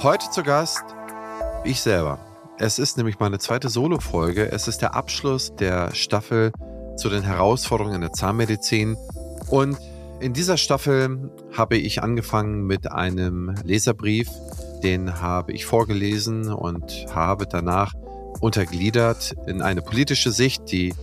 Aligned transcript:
Heute 0.00 0.30
zu 0.30 0.44
Gast 0.44 0.84
ich 1.64 1.80
selber. 1.80 2.20
Es 2.56 2.78
ist 2.78 2.96
nämlich 2.96 3.18
meine 3.18 3.40
zweite 3.40 3.68
Solo-Folge. 3.68 4.52
Es 4.52 4.68
ist 4.68 4.80
der 4.80 4.94
Abschluss 4.94 5.56
der 5.56 5.92
Staffel 5.92 6.52
zu 6.96 7.08
den 7.08 7.24
Herausforderungen 7.24 7.96
in 7.96 8.00
der 8.02 8.12
Zahnmedizin. 8.12 8.96
Und 9.50 9.76
in 10.20 10.34
dieser 10.34 10.56
Staffel 10.56 11.32
habe 11.52 11.76
ich 11.76 12.00
angefangen 12.00 12.64
mit 12.64 12.92
einem 12.92 13.56
Leserbrief. 13.64 14.28
Den 14.84 15.20
habe 15.20 15.50
ich 15.50 15.66
vorgelesen 15.66 16.52
und 16.52 17.06
habe 17.12 17.48
danach 17.48 17.92
untergliedert 18.40 19.34
in 19.48 19.62
eine 19.62 19.82
politische 19.82 20.30
Sicht, 20.30 20.70
die 20.70 20.94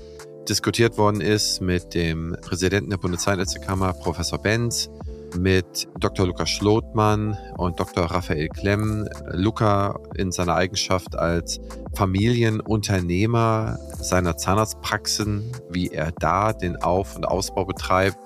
diskutiert 0.47 0.97
worden 0.97 1.19
ist 1.19 1.59
mit 1.59 1.95
dem 1.95 2.37
Präsidenten 2.41 2.91
der 2.91 2.97
Bundeszahnärztekammer, 2.97 3.91
Professor 3.91 4.39
Benz, 4.41 4.89
mit 5.37 5.87
Dr. 5.99 6.27
Lukas 6.27 6.49
Schlotmann 6.49 7.37
und 7.57 7.79
Dr. 7.79 8.05
Raphael 8.05 8.49
Klemm. 8.49 9.07
Luca 9.31 9.99
in 10.15 10.31
seiner 10.31 10.55
Eigenschaft 10.55 11.17
als 11.17 11.59
Familienunternehmer 11.95 13.77
seiner 13.99 14.37
Zahnarztpraxen, 14.37 15.51
wie 15.69 15.89
er 15.89 16.11
da 16.11 16.53
den 16.53 16.77
Auf- 16.81 17.15
und 17.15 17.25
Ausbau 17.25 17.65
betreibt 17.65 18.17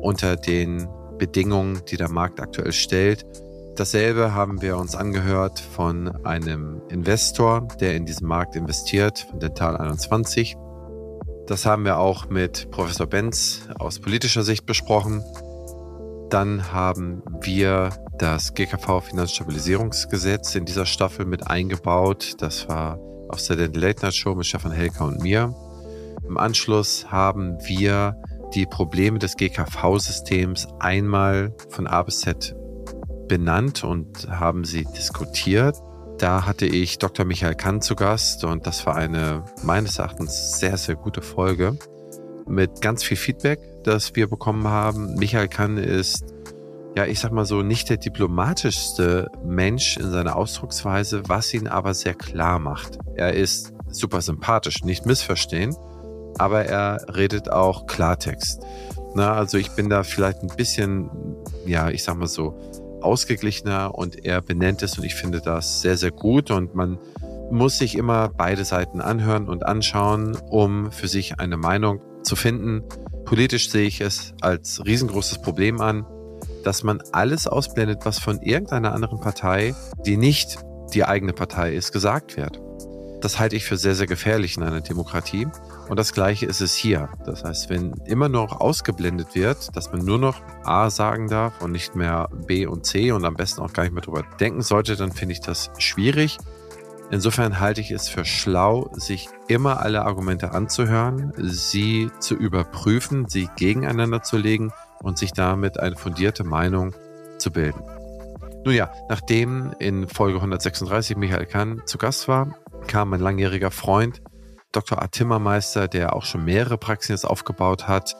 unter 0.00 0.36
den 0.36 0.88
Bedingungen, 1.18 1.80
die 1.88 1.96
der 1.96 2.10
Markt 2.10 2.40
aktuell 2.40 2.72
stellt. 2.72 3.24
Dasselbe 3.76 4.34
haben 4.34 4.62
wir 4.62 4.78
uns 4.78 4.94
angehört 4.94 5.60
von 5.60 6.08
einem 6.24 6.80
Investor, 6.88 7.68
der 7.80 7.94
in 7.94 8.06
diesen 8.06 8.26
Markt 8.26 8.56
investiert, 8.56 9.26
von 9.30 9.38
Dental 9.38 9.76
21. 9.76 10.56
Das 11.46 11.64
haben 11.66 11.84
wir 11.84 11.98
auch 11.98 12.28
mit 12.28 12.70
Professor 12.70 13.06
Benz 13.06 13.68
aus 13.78 14.00
politischer 14.00 14.42
Sicht 14.42 14.66
besprochen. 14.66 15.22
Dann 16.36 16.70
haben 16.70 17.22
wir 17.40 17.88
das 18.18 18.52
GKV 18.52 19.00
Finanzstabilisierungsgesetz 19.00 20.54
in 20.54 20.66
dieser 20.66 20.84
Staffel 20.84 21.24
mit 21.24 21.46
eingebaut. 21.46 22.34
Das 22.40 22.68
war 22.68 22.98
aus 23.30 23.46
der 23.46 23.56
Late 23.68 24.12
Show 24.12 24.34
mit 24.34 24.44
Stefan 24.44 24.72
Helker 24.72 25.06
und 25.06 25.22
mir. 25.22 25.54
Im 26.28 26.36
Anschluss 26.36 27.10
haben 27.10 27.56
wir 27.66 28.20
die 28.54 28.66
Probleme 28.66 29.18
des 29.18 29.38
GKV-Systems 29.38 30.68
einmal 30.78 31.54
von 31.70 31.86
A 31.86 32.02
bis 32.02 32.20
Z 32.20 32.54
benannt 33.28 33.82
und 33.82 34.28
haben 34.28 34.64
sie 34.64 34.84
diskutiert. 34.84 35.78
Da 36.18 36.44
hatte 36.44 36.66
ich 36.66 36.98
Dr. 36.98 37.24
Michael 37.24 37.54
Kahn 37.54 37.80
zu 37.80 37.96
Gast 37.96 38.44
und 38.44 38.66
das 38.66 38.84
war 38.84 38.94
eine 38.94 39.42
meines 39.62 39.98
Erachtens 39.98 40.60
sehr, 40.60 40.76
sehr 40.76 40.96
gute 40.96 41.22
Folge 41.22 41.78
mit 42.48 42.80
ganz 42.80 43.02
viel 43.02 43.16
Feedback, 43.16 43.60
das 43.84 44.14
wir 44.14 44.28
bekommen 44.28 44.68
haben. 44.68 45.14
Michael 45.14 45.48
Kann 45.48 45.78
ist, 45.78 46.24
ja, 46.96 47.06
ich 47.06 47.20
sag 47.20 47.32
mal 47.32 47.44
so, 47.44 47.62
nicht 47.62 47.90
der 47.90 47.96
diplomatischste 47.96 49.30
Mensch 49.44 49.96
in 49.96 50.10
seiner 50.10 50.36
Ausdrucksweise, 50.36 51.22
was 51.28 51.52
ihn 51.52 51.68
aber 51.68 51.94
sehr 51.94 52.14
klar 52.14 52.58
macht. 52.58 52.98
Er 53.14 53.34
ist 53.34 53.72
super 53.90 54.20
sympathisch, 54.20 54.82
nicht 54.84 55.06
missverstehen, 55.06 55.74
aber 56.38 56.64
er 56.64 57.06
redet 57.14 57.50
auch 57.50 57.86
Klartext. 57.86 58.62
Na, 59.14 59.32
also 59.32 59.56
ich 59.56 59.70
bin 59.70 59.88
da 59.88 60.02
vielleicht 60.02 60.42
ein 60.42 60.54
bisschen, 60.56 61.10
ja, 61.64 61.88
ich 61.90 62.02
sag 62.02 62.16
mal 62.16 62.26
so, 62.26 62.58
ausgeglichener 63.00 63.94
und 63.94 64.24
er 64.24 64.42
benennt 64.42 64.82
es 64.82 64.98
und 64.98 65.04
ich 65.04 65.14
finde 65.14 65.40
das 65.40 65.80
sehr, 65.80 65.96
sehr 65.96 66.10
gut 66.10 66.50
und 66.50 66.74
man 66.74 66.98
muss 67.50 67.78
sich 67.78 67.96
immer 67.96 68.28
beide 68.28 68.64
Seiten 68.64 69.00
anhören 69.00 69.48
und 69.48 69.64
anschauen, 69.64 70.36
um 70.50 70.90
für 70.90 71.08
sich 71.08 71.38
eine 71.38 71.56
Meinung 71.56 72.00
zu 72.26 72.36
finden. 72.36 72.82
Politisch 73.24 73.70
sehe 73.70 73.86
ich 73.86 74.00
es 74.00 74.34
als 74.40 74.84
riesengroßes 74.84 75.40
Problem 75.42 75.80
an, 75.80 76.04
dass 76.64 76.82
man 76.82 77.00
alles 77.12 77.46
ausblendet, 77.46 78.00
was 78.04 78.18
von 78.18 78.42
irgendeiner 78.42 78.92
anderen 78.92 79.20
Partei, 79.20 79.74
die 80.04 80.16
nicht 80.16 80.58
die 80.92 81.04
eigene 81.04 81.32
Partei 81.32 81.74
ist, 81.74 81.92
gesagt 81.92 82.36
wird. 82.36 82.60
Das 83.20 83.38
halte 83.38 83.56
ich 83.56 83.64
für 83.64 83.76
sehr, 83.76 83.94
sehr 83.94 84.06
gefährlich 84.06 84.56
in 84.56 84.62
einer 84.62 84.80
Demokratie. 84.80 85.48
Und 85.88 85.98
das 85.98 86.12
Gleiche 86.12 86.46
ist 86.46 86.60
es 86.60 86.74
hier. 86.74 87.08
Das 87.24 87.44
heißt, 87.44 87.70
wenn 87.70 87.94
immer 88.04 88.28
noch 88.28 88.60
ausgeblendet 88.60 89.34
wird, 89.34 89.74
dass 89.74 89.90
man 89.90 90.04
nur 90.04 90.18
noch 90.18 90.42
A 90.64 90.90
sagen 90.90 91.28
darf 91.28 91.60
und 91.62 91.72
nicht 91.72 91.96
mehr 91.96 92.28
B 92.46 92.66
und 92.66 92.84
C 92.84 93.12
und 93.12 93.24
am 93.24 93.34
besten 93.34 93.62
auch 93.62 93.72
gar 93.72 93.84
nicht 93.84 93.92
mehr 93.92 94.02
drüber 94.02 94.24
denken 94.38 94.62
sollte, 94.62 94.96
dann 94.96 95.12
finde 95.12 95.32
ich 95.32 95.40
das 95.40 95.70
schwierig. 95.78 96.38
Insofern 97.10 97.60
halte 97.60 97.80
ich 97.80 97.92
es 97.92 98.08
für 98.08 98.24
schlau, 98.24 98.90
sich 98.92 99.28
immer 99.46 99.80
alle 99.80 100.04
Argumente 100.04 100.52
anzuhören, 100.52 101.32
sie 101.36 102.10
zu 102.18 102.34
überprüfen, 102.34 103.28
sie 103.28 103.48
gegeneinander 103.56 104.22
zu 104.22 104.36
legen 104.36 104.72
und 105.02 105.16
sich 105.16 105.32
damit 105.32 105.78
eine 105.78 105.96
fundierte 105.96 106.42
Meinung 106.42 106.94
zu 107.38 107.52
bilden. 107.52 107.80
Nun 108.64 108.74
ja, 108.74 108.90
nachdem 109.08 109.72
in 109.78 110.08
Folge 110.08 110.38
136 110.38 111.16
Michael 111.16 111.46
Kahn 111.46 111.82
zu 111.86 111.98
Gast 111.98 112.26
war, 112.26 112.56
kam 112.88 113.10
mein 113.10 113.20
langjähriger 113.20 113.70
Freund, 113.70 114.20
Dr. 114.72 115.00
A. 115.00 115.06
Timmermeister, 115.06 115.86
der 115.86 116.16
auch 116.16 116.24
schon 116.24 116.44
mehrere 116.44 116.76
Praxen 116.76 117.12
jetzt 117.12 117.24
aufgebaut 117.24 117.86
hat, 117.86 118.16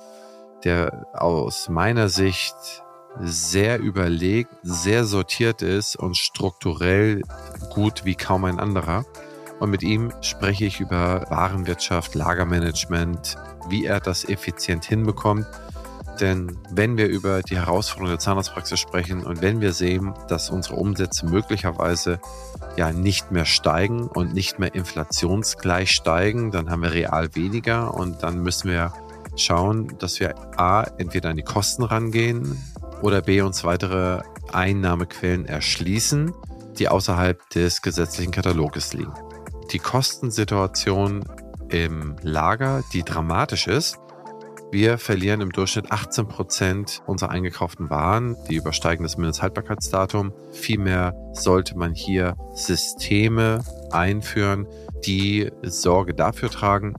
der 0.64 1.06
aus 1.12 1.69
meiner 1.69 2.08
Sicht 2.08 2.54
sehr 3.21 3.78
überlegt, 3.78 4.50
sehr 4.62 5.04
sortiert 5.04 5.62
ist 5.62 5.97
und 5.97 6.16
strukturell 6.16 7.22
gut 7.71 8.04
wie 8.04 8.15
kaum 8.15 8.44
ein 8.44 8.59
anderer. 8.59 9.04
Und 9.59 9.71
mit 9.71 9.82
ihm 9.82 10.12
spreche 10.21 10.66
ich 10.66 10.81
über 10.81 11.25
Warenwirtschaft, 11.31 12.15
Lagermanagement, 12.15 13.37
wie 13.69 13.87
er 13.87 14.00
das 14.00 14.28
effizient 14.28 14.84
hinbekommt. 14.84 15.47
Denn 16.21 16.59
wenn 16.71 16.97
wir 16.97 17.09
über 17.09 17.43
die 17.43 17.56
Herausforderungen 17.56 18.12
der 18.12 18.19
Zahnarztpraxis 18.19 18.81
sprechen 18.81 19.25
und 19.25 19.43
wenn 19.43 19.60
wir 19.60 19.72
sehen, 19.72 20.15
dass 20.28 20.50
unsere 20.50 20.76
Umsätze 20.76 21.26
möglicherweise 21.26 22.21
ja 22.76 22.93
nicht 22.93 23.32
mehr 23.32 23.44
steigen 23.44 24.06
und 24.06 24.32
nicht 24.32 24.59
mehr 24.59 24.75
inflationsgleich 24.75 25.91
steigen, 25.91 26.50
dann 26.50 26.71
haben 26.71 26.82
wir 26.82 26.93
real 26.93 27.34
weniger 27.34 27.94
und 27.94 28.22
dann 28.22 28.43
müssen 28.43 28.71
wir 28.71 28.93
schauen, 29.37 29.97
dass 29.99 30.21
wir 30.21 30.34
A, 30.59 30.84
entweder 30.97 31.31
an 31.31 31.37
die 31.37 31.43
Kosten 31.43 31.82
rangehen, 31.82 32.59
oder 33.02 33.22
B 33.22 33.40
uns 33.40 33.64
weitere 33.64 34.20
Einnahmequellen 34.52 35.46
erschließen, 35.46 36.32
die 36.78 36.88
außerhalb 36.88 37.48
des 37.50 37.82
gesetzlichen 37.82 38.32
Kataloges 38.32 38.92
liegen. 38.92 39.12
Die 39.72 39.78
Kostensituation 39.78 41.24
im 41.68 42.16
Lager, 42.22 42.84
die 42.92 43.02
dramatisch 43.02 43.66
ist, 43.66 43.98
wir 44.72 44.98
verlieren 44.98 45.40
im 45.40 45.52
Durchschnitt 45.52 45.92
18 45.92 46.26
Prozent 46.26 47.02
unserer 47.06 47.30
eingekauften 47.30 47.88
Waren, 47.88 48.36
die 48.48 48.56
übersteigen 48.56 49.04
das 49.04 49.16
Mindesthaltbarkeitsdatum. 49.16 50.32
Vielmehr 50.50 51.14
sollte 51.32 51.78
man 51.78 51.94
hier 51.94 52.36
Systeme 52.54 53.60
einführen, 53.92 54.66
die 55.06 55.52
Sorge 55.62 56.14
dafür 56.14 56.50
tragen, 56.50 56.94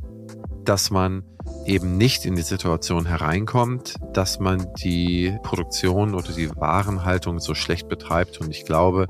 dass 0.63 0.91
man 0.91 1.23
eben 1.65 1.97
nicht 1.97 2.25
in 2.25 2.35
die 2.35 2.41
Situation 2.41 3.05
hereinkommt, 3.05 3.95
dass 4.13 4.39
man 4.39 4.73
die 4.75 5.37
Produktion 5.43 6.15
oder 6.15 6.31
die 6.31 6.49
Warenhaltung 6.55 7.39
so 7.39 7.53
schlecht 7.53 7.89
betreibt. 7.89 8.39
Und 8.39 8.49
ich 8.49 8.65
glaube, 8.65 9.07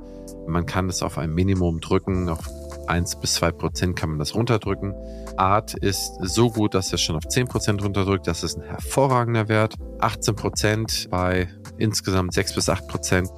man 0.47 0.65
kann 0.65 0.89
es 0.89 1.03
auf 1.03 1.17
ein 1.17 1.33
Minimum 1.33 1.79
drücken, 1.79 2.29
auf 2.29 2.49
1 2.87 3.19
bis 3.19 3.35
2 3.35 3.51
Prozent 3.51 3.95
kann 3.95 4.09
man 4.09 4.19
das 4.19 4.33
runterdrücken. 4.33 4.93
Art 5.35 5.75
ist 5.75 6.13
so 6.21 6.49
gut, 6.49 6.73
dass 6.73 6.91
er 6.91 6.97
schon 6.97 7.15
auf 7.15 7.27
10 7.27 7.47
Prozent 7.47 7.83
runterdrückt. 7.83 8.27
Das 8.27 8.43
ist 8.43 8.57
ein 8.57 8.63
hervorragender 8.63 9.47
Wert. 9.49 9.75
18 9.99 10.35
Prozent 10.35 11.07
bei 11.11 11.47
insgesamt 11.77 12.33
6 12.33 12.55
bis 12.55 12.69
8 12.69 12.87
Prozent 12.87 13.29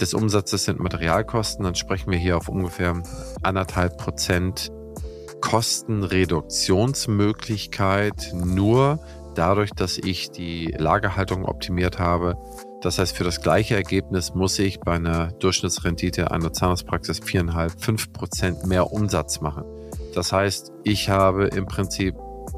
des 0.00 0.14
Umsatzes 0.14 0.64
sind 0.64 0.80
Materialkosten. 0.80 1.64
Dann 1.64 1.74
sprechen 1.74 2.10
wir 2.10 2.18
hier 2.18 2.36
auf 2.36 2.48
ungefähr 2.48 3.02
anderthalb 3.42 3.96
Prozent 3.96 4.70
Kostenreduktionsmöglichkeit 5.44 8.32
nur 8.34 8.98
dadurch, 9.34 9.72
dass 9.72 9.98
ich 9.98 10.30
die 10.30 10.74
Lagerhaltung 10.78 11.44
optimiert 11.44 11.98
habe. 11.98 12.38
Das 12.80 12.98
heißt, 12.98 13.14
für 13.14 13.24
das 13.24 13.42
gleiche 13.42 13.76
Ergebnis 13.76 14.34
muss 14.34 14.58
ich 14.58 14.80
bei 14.80 14.92
einer 14.92 15.32
Durchschnittsrendite 15.32 16.30
einer 16.30 16.50
Zahnarztpraxis 16.52 17.20
4,5, 17.20 17.78
5 17.78 18.12
Prozent 18.14 18.66
mehr 18.66 18.90
Umsatz 18.90 19.42
machen. 19.42 19.64
Das 20.14 20.32
heißt, 20.32 20.72
ich 20.82 21.10
habe 21.10 21.48
im 21.48 21.66
Prinzip 21.66 22.14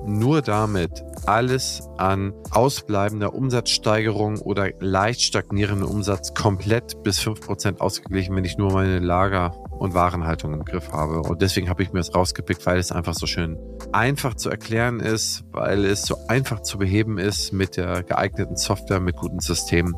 nur 0.06 0.41
damit 0.41 1.05
alles 1.27 1.89
an 1.97 2.32
ausbleibender 2.53 3.35
Umsatzsteigerung 3.35 4.39
oder 4.39 4.71
leicht 4.79 5.23
stagnierenden 5.23 5.89
Umsatz 5.89 6.35
komplett 6.35 7.03
bis 7.03 7.19
5% 7.19 7.81
ausgeglichen, 7.81 8.37
wenn 8.37 8.44
ich 8.44 8.59
nur 8.59 8.73
meine 8.73 9.00
Lager 9.00 9.56
und 9.78 9.94
Warenhaltung 9.94 10.52
im 10.55 10.64
Griff 10.64 10.93
habe. 10.93 11.20
Und 11.20 11.43
deswegen 11.43 11.69
habe 11.69 11.82
ich 11.82 11.93
mir 11.93 12.00
das 12.00 12.14
rausgepickt, 12.14 12.64
weil 12.67 12.78
es 12.78 12.93
einfach 12.93 13.14
so 13.14 13.26
schön 13.26 13.58
einfach 13.93 14.34
zu 14.34 14.50
erklären 14.50 15.00
ist, 15.00 15.44
weil 15.52 15.84
es 15.84 16.02
so 16.02 16.17
einfach 16.28 16.61
zu 16.61 16.78
beheben 16.78 17.19
ist 17.19 17.52
mit 17.52 17.76
der 17.76 18.02
geeigneten 18.02 18.56
Software, 18.56 19.00
mit 19.00 19.17
guten 19.17 19.40
Systemen. 19.40 19.94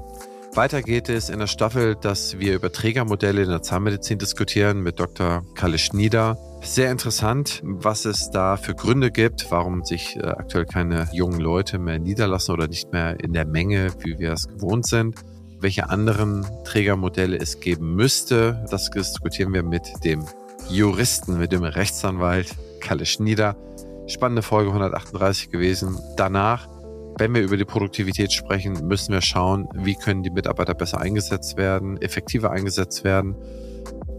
Weiter 0.54 0.82
geht 0.82 1.08
es 1.08 1.28
in 1.28 1.38
der 1.38 1.46
Staffel, 1.46 1.94
dass 1.94 2.38
wir 2.38 2.54
über 2.54 2.72
Trägermodelle 2.72 3.42
in 3.42 3.48
der 3.48 3.62
Zahnmedizin 3.62 4.18
diskutieren 4.18 4.80
mit 4.80 4.98
Dr. 4.98 5.44
Kalle 5.54 5.78
Schnieder. 5.78 6.36
Sehr 6.62 6.90
interessant, 6.90 7.60
was 7.62 8.04
es 8.06 8.30
da 8.30 8.56
für 8.56 8.74
Gründe 8.74 9.12
gibt, 9.12 9.50
warum 9.50 9.84
sich 9.84 10.16
äh, 10.16 10.26
aktuell 10.26 10.66
keine 10.66 11.08
jungen 11.12 11.38
Leute 11.38 11.78
mehr 11.78 12.00
niederlassen 12.00 12.52
oder 12.52 12.66
nicht 12.66 12.92
mehr 12.92 13.20
in 13.20 13.32
der 13.34 13.46
Menge, 13.46 13.92
wie 14.00 14.18
wir 14.18 14.32
es 14.32 14.48
gewohnt 14.48 14.86
sind. 14.86 15.14
Welche 15.60 15.90
anderen 15.90 16.46
Trägermodelle 16.64 17.36
es 17.36 17.60
geben 17.60 17.94
müsste. 17.94 18.64
Das 18.70 18.90
diskutieren 18.90 19.52
wir 19.52 19.62
mit 19.62 20.04
dem 20.04 20.24
Juristen, 20.70 21.38
mit 21.38 21.52
dem 21.52 21.64
Rechtsanwalt 21.64 22.54
Kalle 22.80 23.06
Schnieder. 23.06 23.56
Spannende 24.06 24.42
Folge 24.42 24.70
138 24.70 25.50
gewesen. 25.50 25.98
Danach, 26.16 26.68
wenn 27.18 27.34
wir 27.34 27.42
über 27.42 27.56
die 27.56 27.64
Produktivität 27.64 28.32
sprechen, 28.32 28.86
müssen 28.86 29.12
wir 29.12 29.20
schauen, 29.20 29.68
wie 29.74 29.94
können 29.94 30.22
die 30.22 30.30
Mitarbeiter 30.30 30.74
besser 30.74 31.00
eingesetzt 31.00 31.56
werden, 31.56 32.00
effektiver 32.00 32.50
eingesetzt 32.50 33.04
werden. 33.04 33.34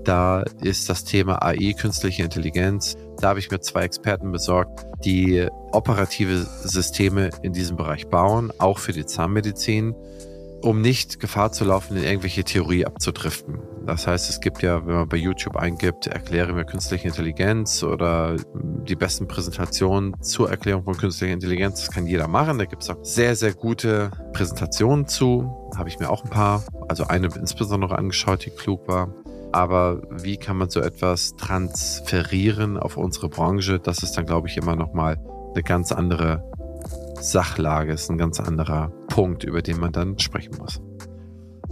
Da 0.03 0.43
ist 0.61 0.89
das 0.89 1.03
Thema 1.03 1.43
AI, 1.43 1.73
künstliche 1.73 2.23
Intelligenz. 2.23 2.97
Da 3.19 3.29
habe 3.29 3.39
ich 3.39 3.51
mir 3.51 3.59
zwei 3.59 3.83
Experten 3.83 4.31
besorgt, 4.31 4.85
die 5.03 5.47
operative 5.71 6.47
Systeme 6.63 7.29
in 7.41 7.53
diesem 7.53 7.77
Bereich 7.77 8.07
bauen, 8.07 8.51
auch 8.57 8.79
für 8.79 8.93
die 8.93 9.05
Zahnmedizin 9.05 9.95
um 10.61 10.81
nicht 10.81 11.19
Gefahr 11.19 11.51
zu 11.51 11.65
laufen, 11.65 11.97
in 11.97 12.03
irgendwelche 12.03 12.43
Theorie 12.43 12.85
abzudriften. 12.85 13.59
Das 13.85 14.05
heißt, 14.05 14.29
es 14.29 14.39
gibt 14.39 14.61
ja, 14.61 14.85
wenn 14.85 14.95
man 14.95 15.09
bei 15.09 15.17
YouTube 15.17 15.55
eingibt, 15.55 16.07
erkläre 16.07 16.53
mir 16.53 16.65
künstliche 16.65 17.07
Intelligenz 17.07 17.81
oder 17.81 18.35
die 18.53 18.95
besten 18.95 19.27
Präsentationen 19.27 20.21
zur 20.21 20.49
Erklärung 20.49 20.83
von 20.83 20.97
künstlicher 20.97 21.33
Intelligenz, 21.33 21.85
das 21.85 21.91
kann 21.91 22.05
jeder 22.05 22.27
machen. 22.27 22.59
Da 22.59 22.65
gibt 22.65 22.83
es 22.83 22.89
auch 22.89 23.03
sehr, 23.03 23.35
sehr 23.35 23.53
gute 23.53 24.11
Präsentationen 24.33 25.07
zu. 25.07 25.71
Habe 25.75 25.89
ich 25.89 25.99
mir 25.99 26.09
auch 26.09 26.23
ein 26.23 26.29
paar, 26.29 26.63
also 26.87 27.05
eine 27.05 27.27
insbesondere 27.35 27.97
angeschaut, 27.97 28.45
die 28.45 28.51
klug 28.51 28.87
war. 28.87 29.13
Aber 29.51 30.01
wie 30.11 30.37
kann 30.37 30.57
man 30.57 30.69
so 30.69 30.81
etwas 30.81 31.35
transferieren 31.35 32.77
auf 32.77 32.97
unsere 32.97 33.29
Branche? 33.29 33.79
Das 33.79 34.03
ist 34.03 34.11
dann, 34.13 34.25
glaube 34.25 34.47
ich, 34.47 34.57
immer 34.57 34.75
nochmal 34.75 35.17
eine 35.53 35.63
ganz 35.63 35.91
andere 35.91 36.48
Sachlage 37.19 37.93
ist 37.93 38.09
ein 38.09 38.17
ganz 38.17 38.39
anderer 38.39 38.91
Punkt, 39.07 39.43
über 39.43 39.61
den 39.61 39.79
man 39.79 39.91
dann 39.91 40.17
sprechen 40.19 40.55
muss. 40.57 40.81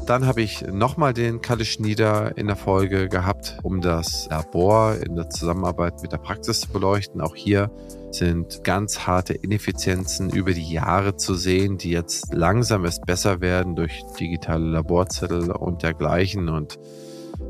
Dann 0.06 0.26
habe 0.26 0.42
ich 0.42 0.62
nochmal 0.62 1.14
den 1.14 1.42
Kalle 1.42 1.66
Schnieder 1.66 2.38
in 2.38 2.48
der 2.48 2.56
Folge 2.56 3.10
gehabt, 3.10 3.58
um 3.64 3.82
das 3.82 4.28
Labor 4.30 4.96
in 4.96 5.16
der 5.16 5.30
Zusammenarbeit 5.30 6.02
mit 6.02 6.14
der 6.14 6.18
Praxis 6.18 6.62
zu 6.62 6.70
beleuchten. 6.70 7.20
Auch 7.20 7.36
hier 7.36 7.70
sind 8.12 8.64
ganz 8.64 9.00
harte 9.00 9.34
Ineffizienzen 9.34 10.30
über 10.30 10.54
die 10.54 10.72
Jahre 10.72 11.18
zu 11.18 11.34
sehen, 11.34 11.78
die 11.78 11.92
jetzt 11.92 12.34
langsam 12.34 12.86
erst 12.86 13.06
besser 13.06 13.42
werden 13.42 13.76
durch 13.76 14.02
digitale 14.18 14.66
Laborzettel 14.66 15.52
und 15.52 15.84
dergleichen 15.84 16.48
und 16.48 16.80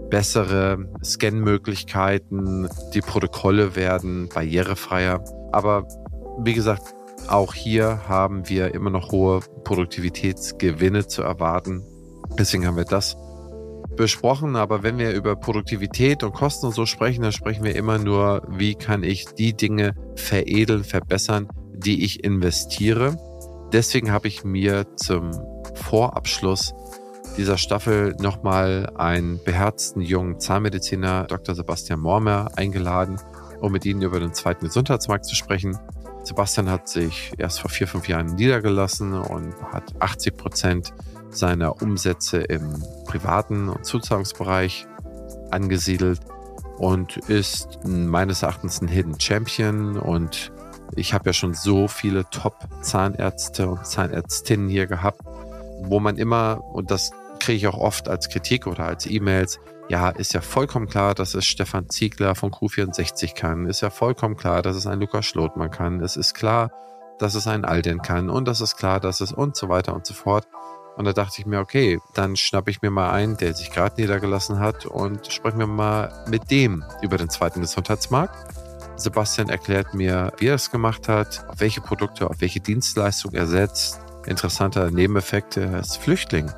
bessere 0.10 0.90
Scanmöglichkeiten. 1.04 2.70
Die 2.94 3.02
Protokolle 3.02 3.76
werden 3.76 4.30
barrierefreier. 4.34 5.24
Aber 5.52 5.88
wie 6.40 6.54
gesagt, 6.54 6.96
auch 7.28 7.54
hier 7.54 8.08
haben 8.08 8.48
wir 8.50 8.74
immer 8.74 8.90
noch 8.90 9.12
hohe 9.12 9.42
Produktivitätsgewinne 9.64 11.08
zu 11.08 11.22
erwarten. 11.22 11.84
Deswegen 12.38 12.66
haben 12.66 12.78
wir 12.78 12.86
das 12.86 13.18
besprochen. 13.98 14.56
Aber 14.56 14.84
wenn 14.84 14.98
wir 14.98 15.12
über 15.12 15.36
Produktivität 15.36 16.24
und 16.24 16.34
Kosten 16.34 16.68
und 16.68 16.76
so 16.76 16.86
sprechen, 16.86 17.24
dann 17.24 17.34
sprechen 17.34 17.66
wir 17.66 17.76
immer 17.76 17.98
nur, 17.98 18.44
wie 18.50 18.76
kann 18.76 19.04
ich 19.04 19.26
die 19.38 19.54
Dinge 19.54 19.94
veredeln, 20.16 20.86
verbessern, 20.86 21.50
die 21.74 22.06
ich 22.06 22.24
investiere. 22.24 23.18
Deswegen 23.74 24.12
habe 24.12 24.30
ich 24.30 24.46
mir 24.46 24.86
zum 24.96 25.32
Vorabschluss 25.76 26.74
dieser 27.36 27.58
Staffel 27.58 28.16
nochmal 28.20 28.90
einen 28.96 29.44
beherzten 29.44 30.02
jungen 30.02 30.40
Zahnmediziner, 30.40 31.26
Dr. 31.26 31.54
Sebastian 31.54 32.00
Mormer, 32.00 32.50
eingeladen, 32.56 33.20
um 33.60 33.72
mit 33.72 33.86
Ihnen 33.86 34.02
über 34.02 34.20
den 34.20 34.34
zweiten 34.34 34.66
Gesundheitsmarkt 34.66 35.26
zu 35.26 35.36
sprechen. 35.36 35.78
Sebastian 36.28 36.70
hat 36.70 36.90
sich 36.90 37.32
erst 37.38 37.62
vor 37.62 37.70
vier, 37.70 37.88
fünf 37.88 38.10
Jahren 38.10 38.36
niedergelassen 38.36 39.14
und 39.14 39.56
hat 39.72 39.94
80 40.00 40.36
Prozent 40.36 40.94
seiner 41.30 41.82
Umsätze 41.82 42.40
im 42.40 42.84
privaten 43.06 43.70
und 43.70 43.86
Zuzahlungsbereich 43.86 44.86
angesiedelt 45.52 46.20
und 46.80 47.16
ist 47.30 47.80
meines 47.86 48.44
Erachtens 48.44 48.82
ein 48.82 48.90
Hidden 48.90 49.18
Champion. 49.22 49.98
Und 49.98 50.52
ich 50.98 51.14
habe 51.14 51.30
ja 51.30 51.34
schon 51.34 51.54
so 51.54 51.88
viele 51.88 52.26
Top-Zahnärzte 52.30 53.70
und 53.70 53.88
Zahnärztinnen 53.88 54.68
hier 54.68 54.86
gehabt, 54.86 55.22
wo 55.84 56.02
man 56.02 56.18
immer, 56.18 56.62
und 56.74 56.92
das 56.92 57.12
kriege 57.40 57.56
ich 57.56 57.68
auch 57.68 57.78
oft 57.78 58.10
als 58.10 58.28
Kritik 58.28 58.68
oder 58.68 58.86
als 58.86 59.06
E-Mails, 59.06 59.62
ja, 59.90 60.10
ist 60.10 60.34
ja 60.34 60.42
vollkommen 60.42 60.88
klar, 60.88 61.16
dass 61.16 61.34
es 61.34 61.46
Stefan 61.46 61.90
Ziegler 61.90 62.36
von 62.36 62.52
Q64 62.52 63.34
kann. 63.34 63.68
Ist 63.68 63.82
ja 63.82 63.90
vollkommen 63.90 64.36
klar, 64.36 64.62
dass 64.62 64.76
es 64.76 64.86
ein 64.86 65.00
Lukas 65.00 65.26
Schlotmann 65.26 65.72
kann. 65.72 66.02
Es 66.02 66.18
ist 66.18 66.34
klar, 66.34 66.72
dass 67.20 67.36
es 67.36 67.48
ein 67.48 67.64
Alden 67.64 68.02
kann. 68.02 68.30
Und 68.30 68.48
das 68.48 68.60
ist 68.60 68.76
klar, 68.76 69.00
dass 69.00 69.22
es 69.22 69.32
und 69.32 69.56
so 69.56 69.70
weiter 69.70 69.96
und 69.96 70.06
so 70.06 70.14
fort. 70.14 70.48
Und 70.98 71.06
da 71.06 71.14
dachte 71.14 71.40
ich 71.40 71.46
mir, 71.46 71.60
okay, 71.60 72.00
dann 72.16 72.36
schnappe 72.36 72.72
ich 72.72 72.82
mir 72.82 72.90
mal 72.90 73.12
ein, 73.12 73.38
der 73.38 73.54
sich 73.54 73.72
gerade 73.72 74.02
niedergelassen 74.02 74.60
hat 74.60 74.86
und 74.86 75.32
sprechen 75.32 75.60
wir 75.60 75.68
mal 75.68 76.26
mit 76.28 76.50
dem 76.50 76.84
über 77.02 77.18
den 77.18 77.30
zweiten 77.30 77.62
Gesundheitsmarkt. 77.62 78.36
Sebastian 78.98 79.50
erklärt 79.50 79.94
mir, 79.94 80.34
wie 80.38 80.48
er 80.48 80.56
es 80.56 80.72
gemacht 80.72 81.08
hat, 81.08 81.46
auf 81.50 81.60
welche 81.60 81.82
Produkte, 81.82 82.28
auf 82.28 82.42
welche 82.42 82.60
Dienstleistung 82.60 83.34
er 83.34 83.46
setzt. 83.46 84.00
Interessanter 84.26 84.90
Nebeneffekt, 84.90 85.56
er 85.58 85.80
ist 85.80 85.98
Flüchtling 85.98 86.52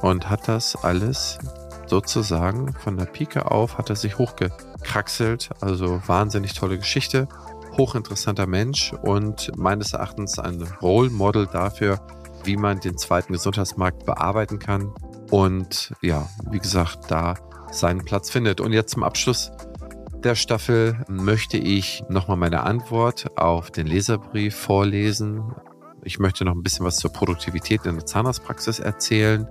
und 0.00 0.30
hat 0.30 0.46
das 0.46 0.76
alles 0.84 1.38
sozusagen 1.86 2.72
von 2.74 2.96
der 2.96 3.06
Pike 3.06 3.50
auf 3.50 3.78
hat 3.78 3.90
er 3.90 3.96
sich 3.96 4.18
hochgekraxelt. 4.18 5.50
Also 5.60 6.00
wahnsinnig 6.06 6.54
tolle 6.54 6.78
Geschichte. 6.78 7.28
Hochinteressanter 7.76 8.46
Mensch 8.46 8.92
und 9.02 9.52
meines 9.56 9.92
Erachtens 9.92 10.38
ein 10.38 10.62
Role 10.80 11.10
Model 11.10 11.46
dafür, 11.46 12.00
wie 12.44 12.56
man 12.56 12.80
den 12.80 12.96
zweiten 12.96 13.32
Gesundheitsmarkt 13.32 14.06
bearbeiten 14.06 14.58
kann. 14.58 14.92
Und 15.30 15.92
ja, 16.00 16.28
wie 16.50 16.58
gesagt, 16.58 17.10
da 17.10 17.34
seinen 17.70 18.04
Platz 18.04 18.30
findet. 18.30 18.60
Und 18.60 18.72
jetzt 18.72 18.92
zum 18.92 19.02
Abschluss 19.02 19.52
der 20.24 20.34
Staffel 20.34 21.04
möchte 21.08 21.58
ich 21.58 22.02
nochmal 22.08 22.36
meine 22.36 22.62
Antwort 22.62 23.38
auf 23.38 23.70
den 23.70 23.86
Leserbrief 23.86 24.56
vorlesen. 24.56 25.54
Ich 26.02 26.18
möchte 26.18 26.44
noch 26.44 26.54
ein 26.54 26.62
bisschen 26.62 26.86
was 26.86 26.96
zur 26.96 27.12
Produktivität 27.12 27.84
in 27.84 27.96
der 27.96 28.06
Zahnarztpraxis 28.06 28.78
erzählen 28.78 29.46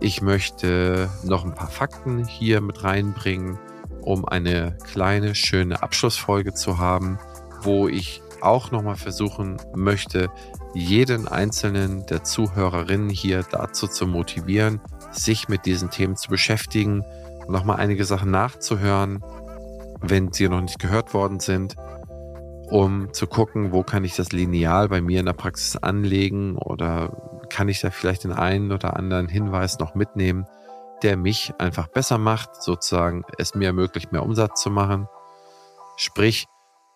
ich 0.00 0.22
möchte 0.22 1.08
noch 1.24 1.44
ein 1.44 1.54
paar 1.54 1.68
Fakten 1.68 2.24
hier 2.24 2.60
mit 2.60 2.84
reinbringen, 2.84 3.58
um 4.02 4.24
eine 4.24 4.76
kleine, 4.84 5.34
schöne 5.34 5.82
Abschlussfolge 5.82 6.54
zu 6.54 6.78
haben, 6.78 7.18
wo 7.62 7.88
ich 7.88 8.22
auch 8.40 8.70
nochmal 8.70 8.96
versuchen 8.96 9.56
möchte, 9.74 10.30
jeden 10.74 11.26
einzelnen 11.26 12.06
der 12.06 12.22
Zuhörerinnen 12.22 13.10
hier 13.10 13.44
dazu 13.50 13.88
zu 13.88 14.06
motivieren, 14.06 14.80
sich 15.10 15.48
mit 15.48 15.66
diesen 15.66 15.90
Themen 15.90 16.16
zu 16.16 16.28
beschäftigen, 16.28 17.04
nochmal 17.48 17.78
einige 17.78 18.04
Sachen 18.04 18.30
nachzuhören, 18.30 19.24
wenn 20.00 20.32
sie 20.32 20.48
noch 20.48 20.60
nicht 20.60 20.78
gehört 20.78 21.14
worden 21.14 21.40
sind, 21.40 21.74
um 22.70 23.12
zu 23.12 23.26
gucken, 23.26 23.72
wo 23.72 23.82
kann 23.82 24.04
ich 24.04 24.14
das 24.14 24.30
Lineal 24.30 24.88
bei 24.88 25.00
mir 25.00 25.20
in 25.20 25.26
der 25.26 25.32
Praxis 25.32 25.76
anlegen 25.76 26.56
oder 26.56 27.37
kann 27.50 27.68
ich 27.68 27.80
da 27.80 27.90
vielleicht 27.90 28.24
den 28.24 28.32
einen 28.32 28.72
oder 28.72 28.96
anderen 28.96 29.28
Hinweis 29.28 29.78
noch 29.78 29.94
mitnehmen, 29.94 30.46
der 31.02 31.16
mich 31.16 31.52
einfach 31.58 31.88
besser 31.88 32.18
macht, 32.18 32.62
sozusagen 32.62 33.24
es 33.38 33.54
mir 33.54 33.66
ermöglicht, 33.66 34.12
mehr 34.12 34.22
Umsatz 34.22 34.62
zu 34.62 34.70
machen. 34.70 35.06
Sprich, 35.96 36.46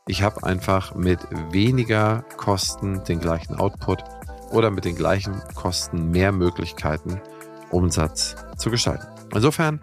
ich 0.06 0.22
habe 0.22 0.42
einfach 0.42 0.94
mit 0.94 1.20
weniger 1.52 2.24
Kosten 2.36 3.04
den 3.04 3.20
gleichen 3.20 3.54
Output 3.54 4.02
oder 4.50 4.70
mit 4.70 4.84
den 4.84 4.96
gleichen 4.96 5.40
Kosten 5.54 6.10
mehr 6.10 6.32
Möglichkeiten, 6.32 7.20
Umsatz 7.70 8.36
zu 8.58 8.70
gestalten. 8.70 9.06
Insofern, 9.32 9.80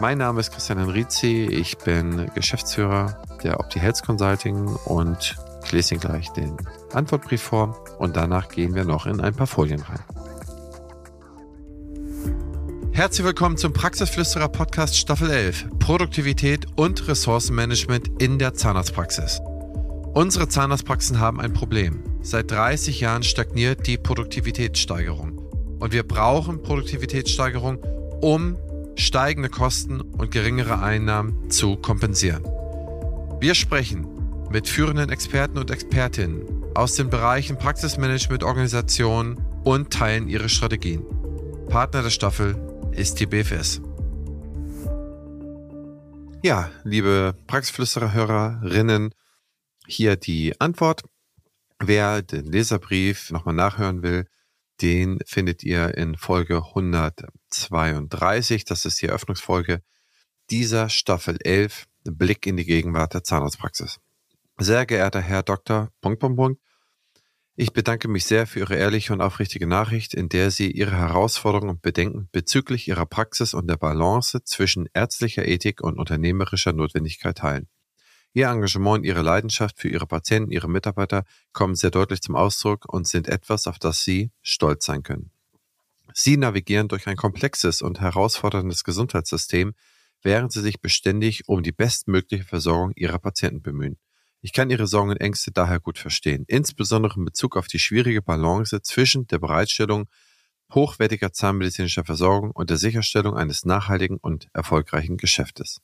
mein 0.00 0.18
Name 0.18 0.40
ist 0.40 0.52
Christian 0.52 0.78
Henrizi, 0.78 1.46
ich 1.50 1.78
bin 1.78 2.30
Geschäftsführer 2.34 3.22
der 3.42 3.60
Opti 3.60 3.78
Health 3.78 4.02
Consulting 4.04 4.66
und 4.84 5.36
ich 5.64 5.72
lese 5.72 5.94
Ihnen 5.94 6.00
gleich 6.00 6.28
den 6.30 6.56
Antwortbrief 6.92 7.42
vor 7.42 7.84
und 8.02 8.16
danach 8.16 8.48
gehen 8.48 8.74
wir 8.74 8.84
noch 8.84 9.06
in 9.06 9.20
ein 9.20 9.32
paar 9.32 9.46
Folien 9.46 9.80
rein. 9.80 10.00
Herzlich 12.90 13.24
willkommen 13.24 13.56
zum 13.56 13.72
Praxisflüsterer 13.72 14.48
Podcast 14.48 14.98
Staffel 14.98 15.30
11 15.30 15.66
Produktivität 15.78 16.66
und 16.74 17.06
Ressourcenmanagement 17.06 18.20
in 18.20 18.40
der 18.40 18.54
Zahnarztpraxis. 18.54 19.40
Unsere 20.14 20.48
Zahnarztpraxen 20.48 21.20
haben 21.20 21.40
ein 21.40 21.52
Problem. 21.52 22.02
Seit 22.22 22.50
30 22.50 23.00
Jahren 23.00 23.22
stagniert 23.22 23.86
die 23.86 23.98
Produktivitätssteigerung. 23.98 25.38
Und 25.78 25.92
wir 25.92 26.02
brauchen 26.02 26.60
Produktivitätssteigerung, 26.60 27.78
um 28.20 28.56
steigende 28.96 29.48
Kosten 29.48 30.00
und 30.00 30.32
geringere 30.32 30.82
Einnahmen 30.82 31.50
zu 31.50 31.76
kompensieren. 31.76 32.42
Wir 33.38 33.54
sprechen 33.54 34.08
mit 34.50 34.68
führenden 34.68 35.08
Experten 35.10 35.56
und 35.56 35.70
Expertinnen 35.70 36.51
aus 36.74 36.94
den 36.94 37.10
Bereichen 37.10 37.58
Praxismanagement, 37.58 38.42
Organisation 38.42 39.36
und 39.64 39.92
teilen 39.92 40.28
ihre 40.28 40.48
Strategien. 40.48 41.04
Partner 41.68 42.02
der 42.02 42.10
Staffel 42.10 42.56
ist 42.92 43.20
die 43.20 43.26
BFS. 43.26 43.80
Ja, 46.42 46.70
liebe 46.84 47.36
Praxisflüsterer-Hörerinnen, 47.46 49.14
hier 49.86 50.16
die 50.16 50.58
Antwort. 50.60 51.02
Wer 51.78 52.22
den 52.22 52.46
Leserbrief 52.46 53.30
nochmal 53.30 53.54
nachhören 53.54 54.02
will, 54.02 54.26
Den 54.82 55.20
findet 55.24 55.62
ihr 55.62 55.96
in 55.96 56.16
Folge 56.16 56.56
132. 56.56 58.64
Das 58.64 58.84
ist 58.84 59.00
die 59.00 59.06
Eröffnungsfolge 59.06 59.80
dieser 60.50 60.88
Staffel 60.88 61.38
11, 61.40 61.86
Blick 62.04 62.46
in 62.46 62.56
die 62.56 62.64
Gegenwart 62.64 63.14
der 63.14 63.22
Zahnarztpraxis. 63.22 64.00
Sehr 64.62 64.86
geehrter 64.86 65.20
Herr 65.20 65.42
Dr. 65.42 65.90
Ich 67.56 67.72
bedanke 67.72 68.06
mich 68.06 68.24
sehr 68.26 68.46
für 68.46 68.60
Ihre 68.60 68.76
ehrliche 68.76 69.12
und 69.12 69.20
aufrichtige 69.20 69.66
Nachricht, 69.66 70.14
in 70.14 70.28
der 70.28 70.52
Sie 70.52 70.70
Ihre 70.70 70.96
Herausforderungen 70.96 71.70
und 71.70 71.82
Bedenken 71.82 72.28
bezüglich 72.30 72.86
Ihrer 72.86 73.04
Praxis 73.04 73.54
und 73.54 73.66
der 73.66 73.76
Balance 73.76 74.44
zwischen 74.44 74.88
ärztlicher 74.94 75.48
Ethik 75.48 75.82
und 75.82 75.98
unternehmerischer 75.98 76.72
Notwendigkeit 76.72 77.38
teilen. 77.38 77.66
Ihr 78.34 78.50
Engagement 78.50 78.98
und 78.98 79.04
Ihre 79.04 79.22
Leidenschaft 79.22 79.80
für 79.80 79.88
Ihre 79.88 80.06
Patienten, 80.06 80.52
Ihre 80.52 80.70
Mitarbeiter 80.70 81.24
kommen 81.52 81.74
sehr 81.74 81.90
deutlich 81.90 82.20
zum 82.20 82.36
Ausdruck 82.36 82.84
und 82.88 83.08
sind 83.08 83.26
etwas, 83.26 83.66
auf 83.66 83.80
das 83.80 84.04
Sie 84.04 84.30
stolz 84.42 84.84
sein 84.84 85.02
können. 85.02 85.32
Sie 86.14 86.36
navigieren 86.36 86.86
durch 86.86 87.08
ein 87.08 87.16
komplexes 87.16 87.82
und 87.82 88.00
herausforderndes 88.00 88.84
Gesundheitssystem, 88.84 89.74
während 90.22 90.52
Sie 90.52 90.60
sich 90.60 90.80
beständig 90.80 91.48
um 91.48 91.64
die 91.64 91.72
bestmögliche 91.72 92.44
Versorgung 92.44 92.92
Ihrer 92.94 93.18
Patienten 93.18 93.60
bemühen. 93.60 93.98
Ich 94.44 94.52
kann 94.52 94.70
Ihre 94.70 94.88
Sorgen 94.88 95.10
und 95.10 95.20
Ängste 95.20 95.52
daher 95.52 95.78
gut 95.78 95.98
verstehen, 95.98 96.44
insbesondere 96.48 97.16
in 97.16 97.24
Bezug 97.24 97.56
auf 97.56 97.68
die 97.68 97.78
schwierige 97.78 98.22
Balance 98.22 98.82
zwischen 98.82 99.28
der 99.28 99.38
Bereitstellung 99.38 100.08
hochwertiger 100.74 101.32
zahnmedizinischer 101.32 102.04
Versorgung 102.04 102.50
und 102.50 102.68
der 102.68 102.76
Sicherstellung 102.76 103.36
eines 103.36 103.64
nachhaltigen 103.64 104.16
und 104.16 104.48
erfolgreichen 104.52 105.16
Geschäftes. 105.16 105.80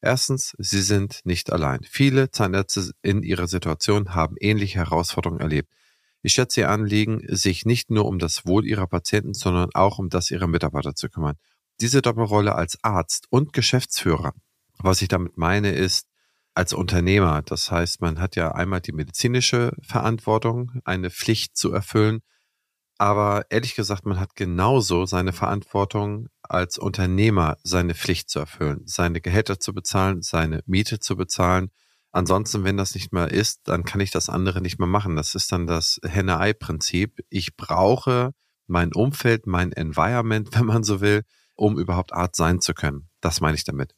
Erstens, 0.00 0.54
Sie 0.58 0.82
sind 0.82 1.20
nicht 1.24 1.52
allein. 1.52 1.80
Viele 1.88 2.30
Zahnärzte 2.32 2.90
in 3.02 3.22
ihrer 3.22 3.46
Situation 3.46 4.14
haben 4.14 4.34
ähnliche 4.40 4.78
Herausforderungen 4.78 5.40
erlebt. 5.40 5.72
Ich 6.22 6.32
schätze 6.32 6.62
Ihr 6.62 6.70
Anliegen, 6.70 7.22
sich 7.28 7.66
nicht 7.66 7.90
nur 7.90 8.06
um 8.06 8.18
das 8.18 8.46
Wohl 8.46 8.66
Ihrer 8.66 8.88
Patienten, 8.88 9.32
sondern 9.32 9.70
auch 9.74 10.00
um 10.00 10.08
das 10.08 10.32
Ihrer 10.32 10.48
Mitarbeiter 10.48 10.96
zu 10.96 11.08
kümmern. 11.08 11.36
Diese 11.80 12.02
Doppelrolle 12.02 12.56
als 12.56 12.78
Arzt 12.82 13.26
und 13.30 13.52
Geschäftsführer, 13.52 14.32
was 14.78 15.02
ich 15.02 15.08
damit 15.08 15.36
meine, 15.36 15.70
ist 15.70 16.08
als 16.56 16.72
Unternehmer. 16.72 17.42
Das 17.42 17.70
heißt, 17.70 18.00
man 18.00 18.18
hat 18.18 18.34
ja 18.34 18.52
einmal 18.52 18.80
die 18.80 18.92
medizinische 18.92 19.72
Verantwortung, 19.82 20.80
eine 20.84 21.10
Pflicht 21.10 21.56
zu 21.56 21.70
erfüllen, 21.70 22.22
aber 22.98 23.44
ehrlich 23.50 23.74
gesagt, 23.74 24.06
man 24.06 24.18
hat 24.18 24.36
genauso 24.36 25.04
seine 25.04 25.34
Verantwortung 25.34 26.28
als 26.42 26.78
Unternehmer, 26.78 27.58
seine 27.62 27.94
Pflicht 27.94 28.30
zu 28.30 28.38
erfüllen, 28.38 28.80
seine 28.86 29.20
Gehälter 29.20 29.60
zu 29.60 29.74
bezahlen, 29.74 30.22
seine 30.22 30.62
Miete 30.64 30.98
zu 30.98 31.14
bezahlen. 31.14 31.70
Ansonsten, 32.10 32.64
wenn 32.64 32.78
das 32.78 32.94
nicht 32.94 33.12
mehr 33.12 33.30
ist, 33.30 33.68
dann 33.68 33.84
kann 33.84 34.00
ich 34.00 34.10
das 34.10 34.30
andere 34.30 34.62
nicht 34.62 34.78
mehr 34.78 34.88
machen. 34.88 35.14
Das 35.14 35.34
ist 35.34 35.52
dann 35.52 35.66
das 35.66 36.00
Henne-Ei-Prinzip. 36.02 37.22
Ich 37.28 37.54
brauche 37.56 38.30
mein 38.66 38.94
Umfeld, 38.94 39.46
mein 39.46 39.72
Environment, 39.72 40.48
wenn 40.58 40.64
man 40.64 40.84
so 40.84 41.02
will, 41.02 41.22
um 41.54 41.78
überhaupt 41.78 42.14
Arzt 42.14 42.36
sein 42.36 42.62
zu 42.62 42.72
können. 42.72 43.10
Das 43.20 43.42
meine 43.42 43.56
ich 43.56 43.64
damit. 43.64 43.94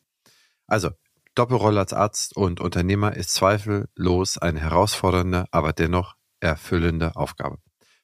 Also, 0.67 0.91
Doppelrolle 1.39 1.79
als 1.79 1.93
Arzt 1.93 2.37
und 2.37 2.61
Unternehmer 2.61 3.17
ist 3.17 3.33
zweifellos 3.33 4.39
eine 4.39 4.59
herausfordernde, 4.59 5.47
aber 5.53 5.73
dennoch 5.73 6.17
erfüllende 6.41 7.15
Aufgabe. 7.15 7.59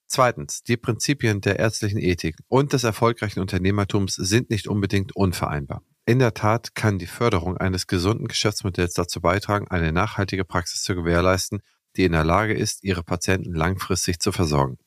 Zweitens, 0.06 0.62
die 0.62 0.76
Prinzipien 0.76 1.40
der 1.40 1.58
ärztlichen 1.58 1.98
Ethik 1.98 2.36
und 2.46 2.72
des 2.72 2.84
erfolgreichen 2.84 3.40
Unternehmertums 3.40 4.14
sind 4.14 4.50
nicht 4.50 4.68
unbedingt 4.68 5.16
unvereinbar. 5.16 5.82
In 6.06 6.20
der 6.20 6.34
Tat 6.34 6.76
kann 6.76 7.00
die 7.00 7.08
Förderung 7.08 7.56
eines 7.56 7.88
gesunden 7.88 8.28
Geschäftsmodells 8.28 8.94
dazu 8.94 9.20
beitragen, 9.20 9.66
eine 9.66 9.90
nachhaltige 9.90 10.44
Praxis 10.44 10.84
zu 10.84 10.94
gewährleisten, 10.94 11.60
die 11.96 12.04
in 12.04 12.12
der 12.12 12.22
Lage 12.24 12.54
ist, 12.54 12.84
ihre 12.84 13.02
Patienten 13.02 13.52
langfristig 13.52 14.20
zu 14.20 14.30
versorgen. 14.30 14.78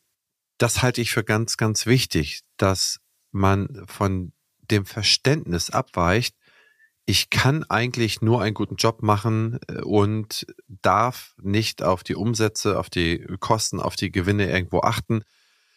Das 0.57 0.81
halte 0.81 1.01
ich 1.01 1.11
für 1.11 1.25
ganz, 1.25 1.57
ganz 1.57 1.85
wichtig, 1.85 2.43
dass 2.55 2.99
man 3.31 3.83
von 3.87 4.31
dem 4.71 4.85
Verständnis 4.85 5.69
abweicht, 5.69 6.37
ich 7.09 7.29
kann 7.29 7.63
eigentlich 7.63 8.21
nur 8.21 8.41
einen 8.41 8.53
guten 8.53 8.75
Job 8.75 9.01
machen 9.01 9.59
äh, 9.69 9.81
und 9.81 10.45
darf 10.67 11.33
nicht 11.41 11.81
auf 11.81 12.03
die 12.03 12.15
Umsätze, 12.15 12.77
auf 12.77 12.89
die 12.89 13.25
Kosten, 13.39 13.79
auf 13.79 13.95
die 13.95 14.11
Gewinne 14.11 14.51
irgendwo 14.51 14.81
achten. 14.81 15.23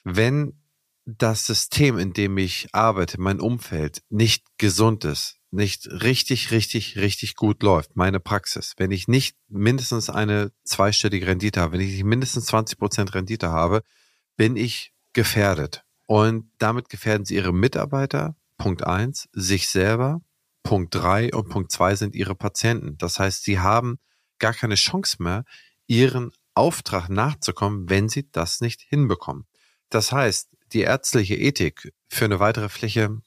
Wenn 0.02 0.60
das 1.06 1.46
System, 1.46 1.98
in 1.98 2.12
dem 2.12 2.36
ich 2.36 2.68
arbeite, 2.72 3.20
mein 3.20 3.40
Umfeld 3.40 4.02
nicht 4.10 4.44
gesund 4.58 5.04
ist, 5.04 5.36
nicht 5.52 5.86
richtig, 5.86 6.50
richtig, 6.50 6.96
richtig 6.96 7.36
gut 7.36 7.62
läuft, 7.62 7.96
meine 7.96 8.20
Praxis, 8.20 8.74
wenn 8.76 8.90
ich 8.90 9.06
nicht 9.06 9.36
mindestens 9.48 10.10
eine 10.10 10.52
zweistellige 10.64 11.28
Rendite 11.28 11.60
habe, 11.60 11.74
wenn 11.74 11.80
ich 11.80 11.92
nicht 11.92 12.04
mindestens 12.04 12.46
20 12.46 12.78
Prozent 12.78 13.14
Rendite 13.14 13.50
habe, 13.50 13.82
bin 14.36 14.56
ich 14.56 14.92
gefährdet. 15.12 15.84
Und 16.06 16.50
damit 16.58 16.88
gefährden 16.88 17.24
sie 17.24 17.36
ihre 17.36 17.52
Mitarbeiter, 17.52 18.36
Punkt 18.58 18.84
eins, 18.84 19.28
sich 19.32 19.68
selber, 19.68 20.20
Punkt 20.62 20.94
drei 20.94 21.32
und 21.32 21.48
Punkt 21.48 21.72
zwei 21.72 21.94
sind 21.94 22.14
ihre 22.14 22.34
Patienten. 22.34 22.96
Das 22.98 23.18
heißt, 23.18 23.44
sie 23.44 23.58
haben 23.60 23.98
gar 24.38 24.54
keine 24.54 24.74
Chance 24.74 25.22
mehr, 25.22 25.44
ihren 25.86 26.32
Auftrag 26.54 27.08
nachzukommen, 27.08 27.88
wenn 27.88 28.08
sie 28.08 28.30
das 28.30 28.60
nicht 28.60 28.80
hinbekommen. 28.82 29.46
Das 29.88 30.12
heißt, 30.12 30.48
die 30.72 30.82
ärztliche 30.82 31.36
Ethik 31.36 31.92
für 32.08 32.24
eine 32.24 32.40
weitere 32.40 32.68
Fläche 32.68 33.20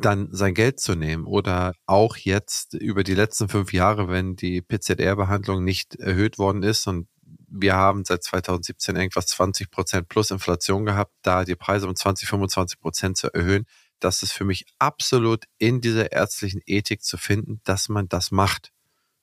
dann 0.00 0.28
sein 0.32 0.54
Geld 0.54 0.80
zu 0.80 0.94
nehmen 0.94 1.24
oder 1.24 1.74
auch 1.86 2.16
jetzt 2.16 2.74
über 2.74 3.04
die 3.04 3.14
letzten 3.14 3.48
fünf 3.48 3.72
Jahre, 3.72 4.08
wenn 4.08 4.34
die 4.36 4.62
PZR-Behandlung 4.62 5.62
nicht 5.62 5.96
erhöht 5.96 6.38
worden 6.38 6.62
ist 6.62 6.86
und 6.86 7.08
wir 7.56 7.74
haben 7.74 8.04
seit 8.04 8.24
2017 8.24 8.96
irgendwas 8.96 9.26
20 9.26 9.70
Prozent 9.70 10.08
plus 10.08 10.30
Inflation 10.30 10.84
gehabt, 10.84 11.12
da 11.22 11.44
die 11.44 11.54
Preise 11.54 11.86
um 11.86 11.94
20, 11.94 12.28
25 12.28 12.80
Prozent 12.80 13.16
zu 13.16 13.32
erhöhen, 13.32 13.66
das 14.00 14.22
ist 14.22 14.32
für 14.32 14.44
mich 14.44 14.66
absolut 14.78 15.44
in 15.58 15.80
dieser 15.80 16.12
ärztlichen 16.12 16.60
Ethik 16.66 17.02
zu 17.02 17.16
finden, 17.16 17.60
dass 17.64 17.88
man 17.88 18.08
das 18.08 18.30
macht 18.30 18.72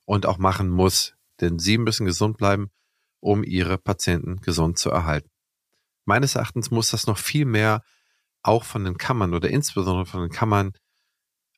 und 0.04 0.26
auch 0.26 0.38
machen 0.38 0.68
muss. 0.68 1.14
Denn 1.40 1.58
sie 1.58 1.78
müssen 1.78 2.06
gesund 2.06 2.36
bleiben, 2.36 2.70
um 3.20 3.44
ihre 3.44 3.78
Patienten 3.78 4.40
gesund 4.40 4.78
zu 4.78 4.90
erhalten. 4.90 5.30
Meines 6.04 6.34
Erachtens 6.34 6.70
muss 6.70 6.90
das 6.90 7.06
noch 7.06 7.18
viel 7.18 7.44
mehr 7.44 7.82
auch 8.42 8.64
von 8.64 8.84
den 8.84 8.98
Kammern 8.98 9.34
oder 9.34 9.48
insbesondere 9.48 10.06
von 10.06 10.22
den 10.22 10.30
Kammern 10.30 10.72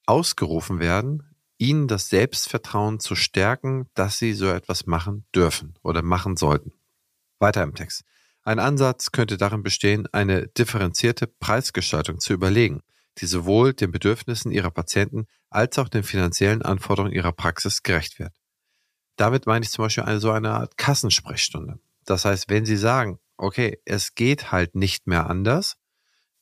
ausgerufen 0.06 0.80
werden, 0.80 1.34
ihnen 1.56 1.88
das 1.88 2.10
Selbstvertrauen 2.10 3.00
zu 3.00 3.14
stärken, 3.14 3.88
dass 3.94 4.18
sie 4.18 4.34
so 4.34 4.48
etwas 4.48 4.86
machen 4.86 5.24
dürfen 5.34 5.78
oder 5.82 6.02
machen 6.02 6.36
sollten. 6.36 6.72
Weiter 7.38 7.62
im 7.62 7.74
Text. 7.74 8.04
Ein 8.42 8.58
Ansatz 8.58 9.12
könnte 9.12 9.38
darin 9.38 9.62
bestehen, 9.62 10.06
eine 10.12 10.48
differenzierte 10.48 11.26
Preisgestaltung 11.26 12.20
zu 12.20 12.34
überlegen 12.34 12.82
die 13.18 13.26
sowohl 13.26 13.74
den 13.74 13.92
Bedürfnissen 13.92 14.50
ihrer 14.52 14.70
Patienten 14.70 15.26
als 15.50 15.78
auch 15.78 15.88
den 15.88 16.02
finanziellen 16.02 16.62
Anforderungen 16.62 17.12
ihrer 17.12 17.32
Praxis 17.32 17.82
gerecht 17.82 18.18
wird. 18.18 18.32
Damit 19.16 19.46
meine 19.46 19.64
ich 19.64 19.70
zum 19.70 19.84
Beispiel 19.84 20.04
eine 20.04 20.20
so 20.20 20.30
eine 20.30 20.50
Art 20.50 20.76
Kassensprechstunde. 20.76 21.78
Das 22.04 22.24
heißt, 22.24 22.48
wenn 22.48 22.66
Sie 22.66 22.76
sagen, 22.76 23.18
okay, 23.36 23.80
es 23.84 24.14
geht 24.14 24.50
halt 24.52 24.74
nicht 24.74 25.06
mehr 25.06 25.30
anders, 25.30 25.76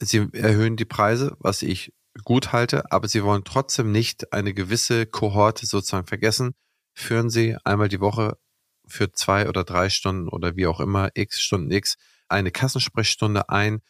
Sie 0.00 0.28
erhöhen 0.32 0.76
die 0.76 0.84
Preise, 0.84 1.36
was 1.38 1.62
ich 1.62 1.92
gut 2.24 2.52
halte, 2.52 2.90
aber 2.90 3.08
Sie 3.08 3.22
wollen 3.22 3.44
trotzdem 3.44 3.92
nicht 3.92 4.32
eine 4.32 4.54
gewisse 4.54 5.06
Kohorte 5.06 5.66
sozusagen 5.66 6.06
vergessen, 6.06 6.54
führen 6.94 7.30
Sie 7.30 7.56
einmal 7.64 7.88
die 7.88 8.00
Woche 8.00 8.38
für 8.86 9.12
zwei 9.12 9.48
oder 9.48 9.64
drei 9.64 9.90
Stunden 9.90 10.28
oder 10.28 10.56
wie 10.56 10.66
auch 10.66 10.80
immer, 10.80 11.10
x 11.14 11.40
Stunden 11.40 11.70
x, 11.70 11.96
eine 12.28 12.50
Kassensprechstunde 12.50 13.48
ein. 13.48 13.80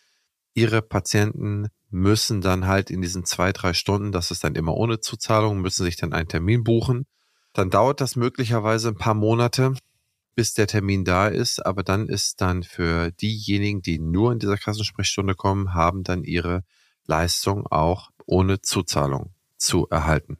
Ihre 0.54 0.82
Patienten 0.82 1.68
müssen 1.92 2.40
dann 2.40 2.66
halt 2.66 2.90
in 2.90 3.02
diesen 3.02 3.24
zwei, 3.24 3.52
drei 3.52 3.74
Stunden, 3.74 4.12
das 4.12 4.30
ist 4.30 4.44
dann 4.44 4.54
immer 4.54 4.74
ohne 4.74 5.00
Zuzahlung, 5.00 5.60
müssen 5.60 5.84
sich 5.84 5.96
dann 5.96 6.12
einen 6.12 6.28
Termin 6.28 6.64
buchen. 6.64 7.06
Dann 7.52 7.70
dauert 7.70 8.00
das 8.00 8.16
möglicherweise 8.16 8.88
ein 8.88 8.96
paar 8.96 9.14
Monate, 9.14 9.74
bis 10.34 10.54
der 10.54 10.66
Termin 10.66 11.04
da 11.04 11.28
ist, 11.28 11.64
aber 11.64 11.82
dann 11.82 12.08
ist 12.08 12.40
dann 12.40 12.62
für 12.62 13.10
diejenigen, 13.12 13.82
die 13.82 13.98
nur 13.98 14.32
in 14.32 14.38
dieser 14.38 14.56
Kassensprechstunde 14.56 15.34
kommen, 15.34 15.74
haben 15.74 16.02
dann 16.02 16.24
ihre 16.24 16.64
Leistung 17.06 17.66
auch 17.66 18.10
ohne 18.24 18.62
Zuzahlung 18.62 19.34
zu 19.58 19.86
erhalten. 19.88 20.38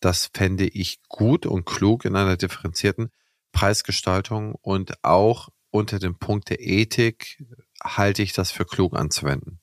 Das 0.00 0.30
fände 0.32 0.66
ich 0.66 1.02
gut 1.08 1.46
und 1.46 1.64
klug 1.64 2.04
in 2.04 2.14
einer 2.14 2.36
differenzierten 2.36 3.10
Preisgestaltung 3.52 4.54
und 4.54 5.02
auch 5.02 5.48
unter 5.70 5.98
dem 5.98 6.18
Punkt 6.18 6.50
der 6.50 6.60
Ethik 6.60 7.42
halte 7.82 8.22
ich 8.22 8.32
das 8.32 8.52
für 8.52 8.64
klug 8.64 8.94
anzuwenden. 8.94 9.60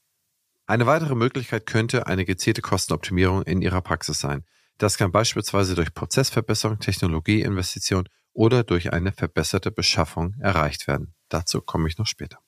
Eine 0.71 0.85
weitere 0.85 1.15
Möglichkeit 1.15 1.65
könnte 1.65 2.07
eine 2.07 2.23
gezielte 2.23 2.61
Kostenoptimierung 2.61 3.43
in 3.43 3.61
Ihrer 3.61 3.81
Praxis 3.81 4.21
sein. 4.21 4.45
Das 4.77 4.97
kann 4.97 5.11
beispielsweise 5.11 5.75
durch 5.75 5.93
Prozessverbesserung, 5.93 6.79
Technologieinvestition 6.79 8.07
oder 8.31 8.63
durch 8.63 8.93
eine 8.93 9.11
verbesserte 9.11 9.69
Beschaffung 9.69 10.33
erreicht 10.39 10.87
werden. 10.87 11.13
Dazu 11.27 11.59
komme 11.59 11.89
ich 11.89 11.97
noch 11.97 12.07
später. 12.07 12.39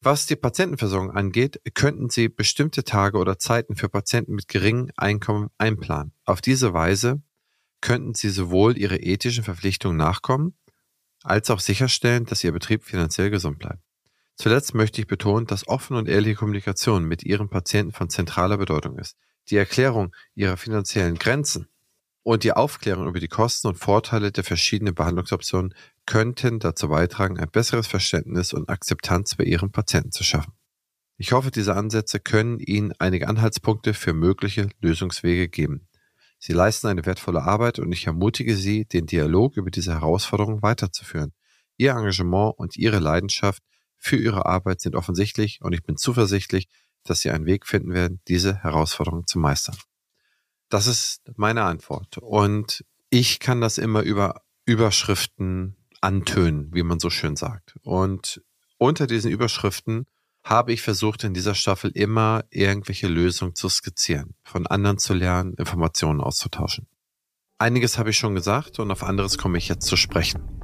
Was 0.00 0.26
die 0.26 0.36
Patientenversorgung 0.36 1.10
angeht, 1.10 1.60
könnten 1.74 2.08
Sie 2.08 2.28
bestimmte 2.28 2.84
Tage 2.84 3.18
oder 3.18 3.36
Zeiten 3.36 3.74
für 3.74 3.88
Patienten 3.88 4.36
mit 4.36 4.46
geringem 4.46 4.92
Einkommen 4.96 5.50
einplanen. 5.58 6.12
Auf 6.24 6.40
diese 6.40 6.72
Weise 6.72 7.20
könnten 7.80 8.14
Sie 8.14 8.30
sowohl 8.30 8.78
Ihre 8.78 8.98
ethischen 8.98 9.42
Verpflichtungen 9.42 9.96
nachkommen, 9.96 10.56
als 11.24 11.50
auch 11.50 11.58
sicherstellen, 11.58 12.26
dass 12.26 12.44
Ihr 12.44 12.52
Betrieb 12.52 12.84
finanziell 12.84 13.30
gesund 13.30 13.58
bleibt. 13.58 13.82
Zuletzt 14.36 14.74
möchte 14.74 15.00
ich 15.00 15.06
betonen, 15.06 15.46
dass 15.46 15.68
offene 15.68 15.98
und 15.98 16.08
ehrliche 16.08 16.36
Kommunikation 16.36 17.04
mit 17.04 17.22
Ihren 17.22 17.48
Patienten 17.48 17.92
von 17.92 18.10
zentraler 18.10 18.58
Bedeutung 18.58 18.98
ist. 18.98 19.16
Die 19.50 19.56
Erklärung 19.56 20.14
Ihrer 20.34 20.56
finanziellen 20.56 21.16
Grenzen 21.16 21.68
und 22.22 22.42
die 22.42 22.52
Aufklärung 22.52 23.06
über 23.06 23.20
die 23.20 23.28
Kosten 23.28 23.68
und 23.68 23.76
Vorteile 23.76 24.32
der 24.32 24.42
verschiedenen 24.42 24.94
Behandlungsoptionen 24.94 25.74
könnten 26.06 26.58
dazu 26.58 26.88
beitragen, 26.88 27.38
ein 27.38 27.50
besseres 27.50 27.86
Verständnis 27.86 28.52
und 28.52 28.68
Akzeptanz 28.68 29.36
bei 29.36 29.44
Ihren 29.44 29.70
Patienten 29.70 30.10
zu 30.10 30.24
schaffen. 30.24 30.52
Ich 31.16 31.32
hoffe, 31.32 31.50
diese 31.52 31.76
Ansätze 31.76 32.18
können 32.18 32.58
Ihnen 32.58 32.92
einige 32.98 33.28
Anhaltspunkte 33.28 33.94
für 33.94 34.14
mögliche 34.14 34.68
Lösungswege 34.80 35.48
geben. 35.48 35.86
Sie 36.38 36.52
leisten 36.52 36.88
eine 36.88 37.06
wertvolle 37.06 37.42
Arbeit 37.42 37.78
und 37.78 37.92
ich 37.92 38.06
ermutige 38.06 38.56
Sie, 38.56 38.84
den 38.84 39.06
Dialog 39.06 39.56
über 39.56 39.70
diese 39.70 39.92
Herausforderungen 39.92 40.62
weiterzuführen. 40.62 41.32
Ihr 41.76 41.92
Engagement 41.92 42.54
und 42.58 42.76
Ihre 42.76 42.98
Leidenschaft 42.98 43.62
für 44.04 44.16
Ihre 44.16 44.44
Arbeit 44.44 44.80
sind 44.82 44.96
offensichtlich 44.96 45.60
und 45.62 45.72
ich 45.72 45.82
bin 45.82 45.96
zuversichtlich, 45.96 46.68
dass 47.04 47.20
Sie 47.20 47.30
einen 47.30 47.46
Weg 47.46 47.66
finden 47.66 47.94
werden, 47.94 48.20
diese 48.28 48.62
Herausforderungen 48.62 49.26
zu 49.26 49.38
meistern. 49.38 49.76
Das 50.68 50.86
ist 50.86 51.22
meine 51.36 51.62
Antwort. 51.62 52.18
Und 52.18 52.84
ich 53.08 53.40
kann 53.40 53.60
das 53.60 53.78
immer 53.78 54.02
über 54.02 54.42
Überschriften 54.66 55.76
antönen, 56.00 56.68
wie 56.74 56.82
man 56.82 57.00
so 57.00 57.08
schön 57.10 57.36
sagt. 57.36 57.76
Und 57.82 58.42
unter 58.76 59.06
diesen 59.06 59.30
Überschriften 59.30 60.06
habe 60.42 60.72
ich 60.74 60.82
versucht, 60.82 61.24
in 61.24 61.32
dieser 61.32 61.54
Staffel 61.54 61.90
immer 61.94 62.44
irgendwelche 62.50 63.08
Lösungen 63.08 63.54
zu 63.54 63.70
skizzieren, 63.70 64.34
von 64.42 64.66
anderen 64.66 64.98
zu 64.98 65.14
lernen, 65.14 65.54
Informationen 65.54 66.20
auszutauschen. 66.20 66.86
Einiges 67.56 67.96
habe 67.96 68.10
ich 68.10 68.18
schon 68.18 68.34
gesagt 68.34 68.78
und 68.78 68.90
auf 68.90 69.02
anderes 69.02 69.38
komme 69.38 69.56
ich 69.56 69.68
jetzt 69.68 69.86
zu 69.86 69.96
sprechen. 69.96 70.63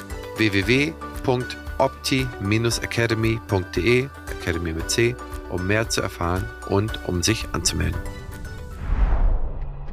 www.opti-academy.de, 1.84 4.10
Academy 4.42 4.74
mit 4.74 4.90
C, 4.90 5.16
um 5.50 5.68
mehr 5.68 5.90
zu 5.90 6.02
erfahren 6.02 6.48
und 6.70 7.08
um 7.08 7.24
sich 7.24 7.46
anzumelden. 7.52 8.00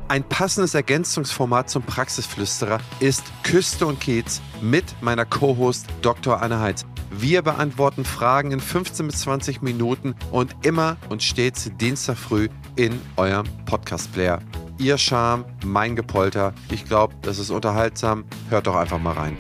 Ein 0.09 0.25
passendes 0.25 0.75
Ergänzungsformat 0.75 1.71
zum 1.71 1.85
Praxisflüsterer 1.85 2.81
ist 2.99 3.23
Küste 3.45 3.87
und 3.87 4.01
Kiez 4.01 4.41
mit 4.61 4.85
meiner 5.01 5.25
Co-Host 5.25 5.87
Dr. 6.03 6.43
Anne 6.43 6.59
Heitz. 6.59 6.85
Wir 7.13 7.43
beantworten 7.43 8.05
Fragen 8.05 8.51
in 8.51 8.61
15 8.61 9.07
bis 9.07 9.21
20 9.21 9.63
Minuten 9.63 10.17
und 10.33 10.55
immer 10.63 10.97
und 11.11 11.23
stets 11.23 11.71
Dienstag 11.81 12.17
früh 12.17 12.49
in 12.75 13.01
eurem 13.17 13.47
Podcast-Player. 13.67 14.41
Ihr 14.79 14.99
Charme, 14.99 15.45
mein 15.65 15.95
Gepolter. 15.95 16.55
Ich 16.71 16.87
glaube, 16.87 17.15
das 17.23 17.39
ist 17.39 17.51
unterhaltsam. 17.51 18.25
Hört 18.49 18.67
doch 18.67 18.77
einfach 18.77 18.99
mal 18.99 19.13
rein. 19.13 19.37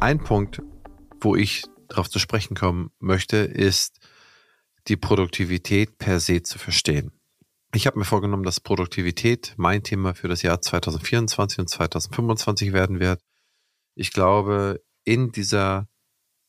Ein 0.00 0.18
Punkt, 0.18 0.62
wo 1.20 1.36
ich 1.36 1.64
darauf 1.88 2.08
zu 2.08 2.18
sprechen 2.18 2.56
kommen 2.56 2.90
möchte, 3.00 3.36
ist 3.36 3.98
die 4.88 4.96
Produktivität 4.96 5.98
per 5.98 6.20
se 6.20 6.42
zu 6.42 6.58
verstehen. 6.58 7.12
Ich 7.74 7.86
habe 7.86 7.98
mir 7.98 8.06
vorgenommen, 8.06 8.44
dass 8.44 8.60
Produktivität 8.60 9.52
mein 9.58 9.82
Thema 9.82 10.14
für 10.14 10.26
das 10.26 10.40
Jahr 10.40 10.62
2024 10.62 11.58
und 11.58 11.68
2025 11.68 12.72
werden 12.72 12.98
wird. 12.98 13.20
Ich 13.94 14.10
glaube, 14.10 14.82
in 15.04 15.32
dieser 15.32 15.86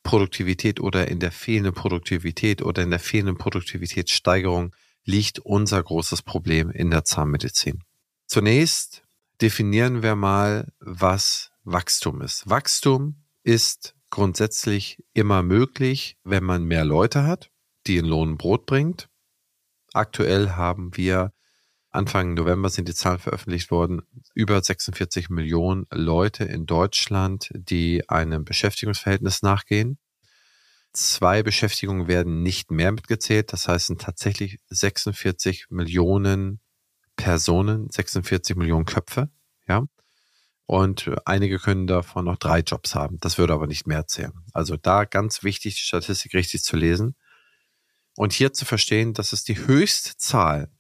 Produktivität 0.02 0.80
oder 0.80 1.10
in 1.10 1.20
der 1.20 1.34
fehlenden 1.34 1.74
Produktivität 1.74 2.62
oder 2.62 2.84
in 2.84 2.90
der 2.90 3.00
fehlenden 3.00 3.38
Produktivitätssteigerung 3.38 4.74
liegt 5.04 5.40
unser 5.40 5.84
großes 5.84 6.22
Problem 6.22 6.72
in 6.72 6.90
der 6.90 7.04
Zahnmedizin. 7.04 7.84
Zunächst 8.28 9.04
definieren 9.42 10.04
wir 10.04 10.16
mal, 10.16 10.72
was 10.80 11.52
Wachstum 11.66 12.22
ist. 12.22 12.50
Wachstum 12.50 13.21
ist 13.44 13.96
grundsätzlich 14.10 15.04
immer 15.14 15.44
möglich, 15.44 16.18
wenn 16.24 16.44
man 16.44 16.64
mehr 16.66 16.86
Leute 16.86 17.24
hat, 17.24 17.50
die 17.88 17.98
in 17.98 18.06
Lohn 18.06 18.32
und 18.32 18.38
Brot 18.38 18.66
bringt 18.66 19.10
Aktuell 19.94 20.52
haben 20.52 20.96
wir 20.96 21.34
Anfang 21.90 22.36
November 22.36 22.70
sind 22.70 22.88
die 22.88 22.94
Zahlen 22.94 23.20
veröffentlicht 23.20 23.70
worden, 23.70 24.04
über 24.34 24.62
46 24.62 25.30
Millionen 25.30 25.86
Leute 25.92 26.46
in 26.46 26.66
Deutschland, 26.66 27.50
die 27.54 28.08
einem 28.08 28.46
Beschäftigungsverhältnis 28.46 29.42
nachgehen. 29.42 30.00
Zwei 30.94 31.44
Beschäftigungen 31.44 32.08
werden 32.08 32.44
nicht 32.44 32.72
mehr 32.72 32.94
mitgezählt. 32.94 33.52
Das 33.52 33.68
heißt, 33.68 33.88
sind 33.88 34.02
tatsächlich 34.02 34.60
46 34.70 35.66
Millionen 35.70 36.62
Personen, 37.18 37.90
46 37.90 38.56
Millionen 38.56 38.86
Köpfe. 38.86 39.30
Ja. 39.68 39.84
Und 40.72 41.12
einige 41.26 41.60
können 41.60 41.86
davon 41.86 42.24
noch 42.24 42.38
drei 42.38 42.60
Jobs 42.60 42.96
haben. 42.96 43.20
Das 43.20 43.38
würde 43.38 43.52
aber 43.52 43.68
nicht 43.68 43.88
mehr 43.88 44.08
zählen. 44.08 44.32
Also 44.54 44.78
da 44.78 45.04
ganz 45.04 45.44
wichtig, 45.44 45.76
die 45.76 45.82
Statistik 45.82 46.34
richtig 46.34 46.64
zu 46.64 46.78
lesen. 46.78 47.18
Und 48.16 48.32
hier 48.32 48.54
zu 48.54 48.64
verstehen, 48.64 49.14
dass 49.14 49.34
es 49.34 49.44
die 49.44 49.68
höchste 49.68 50.16
Zahl 50.16 50.72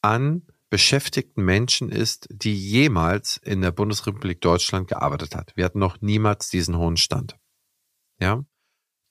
an 0.00 0.46
beschäftigten 0.70 1.44
Menschen 1.44 1.90
ist, 1.90 2.26
die 2.30 2.56
jemals 2.56 3.36
in 3.36 3.60
der 3.60 3.70
Bundesrepublik 3.70 4.40
Deutschland 4.40 4.88
gearbeitet 4.88 5.36
hat. 5.36 5.54
Wir 5.56 5.66
hatten 5.66 5.78
noch 5.78 6.00
niemals 6.00 6.48
diesen 6.48 6.78
hohen 6.78 6.96
Stand. 6.96 7.36
Ja, 8.18 8.46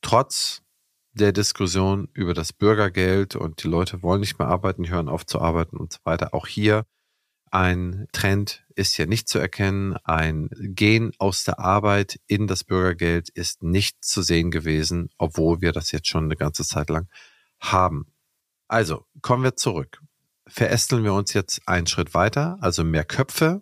trotz 0.02 0.64
der 1.12 1.32
Diskussion 1.32 2.10
über 2.14 2.34
das 2.34 2.54
Bürgergeld 2.54 3.36
und 3.36 3.64
die 3.64 3.68
Leute 3.68 4.02
wollen 4.02 4.22
nicht 4.22 4.40
mehr 4.40 4.48
arbeiten, 4.48 4.90
hören 4.90 5.10
auf 5.10 5.28
zu 5.28 5.40
arbeiten 5.40 5.78
und 5.78 5.94
so 5.94 6.00
weiter. 6.06 6.34
Auch 6.34 6.48
hier 6.48 6.88
ein 7.52 8.08
Trend 8.12 8.66
ist 8.76 8.96
hier 8.96 9.08
nicht 9.08 9.28
zu 9.30 9.40
erkennen. 9.40 9.96
Ein 10.04 10.50
Gehen 10.52 11.12
aus 11.18 11.44
der 11.44 11.60
Arbeit 11.60 12.20
in 12.28 12.48
das 12.48 12.64
Bürgergeld 12.64 13.30
ist 13.30 13.64
nicht 13.64 14.04
zu 14.04 14.22
sehen 14.22 14.52
gewesen, 14.52 15.10
obwohl 15.18 15.62
wir 15.62 15.72
das 15.72 15.92
jetzt 15.92 16.08
schon 16.08 16.26
eine 16.26 16.36
ganze 16.36 16.64
Zeit 16.64 16.90
lang 16.90 17.08
haben. 17.60 18.12
Also, 18.68 19.06
kommen 19.22 19.44
wir 19.44 19.56
zurück. 19.56 20.02
Verästeln 20.48 21.04
wir 21.04 21.14
uns 21.14 21.34
jetzt 21.34 21.62
einen 21.68 21.88
Schritt 21.88 22.14
weiter. 22.14 22.58
Also 22.62 22.84
mehr 22.84 23.06
Köpfe 23.06 23.62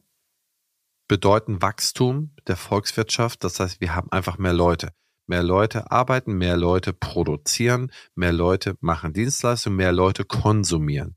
bedeuten 1.07 1.61
Wachstum 1.61 2.31
der 2.47 2.55
Volkswirtschaft. 2.55 3.43
Das 3.43 3.59
heißt, 3.59 3.81
wir 3.81 3.95
haben 3.95 4.11
einfach 4.11 4.37
mehr 4.37 4.53
Leute. 4.53 4.93
Mehr 5.27 5.43
Leute 5.43 5.91
arbeiten, 5.91 6.33
mehr 6.33 6.55
Leute 6.55 6.93
produzieren, 6.93 7.91
mehr 8.13 8.31
Leute 8.31 8.77
machen 8.79 9.13
Dienstleistungen, 9.13 9.77
mehr 9.77 9.91
Leute 9.91 10.23
konsumieren. 10.23 11.15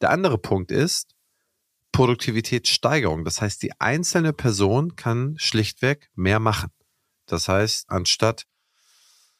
Der 0.00 0.10
andere 0.10 0.38
Punkt 0.38 0.70
ist 0.70 1.11
Produktivitätssteigerung. 1.92 3.24
Das 3.24 3.40
heißt, 3.40 3.62
die 3.62 3.78
einzelne 3.80 4.32
Person 4.32 4.96
kann 4.96 5.34
schlichtweg 5.36 6.10
mehr 6.14 6.40
machen. 6.40 6.70
Das 7.26 7.48
heißt, 7.48 7.84
anstatt 7.88 8.46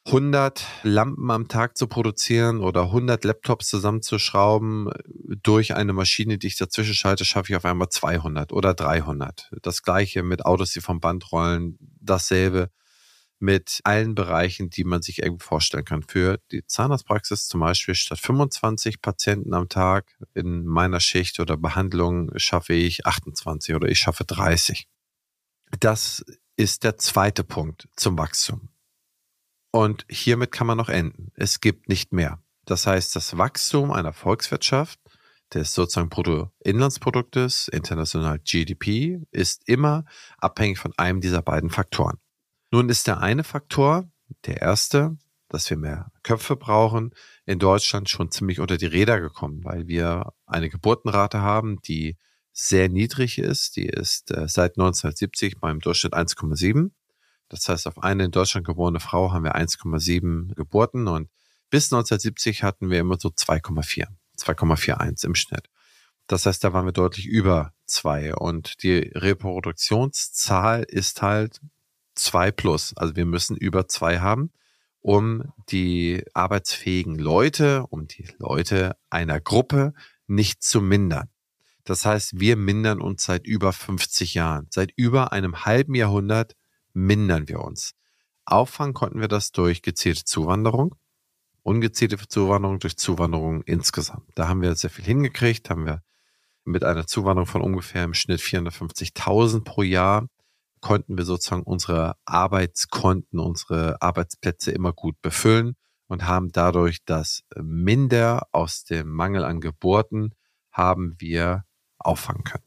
100 0.07 0.67
Lampen 0.83 1.31
am 1.31 1.47
Tag 1.47 1.77
zu 1.77 1.87
produzieren 1.87 2.61
oder 2.61 2.83
100 2.85 3.23
Laptops 3.25 3.69
zusammenzuschrauben 3.69 4.91
durch 5.43 5.75
eine 5.77 5.93
Maschine, 5.93 6.39
die 6.39 6.49
ich 6.49 6.57
dazwischen 6.57 6.95
schalte, 6.95 7.25
schaffe 7.25 7.53
ich 7.53 7.57
auf 7.57 7.65
einmal 7.65 7.89
200 7.89 8.53
oder 8.53 8.75
300. 8.75 9.51
Das 9.63 9.83
gleiche 9.83 10.23
mit 10.23 10.45
Autos, 10.45 10.73
die 10.73 10.81
vom 10.81 10.99
Band 10.99 11.31
rollen, 11.31 11.79
dasselbe 12.01 12.71
mit 13.43 13.81
allen 13.83 14.15
Bereichen, 14.15 14.71
die 14.71 14.85
man 14.85 15.03
sich 15.03 15.19
irgendwie 15.19 15.45
vorstellen 15.45 15.85
kann. 15.85 16.05
Für 16.05 16.39
die 16.53 16.65
Zahnarztpraxis 16.65 17.49
zum 17.49 17.61
Beispiel 17.61 17.97
statt 17.97 18.21
25 18.21 19.03
Patienten 19.03 19.53
am 19.53 19.69
Tag 19.69 20.17
in 20.33 20.65
meiner 20.65 21.01
Schicht 21.01 21.41
oder 21.41 21.57
Behandlung 21.57 22.31
schaffe 22.37 22.73
ich 22.73 23.05
28 23.05 23.75
oder 23.75 23.89
ich 23.89 23.99
schaffe 23.99 24.25
30. 24.25 24.87
Das 25.81 26.25
ist 26.57 26.85
der 26.85 26.99
zweite 26.99 27.43
Punkt 27.43 27.89
zum 27.97 28.17
Wachstum. 28.17 28.69
Und 29.73 30.07
hiermit 30.09 30.53
kann 30.53 30.69
man 30.69 30.79
noch 30.79 30.89
enden. 30.89 31.33
Es 31.35 31.61
gibt 31.61 31.89
nicht 31.89 32.13
mehr. 32.13 32.41
Das 32.65 32.87
heißt, 32.87 33.17
das 33.17 33.37
Wachstum 33.37 33.91
einer 33.91 34.13
Volkswirtschaft, 34.13 35.01
des 35.53 35.75
sozusagen 35.75 36.09
Bruttoinlandsproduktes, 36.09 37.69
international 37.69 38.39
GDP, 38.39 39.21
ist 39.33 39.69
immer 39.69 40.05
abhängig 40.39 40.79
von 40.79 40.93
einem 40.97 41.21
dieser 41.21 41.43
beiden 41.43 41.71
Faktoren. 41.71 42.19
Nun 42.73 42.89
ist 42.89 43.07
der 43.07 43.21
eine 43.21 43.45
Faktor, 43.45 44.11
der 44.47 44.63
erste, 44.63 45.19
dass 45.51 45.69
wir 45.69 45.77
mehr 45.77 46.11
Köpfe 46.23 46.57
brauchen, 46.57 47.15
in 47.45 47.59
Deutschland 47.59 48.09
schon 48.09 48.31
ziemlich 48.31 48.61
unter 48.61 48.79
die 48.79 48.87
Räder 48.87 49.21
gekommen, 49.21 49.63
weil 49.63 49.89
wir 49.89 50.33
eine 50.47 50.71
Geburtenrate 50.71 51.43
haben, 51.43 51.83
die 51.83 52.17
sehr 52.51 52.89
niedrig 52.89 53.39
ist. 53.39 53.77
Die 53.77 53.87
ist 53.87 54.31
äh, 54.31 54.49
seit 54.49 54.79
1970 54.79 55.61
beim 55.61 55.81
Durchschnitt 55.81 56.15
1,7. 56.15 56.93
Das 57.51 57.69
heißt, 57.69 57.87
auf 57.87 58.03
eine 58.03 58.25
in 58.25 58.31
Deutschland 58.31 58.67
geborene 58.67 59.01
Frau 59.01 59.33
haben 59.33 59.45
wir 59.45 59.55
1,7 59.55 60.55
Geburten 60.55 61.09
und 61.09 61.29
bis 61.69 61.93
1970 61.93 62.63
hatten 62.63 62.89
wir 62.89 63.01
immer 63.01 63.19
so 63.21 63.29
2,4, 63.29 64.07
2,41 64.39 65.27
im 65.27 65.35
Schnitt. 65.35 65.69
Das 66.27 66.47
heißt, 66.47 66.65
da 66.65 66.73
waren 66.73 66.87
wir 66.87 66.93
deutlich 66.93 67.27
über 67.27 67.75
zwei 67.85 68.35
und 68.35 68.83
die 68.83 69.11
Reproduktionszahl 69.15 70.85
ist 70.85 71.21
halt 71.21 71.61
zwei 72.15 72.51
plus. 72.51 72.97
Also 72.97 73.17
wir 73.17 73.27
müssen 73.27 73.57
über 73.57 73.89
zwei 73.89 74.21
haben, 74.21 74.51
um 75.01 75.53
die 75.71 76.25
arbeitsfähigen 76.35 77.19
Leute, 77.19 77.87
um 77.89 78.07
die 78.07 78.27
Leute 78.39 78.97
einer 79.11 79.41
Gruppe 79.41 79.93
nicht 80.27 80.63
zu 80.63 80.81
mindern. 80.81 81.29
Das 81.85 82.05
heißt, 82.05 82.39
wir 82.39 82.57
mindern 82.57 83.01
uns 83.01 83.25
seit 83.25 83.47
über 83.47 83.73
50 83.73 84.35
Jahren. 84.35 84.69
Seit 84.71 84.93
über 84.97 85.33
einem 85.33 85.65
halben 85.65 85.95
Jahrhundert 85.95 86.55
mindern 86.93 87.49
wir 87.49 87.61
uns. 87.61 87.95
Auffangen 88.45 88.95
konnten 88.95 89.21
wir 89.21 89.29
das 89.29 89.53
durch 89.53 89.83
gezielte 89.83 90.25
Zuwanderung, 90.25 90.95
ungezielte 91.63 92.17
Zuwanderung 92.29 92.79
durch 92.79 92.97
Zuwanderung 92.97 93.63
insgesamt. 93.63 94.31
Da 94.35 94.49
haben 94.49 94.63
wir 94.63 94.75
sehr 94.75 94.91
viel 94.91 95.05
hingekriegt, 95.05 95.71
haben 95.71 95.87
wir 95.87 96.03
mit 96.65 96.85
einer 96.85 97.07
Zuwanderung 97.07 97.47
von 97.47 97.63
ungefähr 97.63 98.05
im 98.05 98.15
Schnitt 98.15 98.41
450.000 98.41 99.65
pro 99.65 99.83
Jahr 99.83 100.29
konnten 100.83 101.17
wir 101.17 101.25
sozusagen 101.25 101.63
unsere 101.63 102.17
Arbeitskonten, 102.27 103.39
unsere 103.39 104.03
Arbeitsplätze 104.03 104.73
immer 104.73 104.93
gut 104.93 105.15
befüllen 105.23 105.77
und 106.09 106.27
haben 106.27 106.53
dadurch 106.53 107.05
das 107.07 107.43
Minder 107.57 108.47
aus 108.53 108.85
dem 108.85 109.09
Mangel 109.09 109.45
an 109.45 109.61
Geburten 109.61 110.35
haben 110.71 111.15
wir 111.19 111.65
auffangen 111.99 112.45
können. 112.45 112.65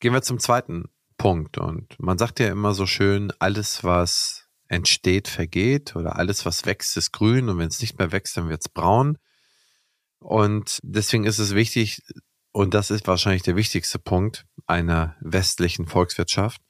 Gehen 0.00 0.12
wir 0.12 0.22
zum 0.22 0.38
zweiten 0.38 0.90
Punkt. 1.16 1.58
Und 1.58 1.98
man 1.98 2.18
sagt 2.18 2.40
ja 2.40 2.48
immer 2.48 2.74
so 2.74 2.86
schön, 2.86 3.32
alles, 3.38 3.84
was 3.84 4.48
entsteht, 4.68 5.28
vergeht 5.28 5.96
oder 5.96 6.16
alles, 6.16 6.44
was 6.44 6.66
wächst, 6.66 6.96
ist 6.96 7.12
grün 7.12 7.48
und 7.48 7.58
wenn 7.58 7.68
es 7.68 7.80
nicht 7.80 7.98
mehr 7.98 8.12
wächst, 8.12 8.36
dann 8.36 8.48
wird 8.48 8.62
es 8.62 8.68
braun. 8.68 9.18
Und 10.20 10.78
deswegen 10.82 11.24
ist 11.24 11.38
es 11.38 11.54
wichtig, 11.54 12.02
und 12.52 12.74
das 12.74 12.90
ist 12.90 13.06
wahrscheinlich 13.06 13.42
der 13.42 13.56
wichtigste 13.56 13.98
Punkt 13.98 14.46
einer 14.66 15.16
westlichen 15.20 15.86
Volkswirtschaft, 15.86 16.60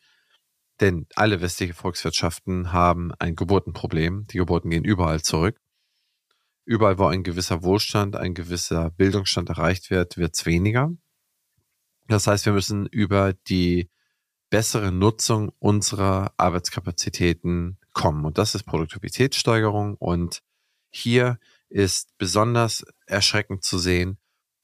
denn 0.80 1.06
alle 1.14 1.40
westlichen 1.40 1.74
Volkswirtschaften 1.74 2.72
haben 2.72 3.12
ein 3.18 3.36
Geburtenproblem. 3.36 4.26
Die 4.28 4.38
Geburten 4.38 4.70
gehen 4.70 4.84
überall 4.84 5.22
zurück. 5.22 5.60
Überall, 6.64 6.98
wo 6.98 7.06
ein 7.06 7.22
gewisser 7.22 7.62
Wohlstand, 7.62 8.14
ein 8.16 8.34
gewisser 8.34 8.90
Bildungsstand 8.90 9.48
erreicht 9.48 9.90
wird, 9.90 10.18
wird 10.18 10.34
es 10.34 10.46
weniger. 10.46 10.90
Das 12.06 12.26
heißt, 12.26 12.46
wir 12.46 12.52
müssen 12.52 12.86
über 12.86 13.32
die 13.32 13.90
bessere 14.50 14.92
Nutzung 14.92 15.50
unserer 15.58 16.32
Arbeitskapazitäten 16.36 17.78
kommen. 17.92 18.24
Und 18.24 18.38
das 18.38 18.54
ist 18.54 18.64
Produktivitätssteigerung. 18.64 19.94
Und 19.96 20.42
hier 20.90 21.38
ist 21.68 22.16
besonders 22.18 22.84
erschreckend 23.06 23.62
zu 23.62 23.78
sehen, 23.78 24.18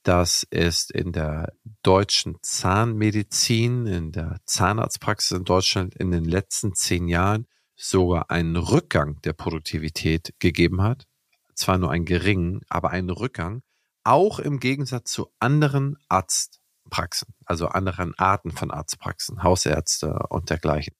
dass 0.04 0.46
es 0.50 0.90
in 0.90 1.12
der 1.12 1.52
deutschen 1.82 2.36
Zahnmedizin, 2.42 3.86
in 3.86 4.12
der 4.12 4.40
Zahnarztpraxis 4.44 5.38
in 5.38 5.44
Deutschland 5.44 5.94
in 5.96 6.10
den 6.10 6.24
letzten 6.24 6.74
zehn 6.74 7.08
Jahren 7.08 7.46
sogar 7.74 8.30
einen 8.30 8.56
Rückgang 8.56 9.20
der 9.22 9.32
Produktivität 9.32 10.34
gegeben 10.38 10.82
hat. 10.82 11.06
Zwar 11.54 11.78
nur 11.78 11.90
einen 11.90 12.04
geringen, 12.04 12.60
aber 12.68 12.90
einen 12.90 13.10
Rückgang, 13.10 13.62
auch 14.04 14.38
im 14.38 14.60
Gegensatz 14.60 15.10
zu 15.10 15.32
anderen 15.38 15.96
Arztpraxen, 16.08 17.34
also 17.46 17.68
anderen 17.68 18.14
Arten 18.18 18.50
von 18.50 18.70
Arztpraxen, 18.70 19.42
Hausärzte 19.42 20.18
und 20.28 20.50
dergleichen. 20.50 20.94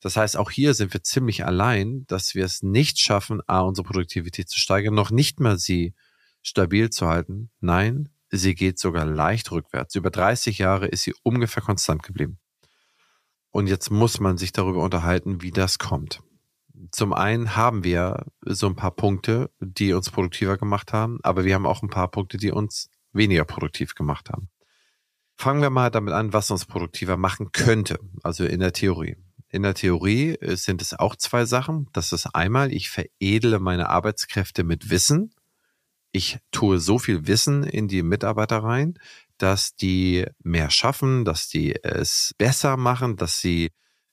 Das 0.00 0.16
heißt, 0.16 0.38
auch 0.38 0.50
hier 0.50 0.72
sind 0.72 0.94
wir 0.94 1.02
ziemlich 1.02 1.44
allein, 1.44 2.06
dass 2.06 2.34
wir 2.34 2.46
es 2.46 2.62
nicht 2.62 2.98
schaffen, 2.98 3.42
A, 3.46 3.60
unsere 3.60 3.86
Produktivität 3.86 4.48
zu 4.48 4.58
steigern, 4.58 4.94
noch 4.94 5.10
nicht 5.10 5.40
mal 5.40 5.58
sie 5.58 5.94
stabil 6.42 6.88
zu 6.88 7.06
halten. 7.06 7.50
Nein, 7.60 8.08
Sie 8.30 8.54
geht 8.54 8.78
sogar 8.78 9.04
leicht 9.04 9.50
rückwärts. 9.50 9.94
Über 9.94 10.10
30 10.10 10.58
Jahre 10.58 10.86
ist 10.86 11.02
sie 11.02 11.14
ungefähr 11.22 11.62
konstant 11.62 12.02
geblieben. 12.02 12.38
Und 13.50 13.66
jetzt 13.66 13.90
muss 13.90 14.20
man 14.20 14.38
sich 14.38 14.52
darüber 14.52 14.82
unterhalten, 14.82 15.42
wie 15.42 15.50
das 15.50 15.78
kommt. 15.78 16.20
Zum 16.92 17.12
einen 17.12 17.56
haben 17.56 17.84
wir 17.84 18.26
so 18.42 18.66
ein 18.66 18.76
paar 18.76 18.92
Punkte, 18.92 19.50
die 19.58 19.92
uns 19.92 20.10
produktiver 20.10 20.56
gemacht 20.56 20.92
haben, 20.92 21.18
aber 21.22 21.44
wir 21.44 21.54
haben 21.54 21.66
auch 21.66 21.82
ein 21.82 21.90
paar 21.90 22.10
Punkte, 22.10 22.38
die 22.38 22.52
uns 22.52 22.88
weniger 23.12 23.44
produktiv 23.44 23.94
gemacht 23.94 24.30
haben. 24.30 24.48
Fangen 25.36 25.62
wir 25.62 25.70
mal 25.70 25.90
damit 25.90 26.14
an, 26.14 26.32
was 26.32 26.50
uns 26.50 26.64
produktiver 26.64 27.16
machen 27.16 27.50
könnte, 27.52 27.98
also 28.22 28.44
in 28.44 28.60
der 28.60 28.72
Theorie. 28.72 29.16
In 29.48 29.62
der 29.62 29.74
Theorie 29.74 30.38
sind 30.40 30.80
es 30.80 30.94
auch 30.94 31.16
zwei 31.16 31.44
Sachen. 31.44 31.88
Das 31.92 32.12
ist 32.12 32.26
einmal, 32.34 32.72
ich 32.72 32.88
veredle 32.88 33.58
meine 33.58 33.88
Arbeitskräfte 33.88 34.62
mit 34.62 34.90
Wissen 34.90 35.34
ich 36.12 36.38
tue 36.50 36.78
so 36.78 36.98
viel 36.98 37.26
Wissen 37.26 37.64
in 37.64 37.88
die 37.88 38.02
Mitarbeiter 38.02 38.58
rein, 38.62 38.98
dass 39.38 39.74
die 39.74 40.26
mehr 40.42 40.70
schaffen, 40.70 41.24
dass 41.24 41.48
die 41.48 41.74
es 41.82 42.34
besser 42.36 42.76
machen, 42.76 43.16
dass 43.16 43.40
sie 43.40 43.70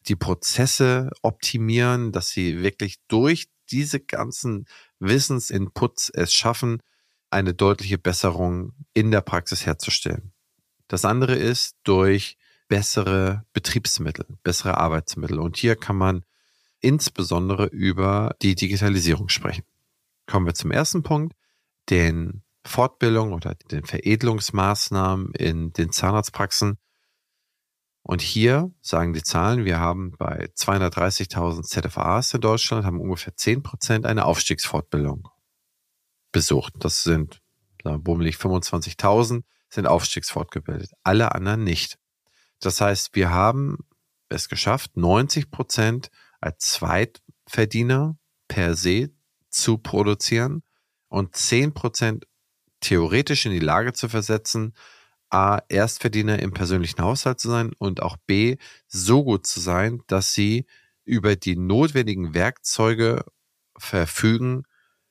die 0.08 0.16
Prozesse 0.16 1.12
optimieren, 1.22 2.12
dass 2.12 2.30
sie 2.30 2.62
wirklich 2.62 2.98
durch 3.08 3.48
diese 3.70 4.00
ganzen 4.00 4.66
Wissensinputs 5.00 6.10
es 6.10 6.34
schaffen, 6.34 6.82
eine 7.30 7.54
deutliche 7.54 7.98
Besserung 7.98 8.74
in 8.94 9.12
der 9.12 9.22
Praxis 9.22 9.66
herzustellen. 9.66 10.32
Das 10.88 11.04
andere 11.04 11.36
ist 11.36 11.76
durch 11.84 12.38
bessere 12.70 13.46
Betriebsmittel, 13.52 14.26
bessere 14.44 14.78
Arbeitsmittel. 14.78 15.40
Und 15.40 15.58
hier 15.58 15.76
kann 15.76 15.98
man 15.98 16.24
insbesondere 16.80 17.66
über 17.66 18.36
die 18.42 18.56
Digitalisierung 18.56 19.28
sprechen. 19.28 19.66
Kommen 20.26 20.46
wir 20.46 20.54
zum 20.54 20.72
ersten 20.72 21.04
Punkt 21.04 21.34
den 21.90 22.44
Fortbildungen 22.66 23.34
oder 23.34 23.56
den 23.72 23.86
Veredelungsmaßnahmen 23.86 25.34
in 25.34 25.72
den 25.74 25.92
Zahnarztpraxen. 25.92 26.78
Und 28.04 28.22
hier 28.22 28.72
sagen 28.82 29.14
die 29.14 29.24
Zahlen, 29.24 29.66
wir 29.66 29.80
haben 29.80 30.12
bei 30.18 30.46
230.000 30.56 31.64
ZFAs 31.64 32.34
in 32.34 32.42
Deutschland, 32.42 32.86
haben 32.86 33.02
ungefähr 33.02 33.36
10 33.36 33.64
Prozent 33.64 34.06
eine 34.06 34.26
Aufstiegsfortbildung 34.26 35.28
besucht. 36.32 36.74
Das 36.80 37.04
sind 37.04 37.42
bummelig 37.84 38.36
25.000 38.36 39.44
sind 39.70 39.88
aufstiegsfortgebildet. 39.88 40.92
Alle 41.04 41.36
anderen 41.36 41.64
nicht. 41.64 41.98
Das 42.60 42.82
heißt, 42.82 43.16
wir 43.16 43.30
haben 43.30 43.78
es 44.30 44.50
geschafft, 44.50 44.98
90 44.98 45.52
Prozent 45.52 46.10
als 46.40 46.60
Zweitverdiener 46.60 48.18
per 48.48 48.76
se 48.76 49.10
zu 49.50 49.78
produzieren 49.78 50.64
und 51.10 51.36
10% 51.36 52.24
theoretisch 52.80 53.46
in 53.46 53.52
die 53.52 53.60
Lage 53.60 53.94
zu 53.94 54.10
versetzen, 54.10 54.74
A, 55.30 55.60
Erstverdiener 55.68 56.40
im 56.40 56.54
persönlichen 56.54 57.02
Haushalt 57.02 57.40
zu 57.40 57.50
sein 57.50 57.74
und 57.78 58.02
auch 58.02 58.18
B, 58.26 58.58
so 58.88 59.24
gut 59.24 59.46
zu 59.46 59.60
sein, 59.60 60.02
dass 60.08 60.34
sie 60.34 60.66
über 61.04 61.36
die 61.36 61.58
notwendigen 61.58 62.34
Werkzeuge 62.34 63.26
verfügen, 63.78 64.64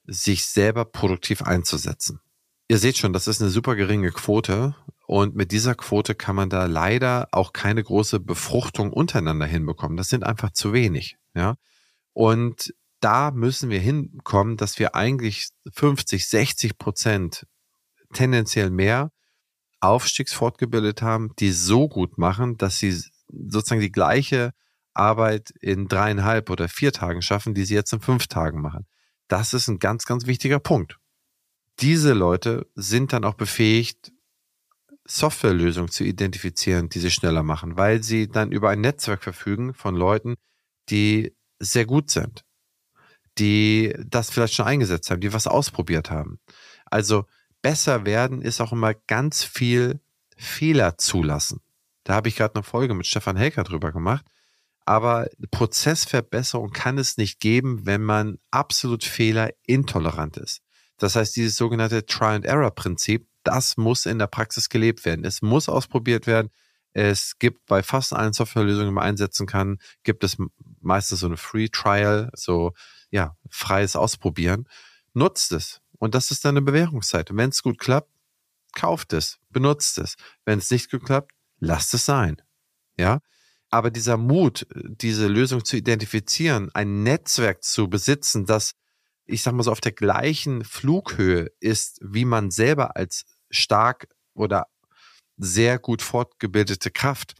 sich 0.05 0.47
selber 0.47 0.85
produktiv 0.85 1.43
einzusetzen. 1.43 2.21
Ihr 2.69 2.79
seht 2.79 2.97
schon, 2.97 3.13
das 3.13 3.29
ist 3.29 3.41
eine 3.41 3.51
super 3.51 3.77
geringe 3.77 4.11
Quote 4.11 4.75
und 5.07 5.37
mit 5.37 5.53
dieser 5.53 5.75
Quote 5.75 6.15
kann 6.15 6.35
man 6.35 6.51
da 6.51 6.67
leider 6.67 7.29
auch 7.33 7.53
keine 7.53 7.83
große 7.83 8.19
Befruchtung 8.21 8.93
untereinander 8.93 9.47
hinbekommen. 9.47 9.97
Das 9.97 10.09
sind 10.09 10.25
einfach 10.25 10.51
zu 10.51 10.73
wenig, 10.73 11.17
ja. 11.35 11.57
Und 12.13 12.75
da 13.01 13.31
müssen 13.31 13.71
wir 13.71 13.81
hinkommen, 13.81 14.57
dass 14.57 14.79
wir 14.79 14.95
eigentlich 14.95 15.49
50, 15.73 16.27
60 16.27 16.79
Prozent 16.79 17.47
tendenziell 18.13 18.71
mehr 18.71 19.13
Aufstiegsfortgebildet 19.81 21.03
haben, 21.03 21.35
die 21.39 21.53
so 21.53 21.89
gut 21.89 22.19
machen, 22.19 22.57
dass 22.57 22.79
sie 22.79 22.99
sozusagen 23.29 23.81
die 23.81 23.93
gleiche 23.93 24.53
Arbeit 24.95 25.51
in 25.61 25.89
dreieinhalb 25.89 26.49
oder 26.49 26.69
vier 26.69 26.93
Tagen 26.93 27.21
schaffen, 27.21 27.55
die 27.55 27.65
sie 27.65 27.75
jetzt 27.75 27.93
in 27.93 28.01
fünf 28.01 28.27
Tagen 28.29 28.61
machen. 28.61 28.87
Das 29.29 29.53
ist 29.53 29.69
ein 29.69 29.79
ganz, 29.79 30.07
ganz 30.07 30.27
wichtiger 30.27 30.59
Punkt. 30.59 30.99
Diese 31.81 32.15
Leute 32.15 32.67
sind 32.75 33.13
dann 33.13 33.25
auch 33.25 33.35
befähigt, 33.35 34.13
Softwarelösungen 35.05 35.91
zu 35.91 36.05
identifizieren, 36.05 36.89
die 36.89 36.99
sie 36.99 37.11
schneller 37.11 37.43
machen, 37.43 37.77
weil 37.77 38.03
sie 38.03 38.29
dann 38.29 38.51
über 38.51 38.71
ein 38.71 38.81
Netzwerk 38.81 39.23
verfügen 39.23 39.75
von 39.75 39.95
Leuten, 39.95 40.37
die 40.89 41.37
sehr 41.59 41.87
gut 41.87 42.11
sind, 42.11 42.45
die 43.39 43.95
das 44.07 44.31
vielleicht 44.31 44.55
schon 44.55 44.67
eingesetzt 44.67 45.11
haben, 45.11 45.21
die 45.21 45.33
was 45.33 45.47
ausprobiert 45.47 46.11
haben. 46.11 46.39
Also 46.87 47.27
besser 47.63 48.07
werden 48.07 48.43
ist 48.43 48.61
auch 48.61 48.73
immer 48.73 48.95
ganz 48.95 49.45
viel 49.45 50.01
Fehler 50.37 50.99
zulassen. 50.99 51.61
Da 52.05 52.15
habe 52.15 52.29
ich 52.29 52.37
gerade 52.37 52.55
eine 52.55 52.63
Folge 52.63 52.95
mit 52.95 53.07
Stefan 53.07 53.37
Helker 53.37 53.65
drüber 53.65 53.93
gemacht. 53.93 54.25
Aber 54.85 55.27
Prozessverbesserung 55.51 56.71
kann 56.71 56.97
es 56.97 57.17
nicht 57.17 57.41
geben, 57.41 57.87
wenn 57.87 58.05
man 58.05 58.39
absolut 58.53 59.03
fehlerintolerant 59.03 60.37
ist. 60.37 60.63
Das 60.99 61.17
heißt, 61.17 61.35
dieses 61.35 61.57
sogenannte 61.57 62.07
Try-and-Error-Prinzip, 62.07 63.27
das 63.43 63.77
muss 63.77 64.07
in 64.07 64.21
der 64.21 64.29
Praxis 64.29 64.69
gelebt 64.69 65.05
werden. 65.05 65.25
Es 65.25 65.43
muss 65.43 65.69
ausprobiert 65.69 66.29
werden. 66.29 66.51
Es 66.93 67.39
gibt 67.39 67.67
bei 67.67 67.83
fast 67.83 68.13
allen 68.13 68.33
Softwarelösungen, 68.33 68.89
die 68.89 68.95
man 68.95 69.05
einsetzen 69.05 69.47
kann, 69.47 69.79
gibt 70.05 70.25
es 70.25 70.37
meistens 70.81 71.21
so 71.21 71.27
eine 71.27 71.37
Free 71.37 71.69
Trial, 71.69 72.31
so 72.35 72.73
ja, 73.17 73.35
freies 73.49 73.97
Ausprobieren. 73.97 74.69
Nutzt 75.15 75.53
es. 75.53 75.81
Und 75.99 76.15
das 76.15 76.31
ist 76.31 76.45
dann 76.45 76.59
eine 76.59 76.63
Bewährungszeit. 76.63 77.35
Wenn 77.35 77.49
es 77.49 77.63
gut 77.63 77.79
klappt, 77.79 78.11
kauft 78.75 79.15
es, 79.15 79.39
benutzt 79.49 79.97
es. 79.97 80.17
Wenn 80.45 80.59
es 80.59 80.71
nicht 80.71 80.91
gut 80.91 81.07
klappt, 81.07 81.33
lasst 81.59 81.95
es 81.95 82.05
sein. 82.05 82.43
Ja. 82.99 83.21
Aber 83.71 83.91
dieser 83.91 84.19
Mut, 84.19 84.67
diese 84.75 85.29
Lösung 85.29 85.65
zu 85.65 85.79
identifizieren, 85.79 86.71
ein 86.75 87.03
Netzwerk 87.05 87.65
zu 87.65 87.89
besitzen, 87.89 88.45
das, 88.45 88.75
ich 89.25 89.41
sag 89.43 89.55
mal 89.55 89.63
so, 89.63 89.73
auf 89.73 89.81
der 89.81 89.93
gleichen 89.93 90.63
Flughöhe 90.63 91.51
ist, 91.59 91.99
wie 92.03 92.27
man 92.27 92.51
selber 92.51 92.97
als 92.97 93.25
stark 93.49 94.09
oder 94.35 94.67
sehr 95.39 95.79
gut 95.79 96.03
fortgebildete 96.03 96.91
Kraft, 96.91 97.35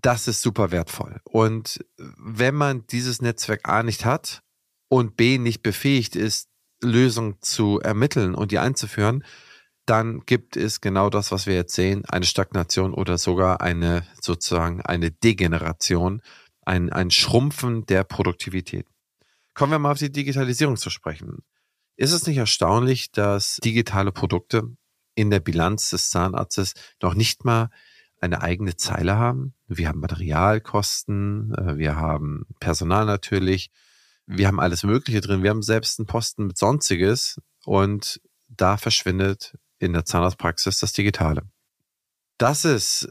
das 0.00 0.26
ist 0.26 0.42
super 0.42 0.72
wertvoll. 0.72 1.20
Und 1.22 1.84
wenn 1.96 2.56
man 2.56 2.88
dieses 2.88 3.22
Netzwerk 3.22 3.68
A 3.68 3.84
nicht 3.84 4.04
hat 4.04 4.42
und 4.92 5.16
B 5.16 5.38
nicht 5.38 5.62
befähigt 5.62 6.16
ist, 6.16 6.50
Lösungen 6.82 7.36
zu 7.40 7.80
ermitteln 7.80 8.34
und 8.34 8.52
die 8.52 8.58
einzuführen, 8.58 9.24
dann 9.86 10.20
gibt 10.26 10.54
es 10.54 10.82
genau 10.82 11.08
das, 11.08 11.32
was 11.32 11.46
wir 11.46 11.54
jetzt 11.54 11.74
sehen, 11.74 12.04
eine 12.04 12.26
Stagnation 12.26 12.92
oder 12.92 13.16
sogar 13.16 13.62
eine 13.62 14.06
sozusagen 14.20 14.82
eine 14.82 15.10
Degeneration, 15.10 16.20
ein, 16.66 16.92
ein 16.92 17.10
Schrumpfen 17.10 17.86
der 17.86 18.04
Produktivität. 18.04 18.86
Kommen 19.54 19.72
wir 19.72 19.78
mal 19.78 19.92
auf 19.92 19.98
die 19.98 20.12
Digitalisierung 20.12 20.76
zu 20.76 20.90
sprechen. 20.90 21.38
Ist 21.96 22.12
es 22.12 22.26
nicht 22.26 22.36
erstaunlich, 22.36 23.10
dass 23.12 23.56
digitale 23.64 24.12
Produkte 24.12 24.76
in 25.14 25.30
der 25.30 25.40
Bilanz 25.40 25.88
des 25.88 26.10
Zahnarztes 26.10 26.74
noch 27.00 27.14
nicht 27.14 27.46
mal 27.46 27.70
eine 28.20 28.42
eigene 28.42 28.76
Zeile 28.76 29.16
haben? 29.16 29.54
Wir 29.68 29.88
haben 29.88 30.00
Materialkosten, 30.00 31.54
äh, 31.54 31.78
wir 31.78 31.96
haben 31.96 32.44
Personal 32.60 33.06
natürlich, 33.06 33.70
wir 34.26 34.46
haben 34.46 34.60
alles 34.60 34.82
Mögliche 34.82 35.20
drin, 35.20 35.42
wir 35.42 35.50
haben 35.50 35.62
selbst 35.62 35.98
einen 35.98 36.06
Posten 36.06 36.46
mit 36.46 36.58
Sonstiges 36.58 37.40
und 37.64 38.20
da 38.48 38.76
verschwindet 38.76 39.56
in 39.78 39.92
der 39.92 40.04
Zahnarztpraxis 40.04 40.78
das 40.78 40.92
Digitale. 40.92 41.42
Dass 42.38 42.64
es 42.64 43.08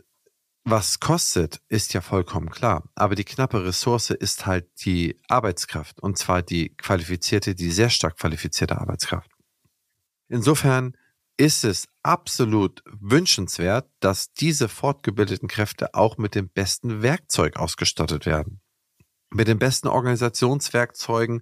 was 0.63 0.99
kostet, 0.99 1.59
ist 1.69 1.93
ja 1.93 2.01
vollkommen 2.01 2.49
klar. 2.49 2.83
Aber 2.93 3.15
die 3.15 3.23
knappe 3.23 3.63
Ressource 3.63 4.11
ist 4.11 4.45
halt 4.45 4.67
die 4.85 5.19
Arbeitskraft. 5.27 5.99
Und 5.99 6.17
zwar 6.19 6.43
die 6.43 6.75
qualifizierte, 6.75 7.55
die 7.55 7.71
sehr 7.71 7.89
stark 7.89 8.17
qualifizierte 8.17 8.79
Arbeitskraft. 8.79 9.31
Insofern 10.29 10.95
ist 11.37 11.63
es 11.63 11.87
absolut 12.03 12.83
wünschenswert, 12.85 13.89
dass 13.99 14.33
diese 14.33 14.69
fortgebildeten 14.69 15.47
Kräfte 15.47 15.95
auch 15.95 16.17
mit 16.17 16.35
dem 16.35 16.49
besten 16.49 17.01
Werkzeug 17.01 17.57
ausgestattet 17.57 18.27
werden. 18.27 18.60
Mit 19.33 19.47
den 19.47 19.59
besten 19.59 19.87
Organisationswerkzeugen, 19.87 21.41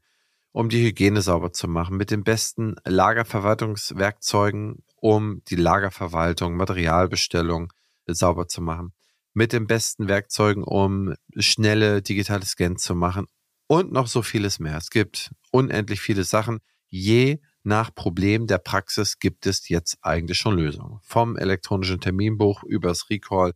um 0.52 0.69
die 0.69 0.84
Hygiene 0.84 1.21
sauber 1.21 1.54
zu 1.54 1.67
machen, 1.67 1.97
mit 1.97 2.12
den 2.12 2.23
besten 2.23 2.75
Lagerverwaltungswerkzeugen, 2.86 4.84
um 4.95 5.43
die 5.45 5.56
Lagerverwaltung, 5.56 6.56
Materialbestellung 6.56 7.73
sauber 8.08 8.47
zu 8.47 8.62
machen, 8.62 8.93
mit 9.34 9.54
den 9.54 9.67
besten 9.67 10.08
Werkzeugen, 10.08 10.63
um 10.63 11.13
schnelle 11.38 12.02
digitale 12.02 12.45
Scans 12.45 12.82
zu 12.84 12.95
machen 12.95 13.28
und 13.67 13.91
noch 13.91 14.08
so 14.08 14.21
vieles 14.21 14.60
mehr. 14.60 14.78
Es 14.78 14.89
gibt 14.89 15.32
unendlich 15.52 16.02
viele 16.02 16.23
Sachen. 16.23 16.60
Je 16.88 17.39
nach 17.63 17.93
Problem 17.93 18.47
der 18.47 18.58
Praxis 18.58 19.19
gibt 19.19 19.45
es 19.45 19.69
jetzt 19.69 19.97
eigentlich 20.02 20.38
schon 20.38 20.58
Lösungen. 20.58 20.99
Vom 21.04 21.38
elektronischen 21.38 21.99
Terminbuch 21.99 22.63
übers 22.63 23.10
Recall, 23.10 23.54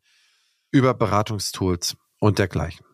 über 0.72 0.94
Beratungstools 0.94 1.98
und 2.20 2.38
dergleichen. 2.40 2.86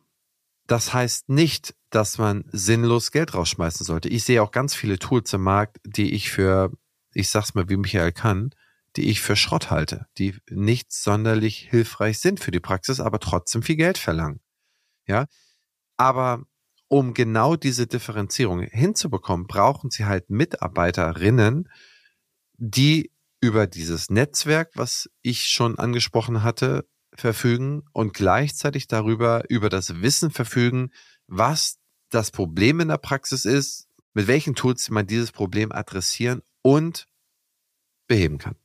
Das 0.69 0.93
heißt 0.93 1.29
nicht, 1.29 1.75
dass 1.89 2.17
man 2.17 2.45
sinnlos 2.51 3.11
Geld 3.11 3.33
rausschmeißen 3.33 3.85
sollte. 3.85 4.07
Ich 4.07 4.23
sehe 4.23 4.41
auch 4.41 4.51
ganz 4.51 4.75
viele 4.75 4.99
Tools 4.99 5.33
im 5.33 5.41
Markt, 5.41 5.77
die 5.83 6.13
ich 6.13 6.31
für 6.31 6.71
ich 7.13 7.29
sag's 7.29 7.53
mal 7.53 7.69
wie 7.69 7.77
Michael 7.77 8.11
kann, 8.11 8.51
die 8.95 9.09
ich 9.09 9.21
für 9.21 9.35
Schrott 9.35 9.69
halte, 9.69 10.07
die 10.17 10.35
nicht 10.49 10.91
sonderlich 10.91 11.67
hilfreich 11.69 12.19
sind 12.19 12.39
für 12.39 12.51
die 12.51 12.59
Praxis, 12.59 12.99
aber 12.99 13.19
trotzdem 13.19 13.61
viel 13.61 13.75
Geld 13.75 13.97
verlangen. 13.97 14.39
Ja, 15.05 15.25
aber 15.97 16.43
um 16.87 17.13
genau 17.13 17.55
diese 17.55 17.87
Differenzierung 17.87 18.61
hinzubekommen, 18.61 19.47
brauchen 19.47 19.91
sie 19.91 20.05
halt 20.05 20.29
Mitarbeiterinnen, 20.29 21.69
die 22.57 23.11
über 23.41 23.67
dieses 23.67 24.09
Netzwerk, 24.09 24.71
was 24.75 25.09
ich 25.21 25.47
schon 25.47 25.77
angesprochen 25.77 26.43
hatte, 26.43 26.87
verfügen 27.21 27.83
und 27.93 28.13
gleichzeitig 28.13 28.87
darüber 28.87 29.43
über 29.49 29.69
das 29.69 30.01
Wissen 30.01 30.31
verfügen, 30.31 30.91
was 31.27 31.79
das 32.09 32.31
Problem 32.31 32.79
in 32.79 32.87
der 32.87 32.97
Praxis 32.97 33.45
ist, 33.45 33.87
mit 34.13 34.27
welchen 34.27 34.55
Tools 34.55 34.89
man 34.89 35.07
dieses 35.07 35.31
Problem 35.31 35.71
adressieren 35.71 36.41
und 36.61 37.07
beheben 38.07 38.37
kann. 38.37 38.55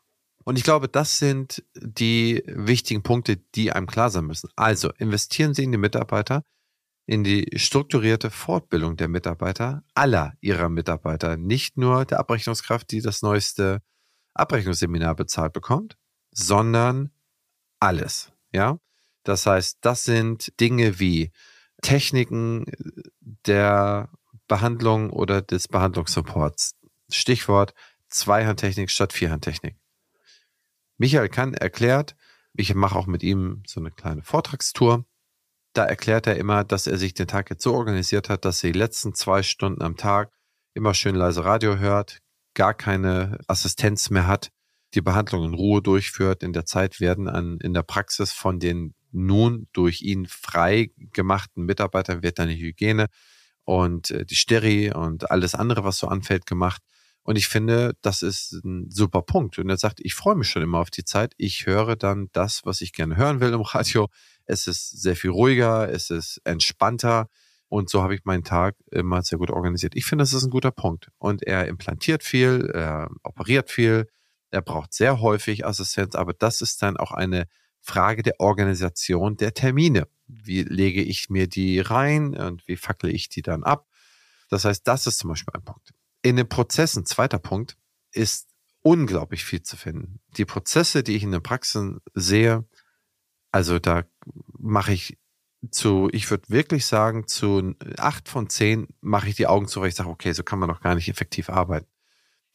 Und 0.44 0.56
ich 0.56 0.64
glaube, 0.64 0.88
das 0.88 1.18
sind 1.18 1.64
die 1.74 2.42
wichtigen 2.46 3.02
Punkte, 3.02 3.36
die 3.36 3.72
einem 3.72 3.86
klar 3.86 4.10
sein 4.10 4.26
müssen. 4.26 4.50
Also 4.56 4.90
investieren 4.98 5.54
Sie 5.54 5.64
in 5.64 5.72
die 5.72 5.78
Mitarbeiter, 5.78 6.44
in 7.06 7.24
die 7.24 7.50
strukturierte 7.56 8.30
Fortbildung 8.30 8.96
der 8.96 9.08
Mitarbeiter, 9.08 9.84
aller 9.94 10.34
Ihrer 10.40 10.68
Mitarbeiter, 10.68 11.36
nicht 11.36 11.76
nur 11.78 12.04
der 12.04 12.20
Abrechnungskraft, 12.20 12.90
die 12.90 13.00
das 13.00 13.22
neueste 13.22 13.82
Abrechnungsseminar 14.34 15.14
bezahlt 15.14 15.52
bekommt, 15.52 15.96
sondern 16.30 17.10
alles. 17.80 18.33
Ja, 18.54 18.78
das 19.24 19.46
heißt, 19.46 19.78
das 19.80 20.04
sind 20.04 20.58
Dinge 20.60 21.00
wie 21.00 21.32
Techniken 21.82 22.64
der 23.20 24.08
Behandlung 24.46 25.10
oder 25.10 25.42
des 25.42 25.66
Behandlungssupports. 25.66 26.76
Stichwort 27.10 27.74
Zweihandtechnik 28.08 28.90
statt 28.90 29.12
Vierhandtechnik. 29.12 29.76
Michael 30.98 31.28
Kann 31.28 31.54
erklärt, 31.54 32.14
ich 32.52 32.72
mache 32.76 32.96
auch 32.96 33.08
mit 33.08 33.24
ihm 33.24 33.64
so 33.66 33.80
eine 33.80 33.90
kleine 33.90 34.22
Vortragstour. 34.22 35.04
Da 35.72 35.84
erklärt 35.84 36.28
er 36.28 36.36
immer, 36.36 36.62
dass 36.62 36.86
er 36.86 36.96
sich 36.96 37.12
den 37.12 37.26
Tag 37.26 37.50
jetzt 37.50 37.64
so 37.64 37.74
organisiert 37.74 38.28
hat, 38.28 38.44
dass 38.44 38.62
er 38.62 38.70
die 38.70 38.78
letzten 38.78 39.14
zwei 39.14 39.42
Stunden 39.42 39.82
am 39.82 39.96
Tag 39.96 40.30
immer 40.74 40.94
schön 40.94 41.16
leise 41.16 41.44
Radio 41.44 41.78
hört, 41.78 42.20
gar 42.54 42.72
keine 42.72 43.38
Assistenz 43.48 44.10
mehr 44.10 44.28
hat, 44.28 44.52
die 44.94 45.02
Behandlung 45.02 45.44
in 45.44 45.54
Ruhe 45.54 45.82
durchführt. 45.82 46.42
In 46.42 46.52
der 46.52 46.64
Zeit 46.64 47.00
werden 47.00 47.28
an, 47.28 47.58
in 47.60 47.74
der 47.74 47.82
Praxis 47.82 48.32
von 48.32 48.58
den 48.60 48.94
nun 49.12 49.68
durch 49.72 50.02
ihn 50.02 50.26
frei 50.26 50.90
gemachten 50.96 51.64
Mitarbeitern 51.64 52.22
wird 52.22 52.38
dann 52.38 52.48
die 52.48 52.60
Hygiene 52.60 53.06
und 53.62 54.10
äh, 54.10 54.24
die 54.24 54.34
Steri 54.34 54.92
und 54.92 55.30
alles 55.30 55.54
andere, 55.54 55.84
was 55.84 55.98
so 55.98 56.08
anfällt, 56.08 56.46
gemacht. 56.46 56.82
Und 57.22 57.36
ich 57.36 57.48
finde, 57.48 57.94
das 58.02 58.22
ist 58.22 58.52
ein 58.64 58.90
super 58.90 59.22
Punkt. 59.22 59.58
Und 59.58 59.70
er 59.70 59.78
sagt, 59.78 60.00
ich 60.02 60.14
freue 60.14 60.34
mich 60.34 60.48
schon 60.48 60.62
immer 60.62 60.78
auf 60.78 60.90
die 60.90 61.04
Zeit. 61.04 61.32
Ich 61.38 61.64
höre 61.64 61.96
dann 61.96 62.28
das, 62.32 62.62
was 62.64 62.82
ich 62.82 62.92
gerne 62.92 63.16
hören 63.16 63.40
will 63.40 63.52
im 63.52 63.60
Radio. 63.62 64.08
Es 64.44 64.66
ist 64.66 65.00
sehr 65.00 65.16
viel 65.16 65.30
ruhiger, 65.30 65.90
es 65.90 66.10
ist 66.10 66.40
entspannter. 66.44 67.28
Und 67.68 67.88
so 67.88 68.02
habe 68.02 68.14
ich 68.14 68.24
meinen 68.24 68.44
Tag 68.44 68.76
immer 68.90 69.22
sehr 69.22 69.38
gut 69.38 69.50
organisiert. 69.50 69.94
Ich 69.96 70.04
finde, 70.04 70.22
das 70.22 70.34
ist 70.34 70.44
ein 70.44 70.50
guter 70.50 70.70
Punkt. 70.70 71.08
Und 71.16 71.42
er 71.42 71.66
implantiert 71.66 72.22
viel, 72.22 72.70
er 72.74 73.08
operiert 73.22 73.70
viel, 73.70 74.06
er 74.54 74.62
braucht 74.62 74.94
sehr 74.94 75.20
häufig 75.20 75.66
Assistenz, 75.66 76.14
aber 76.14 76.32
das 76.32 76.60
ist 76.60 76.80
dann 76.80 76.96
auch 76.96 77.10
eine 77.10 77.46
Frage 77.80 78.22
der 78.22 78.40
Organisation 78.40 79.36
der 79.36 79.52
Termine. 79.52 80.08
Wie 80.26 80.62
lege 80.62 81.02
ich 81.02 81.28
mir 81.28 81.46
die 81.46 81.80
rein 81.80 82.34
und 82.34 82.66
wie 82.66 82.76
fackle 82.76 83.10
ich 83.10 83.28
die 83.28 83.42
dann 83.42 83.62
ab? 83.62 83.86
Das 84.48 84.64
heißt, 84.64 84.86
das 84.86 85.06
ist 85.06 85.18
zum 85.18 85.30
Beispiel 85.30 85.52
ein 85.54 85.64
Punkt. 85.64 85.92
In 86.22 86.36
den 86.36 86.48
Prozessen, 86.48 87.04
zweiter 87.04 87.38
Punkt, 87.38 87.76
ist 88.12 88.48
unglaublich 88.82 89.44
viel 89.44 89.62
zu 89.62 89.76
finden. 89.76 90.20
Die 90.36 90.44
Prozesse, 90.44 91.02
die 91.02 91.16
ich 91.16 91.24
in 91.24 91.32
den 91.32 91.42
Praxen 91.42 92.00
sehe, 92.14 92.64
also 93.50 93.78
da 93.78 94.04
mache 94.58 94.92
ich 94.92 95.18
zu, 95.70 96.08
ich 96.12 96.30
würde 96.30 96.48
wirklich 96.48 96.86
sagen, 96.86 97.26
zu 97.26 97.74
acht 97.98 98.28
von 98.28 98.48
zehn 98.48 98.88
mache 99.00 99.28
ich 99.28 99.36
die 99.36 99.46
Augen 99.46 99.66
zu, 99.66 99.80
weil 99.80 99.88
ich 99.88 99.94
sage, 99.94 100.10
okay, 100.10 100.32
so 100.32 100.42
kann 100.42 100.58
man 100.58 100.68
doch 100.68 100.80
gar 100.80 100.94
nicht 100.94 101.08
effektiv 101.08 101.50
arbeiten. 101.50 101.86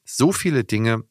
So 0.06 0.32
viele 0.32 0.64
Dinge 0.64 1.04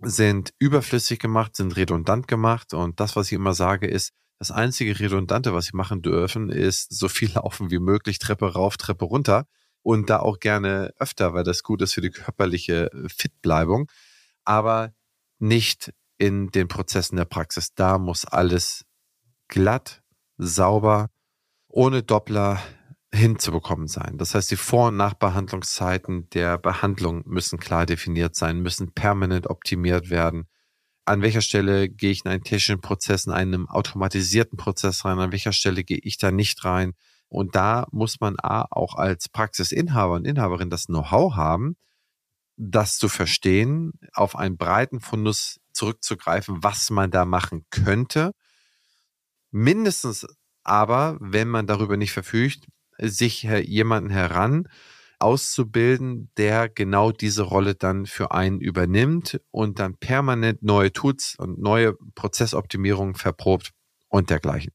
sind 0.00 0.52
überflüssig 0.58 1.18
gemacht, 1.18 1.56
sind 1.56 1.76
redundant 1.76 2.28
gemacht. 2.28 2.74
Und 2.74 3.00
das, 3.00 3.16
was 3.16 3.28
ich 3.28 3.32
immer 3.34 3.54
sage, 3.54 3.86
ist, 3.86 4.12
das 4.38 4.50
einzige 4.50 4.98
Redundante, 4.98 5.52
was 5.52 5.66
sie 5.66 5.76
machen 5.76 6.02
dürfen, 6.02 6.50
ist 6.50 6.96
so 6.96 7.08
viel 7.08 7.32
laufen 7.34 7.70
wie 7.70 7.80
möglich, 7.80 8.18
Treppe 8.18 8.52
rauf, 8.52 8.76
Treppe 8.76 9.04
runter. 9.04 9.46
Und 9.82 10.10
da 10.10 10.20
auch 10.20 10.38
gerne 10.40 10.92
öfter, 10.98 11.34
weil 11.34 11.44
das 11.44 11.62
gut 11.62 11.82
ist 11.82 11.94
für 11.94 12.00
die 12.00 12.10
körperliche 12.10 12.90
Fitbleibung, 13.06 13.90
aber 14.44 14.92
nicht 15.38 15.92
in 16.18 16.50
den 16.50 16.68
Prozessen 16.68 17.16
der 17.16 17.24
Praxis. 17.24 17.74
Da 17.74 17.96
muss 17.96 18.24
alles 18.24 18.84
glatt, 19.46 20.02
sauber, 20.36 21.10
ohne 21.68 22.02
Doppler 22.02 22.60
hinzubekommen 23.12 23.88
sein. 23.88 24.18
Das 24.18 24.34
heißt, 24.34 24.50
die 24.50 24.56
Vor- 24.56 24.88
und 24.88 24.96
Nachbehandlungszeiten 24.96 26.28
der 26.30 26.58
Behandlung 26.58 27.22
müssen 27.26 27.58
klar 27.58 27.86
definiert 27.86 28.36
sein, 28.36 28.60
müssen 28.60 28.92
permanent 28.92 29.46
optimiert 29.46 30.10
werden. 30.10 30.46
An 31.06 31.22
welcher 31.22 31.40
Stelle 31.40 31.88
gehe 31.88 32.10
ich 32.10 32.24
in 32.24 32.30
einen 32.30 32.44
technischen 32.44 32.82
Prozess, 32.82 33.26
in 33.26 33.32
einen 33.32 33.66
automatisierten 33.66 34.58
Prozess 34.58 35.04
rein? 35.06 35.18
An 35.18 35.32
welcher 35.32 35.52
Stelle 35.52 35.84
gehe 35.84 36.00
ich 36.02 36.18
da 36.18 36.30
nicht 36.30 36.64
rein? 36.64 36.92
Und 37.28 37.54
da 37.54 37.86
muss 37.92 38.20
man 38.20 38.36
A, 38.42 38.66
auch 38.70 38.94
als 38.94 39.28
Praxisinhaber 39.28 40.14
und 40.14 40.26
Inhaberin 40.26 40.70
das 40.70 40.86
Know-how 40.86 41.34
haben, 41.34 41.76
das 42.56 42.98
zu 42.98 43.08
verstehen, 43.08 43.92
auf 44.12 44.36
einen 44.36 44.58
breiten 44.58 45.00
Fundus 45.00 45.60
zurückzugreifen, 45.72 46.62
was 46.62 46.90
man 46.90 47.10
da 47.10 47.24
machen 47.24 47.64
könnte. 47.70 48.32
Mindestens 49.50 50.26
aber, 50.62 51.16
wenn 51.20 51.48
man 51.48 51.66
darüber 51.66 51.96
nicht 51.96 52.12
verfügt, 52.12 52.66
sich 53.00 53.42
jemanden 53.42 54.10
heran 54.10 54.68
auszubilden, 55.18 56.30
der 56.36 56.68
genau 56.68 57.10
diese 57.10 57.42
Rolle 57.42 57.74
dann 57.74 58.06
für 58.06 58.30
einen 58.30 58.60
übernimmt 58.60 59.40
und 59.50 59.78
dann 59.78 59.96
permanent 59.96 60.62
neue 60.62 60.92
Tools 60.92 61.34
und 61.38 61.58
neue 61.58 61.94
Prozessoptimierungen 62.14 63.14
verprobt 63.14 63.72
und 64.08 64.30
dergleichen. 64.30 64.72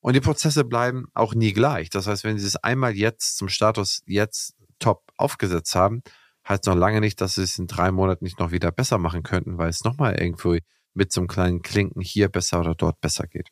Und 0.00 0.14
die 0.14 0.20
Prozesse 0.20 0.64
bleiben 0.64 1.06
auch 1.14 1.34
nie 1.34 1.52
gleich. 1.52 1.90
Das 1.90 2.06
heißt, 2.06 2.24
wenn 2.24 2.38
Sie 2.38 2.46
es 2.46 2.56
einmal 2.56 2.94
jetzt 2.96 3.36
zum 3.36 3.48
Status 3.48 4.02
jetzt 4.06 4.54
top 4.78 5.12
aufgesetzt 5.16 5.74
haben, 5.74 6.02
heißt 6.48 6.66
noch 6.66 6.74
lange 6.74 7.00
nicht, 7.00 7.20
dass 7.20 7.36
Sie 7.36 7.42
es 7.42 7.58
in 7.58 7.66
drei 7.68 7.92
Monaten 7.92 8.24
nicht 8.24 8.40
noch 8.40 8.50
wieder 8.50 8.72
besser 8.72 8.98
machen 8.98 9.22
könnten, 9.22 9.58
weil 9.58 9.68
es 9.68 9.84
nochmal 9.84 10.20
irgendwo 10.20 10.56
mit 10.94 11.12
so 11.12 11.20
einem 11.20 11.28
kleinen 11.28 11.62
Klinken 11.62 12.02
hier 12.02 12.28
besser 12.28 12.60
oder 12.60 12.74
dort 12.74 13.00
besser 13.00 13.26
geht. 13.26 13.48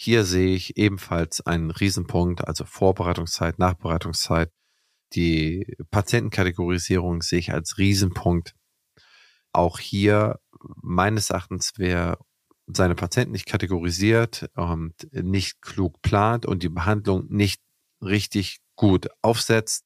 Hier 0.00 0.24
sehe 0.24 0.54
ich 0.54 0.76
ebenfalls 0.76 1.44
einen 1.44 1.72
Riesenpunkt, 1.72 2.46
also 2.46 2.64
Vorbereitungszeit, 2.64 3.58
Nachbereitungszeit. 3.58 4.52
Die 5.14 5.76
Patientenkategorisierung 5.90 7.20
sehe 7.20 7.40
ich 7.40 7.52
als 7.52 7.78
Riesenpunkt. 7.78 8.54
Auch 9.52 9.80
hier 9.80 10.38
meines 10.80 11.30
Erachtens, 11.30 11.72
wer 11.78 12.18
seine 12.68 12.94
Patienten 12.94 13.32
nicht 13.32 13.46
kategorisiert 13.46 14.48
und 14.54 14.94
nicht 15.10 15.60
klug 15.62 16.00
plant 16.00 16.46
und 16.46 16.62
die 16.62 16.68
Behandlung 16.68 17.26
nicht 17.28 17.60
richtig 18.00 18.60
gut 18.76 19.08
aufsetzt, 19.20 19.84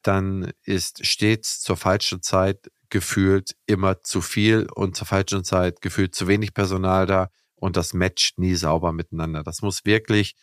dann 0.00 0.50
ist 0.62 1.04
stets 1.04 1.60
zur 1.60 1.76
falschen 1.76 2.22
Zeit 2.22 2.70
gefühlt 2.88 3.54
immer 3.66 4.00
zu 4.00 4.22
viel 4.22 4.66
und 4.74 4.96
zur 4.96 5.06
falschen 5.06 5.44
Zeit 5.44 5.82
gefühlt 5.82 6.14
zu 6.14 6.26
wenig 6.26 6.54
Personal 6.54 7.04
da 7.04 7.28
und 7.62 7.76
das 7.76 7.94
matcht 7.94 8.40
nie 8.40 8.56
sauber 8.56 8.92
miteinander. 8.92 9.44
Das 9.44 9.62
muss 9.62 9.84
wirklich 9.84 10.34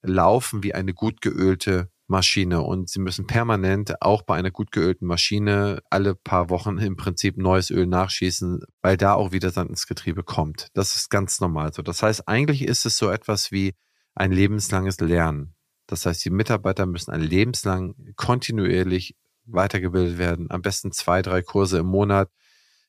laufen 0.00 0.62
wie 0.62 0.74
eine 0.74 0.94
gut 0.94 1.20
geölte 1.20 1.90
Maschine 2.06 2.62
und 2.62 2.88
sie 2.88 2.98
müssen 2.98 3.26
permanent 3.26 4.00
auch 4.00 4.22
bei 4.22 4.36
einer 4.36 4.50
gut 4.50 4.72
geölten 4.72 5.06
Maschine 5.06 5.82
alle 5.90 6.14
paar 6.14 6.48
Wochen 6.48 6.78
im 6.78 6.96
Prinzip 6.96 7.36
neues 7.36 7.70
Öl 7.70 7.86
nachschießen, 7.86 8.60
weil 8.80 8.96
da 8.96 9.12
auch 9.12 9.32
wieder 9.32 9.50
Sand 9.50 9.68
ins 9.68 9.86
Getriebe 9.86 10.22
kommt. 10.22 10.68
Das 10.72 10.94
ist 10.94 11.10
ganz 11.10 11.40
normal 11.40 11.74
so. 11.74 11.82
Das 11.82 12.02
heißt, 12.02 12.26
eigentlich 12.26 12.62
ist 12.62 12.86
es 12.86 12.96
so 12.96 13.10
etwas 13.10 13.52
wie 13.52 13.74
ein 14.14 14.32
lebenslanges 14.32 14.98
Lernen. 15.00 15.54
Das 15.86 16.06
heißt, 16.06 16.24
die 16.24 16.30
Mitarbeiter 16.30 16.86
müssen 16.86 17.10
ein 17.10 17.20
lebenslang 17.20 18.14
kontinuierlich 18.16 19.14
weitergebildet 19.44 20.16
werden. 20.16 20.50
Am 20.50 20.62
besten 20.62 20.90
zwei, 20.90 21.20
drei 21.20 21.42
Kurse 21.42 21.80
im 21.80 21.86
Monat. 21.86 22.30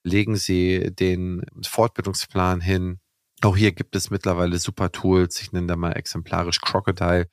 Legen 0.04 0.38
Sie 0.38 0.90
den 0.96 1.44
Fortbildungsplan 1.66 2.62
hin, 2.62 3.02
auch 3.42 3.56
hier 3.56 3.72
gibt 3.72 3.96
es 3.96 4.10
mittlerweile 4.10 4.58
super 4.58 4.92
Tools. 4.92 5.42
Ich 5.42 5.52
nenne 5.52 5.68
da 5.68 5.76
mal 5.76 5.94
exemplarisch 5.94 6.60
Crocodile. 6.60 7.30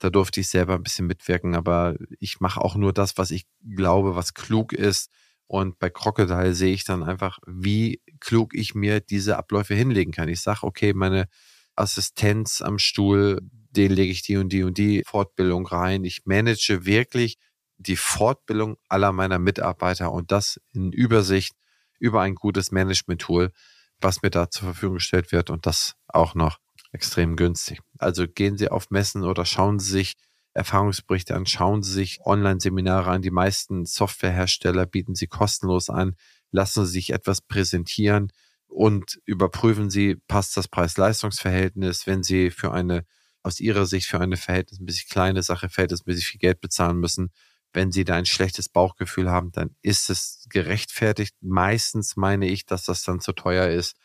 Da 0.00 0.10
durfte 0.10 0.40
ich 0.40 0.48
selber 0.48 0.74
ein 0.74 0.82
bisschen 0.82 1.06
mitwirken, 1.06 1.54
aber 1.54 1.96
ich 2.18 2.40
mache 2.40 2.60
auch 2.60 2.74
nur 2.74 2.92
das, 2.92 3.16
was 3.16 3.30
ich 3.30 3.46
glaube, 3.76 4.16
was 4.16 4.34
klug 4.34 4.72
ist. 4.72 5.10
Und 5.46 5.78
bei 5.78 5.90
Crocodile 5.90 6.54
sehe 6.54 6.74
ich 6.74 6.84
dann 6.84 7.02
einfach, 7.02 7.38
wie 7.46 8.00
klug 8.18 8.54
ich 8.54 8.74
mir 8.74 9.00
diese 9.00 9.36
Abläufe 9.36 9.74
hinlegen 9.74 10.12
kann. 10.12 10.28
Ich 10.28 10.40
sage, 10.40 10.64
okay, 10.64 10.92
meine 10.94 11.28
Assistenz 11.76 12.60
am 12.60 12.78
Stuhl, 12.78 13.40
den 13.70 13.92
lege 13.92 14.10
ich 14.10 14.22
die 14.22 14.36
und 14.36 14.52
die 14.52 14.64
und 14.64 14.78
die 14.78 15.02
Fortbildung 15.06 15.66
rein. 15.66 16.04
Ich 16.04 16.22
manage 16.24 16.84
wirklich 16.84 17.36
die 17.76 17.96
Fortbildung 17.96 18.76
aller 18.88 19.12
meiner 19.12 19.38
Mitarbeiter 19.38 20.12
und 20.12 20.32
das 20.32 20.60
in 20.72 20.92
Übersicht 20.92 21.54
über 21.98 22.22
ein 22.22 22.34
gutes 22.34 22.72
Management-Tool 22.72 23.50
was 24.00 24.22
mir 24.22 24.30
da 24.30 24.50
zur 24.50 24.64
Verfügung 24.68 24.96
gestellt 24.96 25.32
wird 25.32 25.50
und 25.50 25.66
das 25.66 25.94
auch 26.08 26.34
noch 26.34 26.58
extrem 26.92 27.36
günstig. 27.36 27.80
Also 27.98 28.26
gehen 28.28 28.56
Sie 28.56 28.68
auf 28.68 28.90
Messen 28.90 29.24
oder 29.24 29.44
schauen 29.44 29.78
Sie 29.78 29.90
sich 29.90 30.14
Erfahrungsberichte 30.54 31.34
an, 31.34 31.46
schauen 31.46 31.82
Sie 31.82 31.92
sich 31.92 32.20
Online-Seminare 32.24 33.10
an. 33.10 33.22
Die 33.22 33.32
meisten 33.32 33.84
Softwarehersteller 33.84 34.86
bieten 34.86 35.14
sie 35.16 35.26
kostenlos 35.26 35.90
an. 35.90 36.14
Lassen 36.52 36.86
Sie 36.86 36.92
sich 36.92 37.10
etwas 37.10 37.40
präsentieren 37.40 38.30
und 38.68 39.20
überprüfen 39.24 39.90
Sie, 39.90 40.16
passt 40.28 40.56
das 40.56 40.68
Preis-Leistungs-Verhältnis, 40.68 42.06
wenn 42.06 42.22
Sie 42.22 42.50
für 42.50 42.72
eine, 42.72 43.04
aus 43.42 43.58
Ihrer 43.58 43.86
Sicht 43.86 44.06
für 44.06 44.20
eine 44.20 44.36
verhältnismäßig 44.36 45.08
kleine 45.08 45.42
Sache 45.42 45.68
verhältnismäßig 45.68 46.26
viel 46.26 46.40
Geld 46.40 46.60
bezahlen 46.60 46.98
müssen, 46.98 47.32
wenn 47.74 47.92
sie 47.92 48.04
da 48.04 48.14
ein 48.14 48.26
schlechtes 48.26 48.68
Bauchgefühl 48.68 49.30
haben, 49.30 49.52
dann 49.52 49.74
ist 49.82 50.08
es 50.08 50.46
gerechtfertigt. 50.48 51.34
Meistens 51.40 52.16
meine 52.16 52.46
ich, 52.46 52.66
dass 52.66 52.84
das 52.84 53.02
dann 53.02 53.20
zu 53.20 53.32
teuer 53.32 53.68
ist. 53.68 53.96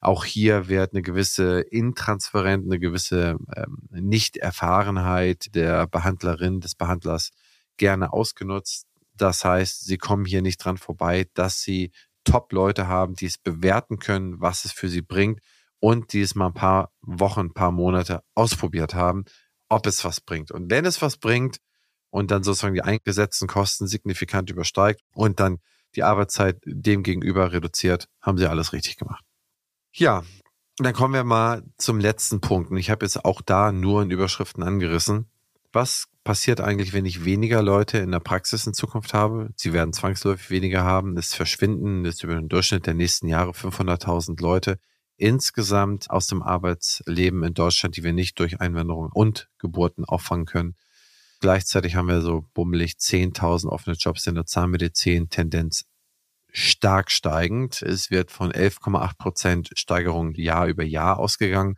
Auch 0.00 0.24
hier 0.24 0.68
wird 0.68 0.94
eine 0.94 1.02
gewisse 1.02 1.60
Intransparenz, 1.60 2.64
eine 2.64 2.78
gewisse 2.78 3.36
ähm, 3.54 3.88
Nichterfahrenheit 3.90 5.54
der 5.54 5.86
Behandlerin, 5.86 6.60
des 6.60 6.74
Behandlers 6.74 7.30
gerne 7.76 8.12
ausgenutzt. 8.12 8.86
Das 9.14 9.44
heißt, 9.44 9.84
sie 9.84 9.98
kommen 9.98 10.24
hier 10.24 10.40
nicht 10.40 10.64
dran 10.64 10.78
vorbei, 10.78 11.26
dass 11.34 11.60
sie 11.60 11.92
Top-Leute 12.24 12.88
haben, 12.88 13.14
die 13.14 13.26
es 13.26 13.36
bewerten 13.36 13.98
können, 13.98 14.40
was 14.40 14.64
es 14.64 14.72
für 14.72 14.88
sie 14.88 15.02
bringt 15.02 15.40
und 15.80 16.14
die 16.14 16.22
es 16.22 16.34
mal 16.34 16.46
ein 16.46 16.54
paar 16.54 16.92
Wochen, 17.02 17.40
ein 17.40 17.54
paar 17.54 17.72
Monate 17.72 18.22
ausprobiert 18.34 18.94
haben, 18.94 19.24
ob 19.68 19.86
es 19.86 20.04
was 20.04 20.20
bringt. 20.20 20.50
Und 20.50 20.70
wenn 20.70 20.86
es 20.86 21.02
was 21.02 21.18
bringt, 21.18 21.58
und 22.10 22.30
dann 22.30 22.42
sozusagen 22.42 22.74
die 22.74 22.82
eingesetzten 22.82 23.48
Kosten 23.48 23.86
signifikant 23.86 24.50
übersteigt 24.50 25.00
und 25.14 25.40
dann 25.40 25.58
die 25.96 26.02
Arbeitszeit 26.02 26.60
dem 26.64 27.02
gegenüber 27.02 27.52
reduziert, 27.52 28.08
haben 28.20 28.38
sie 28.38 28.48
alles 28.48 28.72
richtig 28.72 28.96
gemacht. 28.96 29.24
Ja, 29.92 30.22
dann 30.76 30.94
kommen 30.94 31.14
wir 31.14 31.24
mal 31.24 31.62
zum 31.76 31.98
letzten 31.98 32.40
Punkt. 32.40 32.70
Und 32.70 32.76
ich 32.76 32.90
habe 32.90 33.04
jetzt 33.04 33.24
auch 33.24 33.42
da 33.42 33.72
nur 33.72 34.02
in 34.02 34.10
Überschriften 34.10 34.62
angerissen. 34.62 35.30
Was 35.72 36.06
passiert 36.24 36.60
eigentlich, 36.60 36.92
wenn 36.92 37.06
ich 37.06 37.24
weniger 37.24 37.62
Leute 37.62 37.98
in 37.98 38.10
der 38.10 38.20
Praxis 38.20 38.66
in 38.66 38.74
Zukunft 38.74 39.14
habe? 39.14 39.50
Sie 39.56 39.72
werden 39.72 39.92
zwangsläufig 39.92 40.50
weniger 40.50 40.84
haben. 40.84 41.16
Es 41.16 41.34
verschwinden 41.34 42.04
jetzt 42.04 42.24
über 42.24 42.34
den 42.34 42.48
Durchschnitt 42.48 42.86
der 42.86 42.94
nächsten 42.94 43.28
Jahre 43.28 43.50
500.000 43.50 44.40
Leute 44.40 44.78
insgesamt 45.16 46.10
aus 46.10 46.26
dem 46.28 46.42
Arbeitsleben 46.42 47.44
in 47.44 47.52
Deutschland, 47.52 47.96
die 47.96 48.02
wir 48.02 48.14
nicht 48.14 48.38
durch 48.38 48.60
Einwanderung 48.60 49.10
und 49.12 49.50
Geburten 49.58 50.04
auffangen 50.06 50.46
können. 50.46 50.76
Gleichzeitig 51.40 51.94
haben 51.94 52.08
wir 52.08 52.20
so 52.20 52.44
bummelig 52.52 52.92
10.000 52.92 53.68
offene 53.68 53.96
Jobs 53.96 54.26
in 54.26 54.34
der 54.34 54.44
Zahnmedizin, 54.44 55.30
Tendenz 55.30 55.84
stark 56.52 57.10
steigend. 57.10 57.80
Es 57.82 58.10
wird 58.10 58.30
von 58.30 58.52
11,8 58.52 59.16
Prozent 59.16 59.70
Steigerung 59.74 60.34
Jahr 60.34 60.66
über 60.66 60.84
Jahr 60.84 61.18
ausgegangen. 61.18 61.76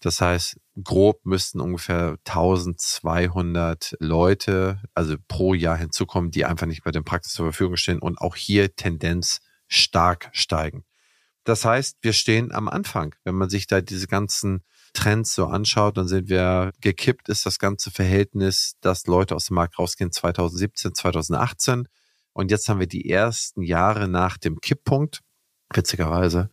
Das 0.00 0.20
heißt, 0.20 0.58
grob 0.82 1.20
müssten 1.24 1.60
ungefähr 1.60 2.16
1200 2.26 3.96
Leute, 3.98 4.82
also 4.94 5.16
pro 5.26 5.54
Jahr 5.54 5.76
hinzukommen, 5.76 6.30
die 6.30 6.44
einfach 6.44 6.66
nicht 6.66 6.84
bei 6.84 6.90
den 6.90 7.04
Praxis 7.04 7.32
zur 7.32 7.46
Verfügung 7.46 7.76
stehen 7.76 7.98
und 7.98 8.18
auch 8.18 8.36
hier 8.36 8.74
Tendenz 8.76 9.40
stark 9.68 10.28
steigen. 10.32 10.84
Das 11.44 11.64
heißt, 11.64 11.98
wir 12.02 12.12
stehen 12.12 12.52
am 12.52 12.68
Anfang, 12.68 13.14
wenn 13.24 13.34
man 13.34 13.48
sich 13.48 13.66
da 13.66 13.80
diese 13.80 14.06
ganzen 14.06 14.64
Trends 14.96 15.34
so 15.34 15.46
anschaut, 15.46 15.96
dann 15.96 16.08
sind 16.08 16.28
wir 16.28 16.72
gekippt 16.80 17.28
ist 17.28 17.44
das 17.44 17.58
ganze 17.58 17.90
Verhältnis, 17.90 18.76
dass 18.80 19.06
Leute 19.06 19.34
aus 19.34 19.46
dem 19.46 19.56
Markt 19.56 19.78
rausgehen 19.78 20.10
2017, 20.10 20.94
2018. 20.94 21.86
Und 22.32 22.50
jetzt 22.50 22.68
haben 22.68 22.80
wir 22.80 22.86
die 22.86 23.08
ersten 23.10 23.62
Jahre 23.62 24.08
nach 24.08 24.38
dem 24.38 24.60
Kipppunkt. 24.60 25.20
Witzigerweise, 25.72 26.50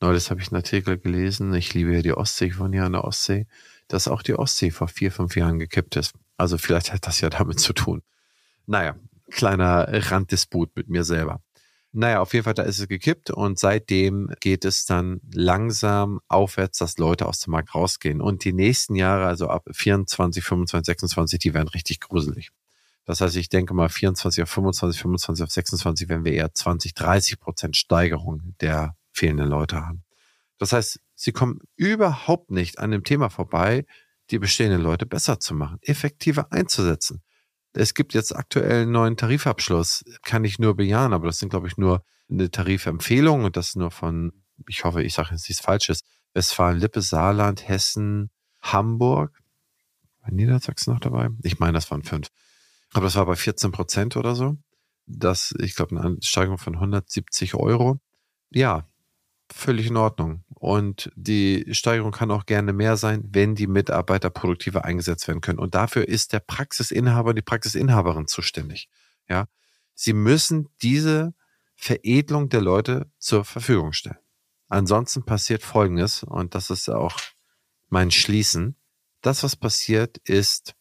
neulich 0.00 0.30
habe 0.30 0.40
ich 0.40 0.48
einen 0.48 0.56
Artikel 0.56 0.98
gelesen, 0.98 1.54
ich 1.54 1.72
liebe 1.72 1.94
ja 1.94 2.02
die 2.02 2.12
Ostsee, 2.12 2.50
von 2.50 2.72
hier 2.72 2.84
an 2.84 2.92
der 2.92 3.04
Ostsee, 3.04 3.46
dass 3.88 4.08
auch 4.08 4.22
die 4.22 4.34
Ostsee 4.34 4.70
vor 4.70 4.88
vier, 4.88 5.12
fünf 5.12 5.36
Jahren 5.36 5.58
gekippt 5.58 5.96
ist. 5.96 6.14
Also 6.36 6.58
vielleicht 6.58 6.92
hat 6.92 7.06
das 7.06 7.20
ja 7.20 7.30
damit 7.30 7.60
zu 7.60 7.72
tun. 7.72 8.02
Naja, 8.66 8.96
kleiner 9.30 9.86
Randdisput 10.10 10.74
mit 10.74 10.88
mir 10.88 11.04
selber. 11.04 11.40
Naja, 11.96 12.20
auf 12.20 12.32
jeden 12.32 12.42
Fall, 12.42 12.54
da 12.54 12.64
ist 12.64 12.80
es 12.80 12.88
gekippt 12.88 13.30
und 13.30 13.56
seitdem 13.56 14.28
geht 14.40 14.64
es 14.64 14.84
dann 14.84 15.20
langsam 15.32 16.20
aufwärts, 16.26 16.78
dass 16.78 16.98
Leute 16.98 17.24
aus 17.24 17.38
dem 17.38 17.52
Markt 17.52 17.72
rausgehen. 17.72 18.20
Und 18.20 18.42
die 18.42 18.52
nächsten 18.52 18.96
Jahre, 18.96 19.26
also 19.26 19.48
ab 19.48 19.62
24, 19.70 20.42
25, 20.42 20.86
26, 20.86 21.38
die 21.38 21.54
werden 21.54 21.68
richtig 21.68 22.00
gruselig. 22.00 22.50
Das 23.04 23.20
heißt, 23.20 23.36
ich 23.36 23.48
denke 23.48 23.74
mal 23.74 23.88
24 23.88 24.42
auf 24.42 24.50
25, 24.50 25.02
25 25.02 25.44
auf 25.44 25.50
26 25.50 26.08
werden 26.08 26.24
wir 26.24 26.32
eher 26.32 26.52
20, 26.52 26.94
30 26.94 27.38
Prozent 27.38 27.76
Steigerung 27.76 28.56
der 28.60 28.96
fehlenden 29.12 29.48
Leute 29.48 29.76
haben. 29.76 30.02
Das 30.58 30.72
heißt, 30.72 30.98
sie 31.14 31.30
kommen 31.30 31.60
überhaupt 31.76 32.50
nicht 32.50 32.80
an 32.80 32.90
dem 32.90 33.04
Thema 33.04 33.30
vorbei, 33.30 33.86
die 34.32 34.40
bestehenden 34.40 34.82
Leute 34.82 35.06
besser 35.06 35.38
zu 35.38 35.54
machen, 35.54 35.78
effektiver 35.82 36.50
einzusetzen. 36.50 37.22
Es 37.74 37.94
gibt 37.94 38.14
jetzt 38.14 38.34
aktuell 38.34 38.82
einen 38.82 38.92
neuen 38.92 39.16
Tarifabschluss, 39.16 40.04
kann 40.22 40.44
ich 40.44 40.58
nur 40.58 40.76
bejahen, 40.76 41.12
aber 41.12 41.26
das 41.26 41.38
sind, 41.38 41.50
glaube 41.50 41.66
ich, 41.66 41.76
nur 41.76 42.04
eine 42.30 42.50
Tarifempfehlung 42.50 43.44
und 43.44 43.56
das 43.56 43.74
nur 43.74 43.90
von, 43.90 44.32
ich 44.68 44.84
hoffe, 44.84 45.02
ich 45.02 45.14
sage 45.14 45.30
jetzt 45.32 45.48
nichts 45.48 45.62
Falsches, 45.62 46.00
Westfalen, 46.34 46.78
Lippe, 46.78 47.02
Saarland, 47.02 47.68
Hessen, 47.68 48.30
Hamburg. 48.60 49.42
War 50.20 50.32
Niedersachsen 50.32 50.92
noch 50.92 51.00
dabei? 51.00 51.28
Ich 51.42 51.58
meine, 51.58 51.74
das 51.74 51.90
waren 51.90 52.02
fünf. 52.02 52.28
Aber 52.92 53.04
das 53.04 53.16
war 53.16 53.26
bei 53.26 53.36
14 53.36 53.72
Prozent 53.72 54.16
oder 54.16 54.34
so. 54.34 54.56
Das, 55.06 55.52
ich 55.58 55.74
glaube, 55.74 55.98
eine 55.98 56.16
Steigerung 56.22 56.58
von 56.58 56.74
170 56.74 57.54
Euro. 57.54 58.00
Ja, 58.50 58.88
völlig 59.52 59.86
in 59.86 59.96
Ordnung. 59.96 60.44
Und 60.54 61.10
die 61.14 61.66
Steigerung 61.72 62.12
kann 62.12 62.30
auch 62.30 62.46
gerne 62.46 62.72
mehr 62.72 62.96
sein, 62.96 63.22
wenn 63.30 63.54
die 63.54 63.66
Mitarbeiter 63.66 64.30
produktiver 64.30 64.84
eingesetzt 64.84 65.28
werden 65.28 65.40
können. 65.40 65.58
Und 65.58 65.74
dafür 65.74 66.08
ist 66.08 66.32
der 66.32 66.40
Praxisinhaber, 66.40 67.34
die 67.34 67.42
Praxisinhaberin 67.42 68.26
zuständig. 68.26 68.88
Ja, 69.28 69.46
sie 69.94 70.12
müssen 70.12 70.68
diese 70.82 71.34
Veredelung 71.76 72.48
der 72.48 72.62
Leute 72.62 73.10
zur 73.18 73.44
Verfügung 73.44 73.92
stellen. 73.92 74.18
Ansonsten 74.68 75.24
passiert 75.24 75.62
Folgendes, 75.62 76.22
und 76.22 76.54
das 76.54 76.70
ist 76.70 76.88
auch 76.88 77.18
mein 77.88 78.10
Schließen. 78.10 78.76
Das, 79.20 79.42
was 79.42 79.56
passiert, 79.56 80.18
ist 80.18 80.74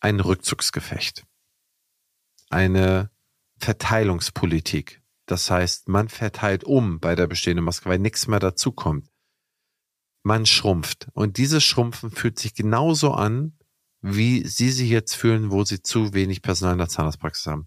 ein 0.00 0.20
Rückzugsgefecht. 0.20 1.24
Eine 2.48 3.10
Verteilungspolitik. 3.58 5.02
Das 5.26 5.50
heißt, 5.50 5.88
man 5.88 6.08
verteilt 6.08 6.64
um 6.64 7.00
bei 7.00 7.14
der 7.14 7.26
bestehenden 7.26 7.64
Maske, 7.64 7.88
weil 7.88 7.98
nichts 7.98 8.28
mehr 8.28 8.38
dazukommt. 8.38 9.08
Man 10.22 10.46
schrumpft. 10.46 11.08
Und 11.12 11.36
dieses 11.36 11.64
Schrumpfen 11.64 12.10
fühlt 12.10 12.38
sich 12.38 12.54
genauso 12.54 13.12
an, 13.12 13.58
wie 14.00 14.46
Sie 14.46 14.70
sich 14.70 14.88
jetzt 14.88 15.14
fühlen, 15.14 15.50
wo 15.50 15.64
Sie 15.64 15.82
zu 15.82 16.14
wenig 16.14 16.42
Personal 16.42 16.74
in 16.74 16.78
der 16.78 16.88
Zahnarztpraxis 16.88 17.46
haben. 17.46 17.66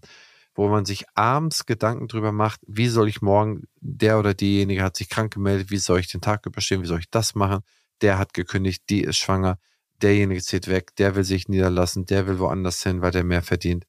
Wo 0.54 0.68
man 0.68 0.84
sich 0.84 1.04
abends 1.14 1.66
Gedanken 1.66 2.08
drüber 2.08 2.32
macht, 2.32 2.60
wie 2.66 2.88
soll 2.88 3.08
ich 3.08 3.22
morgen, 3.22 3.64
der 3.76 4.18
oder 4.18 4.34
diejenige 4.34 4.82
hat 4.82 4.96
sich 4.96 5.08
krank 5.08 5.32
gemeldet, 5.32 5.70
wie 5.70 5.78
soll 5.78 6.00
ich 6.00 6.08
den 6.08 6.20
Tag 6.20 6.44
überstehen, 6.46 6.82
wie 6.82 6.86
soll 6.86 6.98
ich 6.98 7.10
das 7.10 7.34
machen, 7.34 7.60
der 8.00 8.18
hat 8.18 8.34
gekündigt, 8.34 8.84
die 8.88 9.02
ist 9.02 9.18
schwanger, 9.18 9.58
derjenige 10.02 10.42
zieht 10.42 10.68
weg, 10.68 10.94
der 10.96 11.14
will 11.14 11.24
sich 11.24 11.48
niederlassen, 11.48 12.06
der 12.06 12.26
will 12.26 12.38
woanders 12.38 12.82
hin, 12.82 13.02
weil 13.02 13.12
der 13.12 13.24
mehr 13.24 13.42
verdient. 13.42 13.86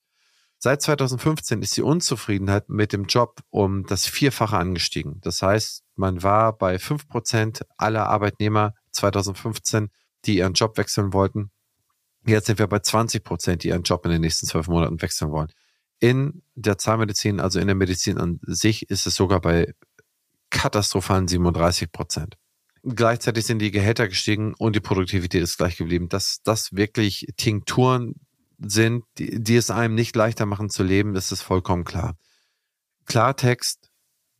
Seit 0.63 0.83
2015 0.83 1.63
ist 1.63 1.75
die 1.75 1.81
Unzufriedenheit 1.81 2.69
mit 2.69 2.93
dem 2.93 3.05
Job 3.05 3.41
um 3.49 3.83
das 3.87 4.05
Vierfache 4.05 4.57
angestiegen. 4.57 5.19
Das 5.21 5.41
heißt, 5.41 5.81
man 5.95 6.21
war 6.21 6.55
bei 6.55 6.77
fünf 6.77 7.07
Prozent 7.07 7.65
aller 7.77 8.05
Arbeitnehmer 8.05 8.75
2015, 8.91 9.89
die 10.25 10.37
ihren 10.37 10.53
Job 10.53 10.77
wechseln 10.77 11.13
wollten. 11.13 11.49
Jetzt 12.27 12.45
sind 12.45 12.59
wir 12.59 12.67
bei 12.67 12.77
20 12.77 13.23
Prozent, 13.23 13.63
die 13.63 13.69
ihren 13.69 13.81
Job 13.81 14.05
in 14.05 14.11
den 14.11 14.21
nächsten 14.21 14.45
zwölf 14.45 14.67
Monaten 14.67 15.01
wechseln 15.01 15.31
wollen. 15.31 15.51
In 15.99 16.43
der 16.53 16.77
Zahnmedizin, 16.77 17.39
also 17.39 17.59
in 17.59 17.65
der 17.65 17.75
Medizin 17.75 18.19
an 18.19 18.39
sich, 18.43 18.87
ist 18.87 19.07
es 19.07 19.15
sogar 19.15 19.41
bei 19.41 19.73
katastrophalen 20.51 21.27
37 21.27 21.91
Prozent. 21.91 22.37
Gleichzeitig 22.83 23.47
sind 23.47 23.59
die 23.59 23.71
Gehälter 23.71 24.07
gestiegen 24.07 24.53
und 24.53 24.75
die 24.75 24.79
Produktivität 24.79 25.41
ist 25.41 25.57
gleich 25.57 25.77
geblieben. 25.77 26.07
Dass 26.07 26.43
das 26.43 26.75
wirklich 26.75 27.25
Tinkturen 27.35 28.13
sind, 28.63 29.03
die, 29.17 29.41
die 29.41 29.55
es 29.55 29.71
einem 29.71 29.95
nicht 29.95 30.15
leichter 30.15 30.45
machen 30.45 30.69
zu 30.69 30.83
leben, 30.83 31.15
ist 31.15 31.31
es 31.31 31.41
vollkommen 31.41 31.83
klar. 31.83 32.17
Klartext, 33.05 33.89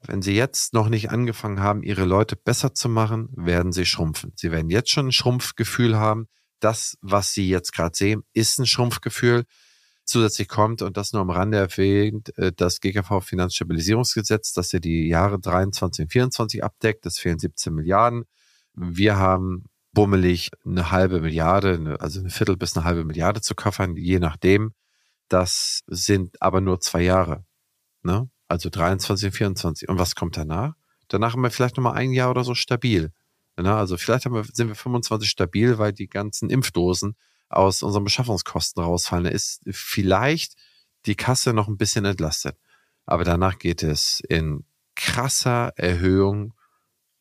wenn 0.04 0.22
Sie 0.22 0.34
jetzt 0.34 0.74
noch 0.74 0.90
nicht 0.90 1.12
angefangen 1.12 1.60
haben, 1.60 1.84
Ihre 1.84 2.06
Leute 2.06 2.36
besser 2.36 2.74
zu 2.74 2.90
machen, 2.90 3.30
werden 3.36 3.72
Sie 3.72 3.86
schrumpfen. 3.86 4.34
Sie 4.36 4.52
werden 4.52 4.70
jetzt 4.70 4.90
schon 4.90 5.08
ein 5.08 5.12
Schrumpfgefühl 5.12 5.98
haben. 5.98 6.28
Das, 6.60 6.98
was 7.02 7.34
Sie 7.34 7.50
jetzt 7.50 7.74
gerade 7.74 7.96
sehen, 7.96 8.24
ist 8.34 8.60
ein 8.60 8.66
Schrumpfgefühl. 8.66 9.46
Zusätzlich 10.04 10.48
kommt, 10.48 10.82
und 10.82 10.98
das 10.98 11.14
nur 11.14 11.22
am 11.22 11.30
Rande 11.30 11.58
erwähnt, 11.58 12.36
äh, 12.38 12.52
das 12.52 12.82
GKV 12.82 13.22
Finanzstabilisierungsgesetz, 13.22 14.54
das 14.54 14.72
ja 14.72 14.80
die 14.80 15.08
Jahre 15.08 15.40
23 15.40 16.06
und 16.06 16.12
24 16.12 16.64
abdeckt. 16.64 17.06
Es 17.06 17.20
fehlen 17.20 17.40
17 17.40 17.74
Milliarden. 17.74 18.26
Wir 18.74 19.18
haben 19.18 19.66
bummelig 19.94 20.52
eine 20.66 20.92
halbe 20.92 21.22
Milliarde, 21.22 21.98
also 22.00 22.20
eine 22.20 22.30
Viertel 22.30 22.58
bis 22.58 22.76
eine 22.76 22.86
halbe 22.86 23.04
Milliarde 23.04 23.42
zu 23.42 23.56
kaffern, 23.56 23.96
je 23.96 24.20
nachdem. 24.20 24.74
Das 25.28 25.82
sind 25.88 26.42
aber 26.42 26.62
nur 26.62 26.80
zwei 26.82 27.02
Jahre. 27.02 27.46
Ne? 28.04 28.30
Also 28.48 28.70
23 28.70 29.28
und 29.28 29.34
24. 29.34 29.90
Und 29.90 30.00
was 30.00 30.16
kommt 30.16 30.38
danach? 30.38 30.74
Danach 31.08 31.34
haben 31.34 31.42
wir 31.42 31.52
vielleicht 31.52 31.78
nochmal 31.78 31.96
ein 31.96 32.12
Jahr 32.12 32.30
oder 32.32 32.44
so 32.44 32.56
stabil. 32.56 33.12
Ne? 33.58 33.74
Also 33.74 33.98
vielleicht 33.98 34.26
wir, 34.26 34.44
sind 34.52 34.70
wir 34.70 34.76
25 34.76 35.30
stabil, 35.30 35.78
weil 35.78 35.94
die 35.94 36.08
ganzen 36.08 36.50
Impfdosen 36.50 37.16
aus 37.50 37.84
unseren 37.84 38.04
Beschaffungskosten 38.04 38.82
rausfallen. 38.84 39.26
Da 39.26 39.30
ist 39.30 39.62
vielleicht 39.70 40.56
die 41.06 41.16
Kasse 41.16 41.54
noch 41.54 41.68
ein 41.68 41.78
bisschen 41.78 42.06
entlastet. 42.06 42.58
Aber 43.06 43.24
danach 43.24 43.58
geht 43.60 43.84
es 43.84 44.22
in 44.28 44.66
krasser 44.96 45.74
Erhöhung 45.76 46.54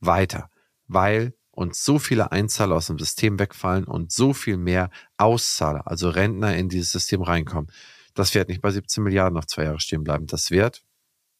weiter, 0.00 0.50
weil 0.86 1.34
und 1.50 1.74
so 1.74 1.98
viele 1.98 2.32
Einzahler 2.32 2.76
aus 2.76 2.86
dem 2.86 2.98
System 2.98 3.38
wegfallen 3.38 3.84
und 3.84 4.12
so 4.12 4.32
viel 4.32 4.56
mehr 4.56 4.90
Auszahler, 5.16 5.86
also 5.86 6.08
Rentner 6.10 6.56
in 6.56 6.68
dieses 6.68 6.92
System 6.92 7.22
reinkommen. 7.22 7.70
Das 8.14 8.34
wird 8.34 8.48
nicht 8.48 8.62
bei 8.62 8.70
17 8.70 9.02
Milliarden 9.02 9.34
nach 9.34 9.46
zwei 9.46 9.64
Jahren 9.64 9.80
stehen 9.80 10.04
bleiben. 10.04 10.26
Das 10.26 10.50
wird 10.50 10.82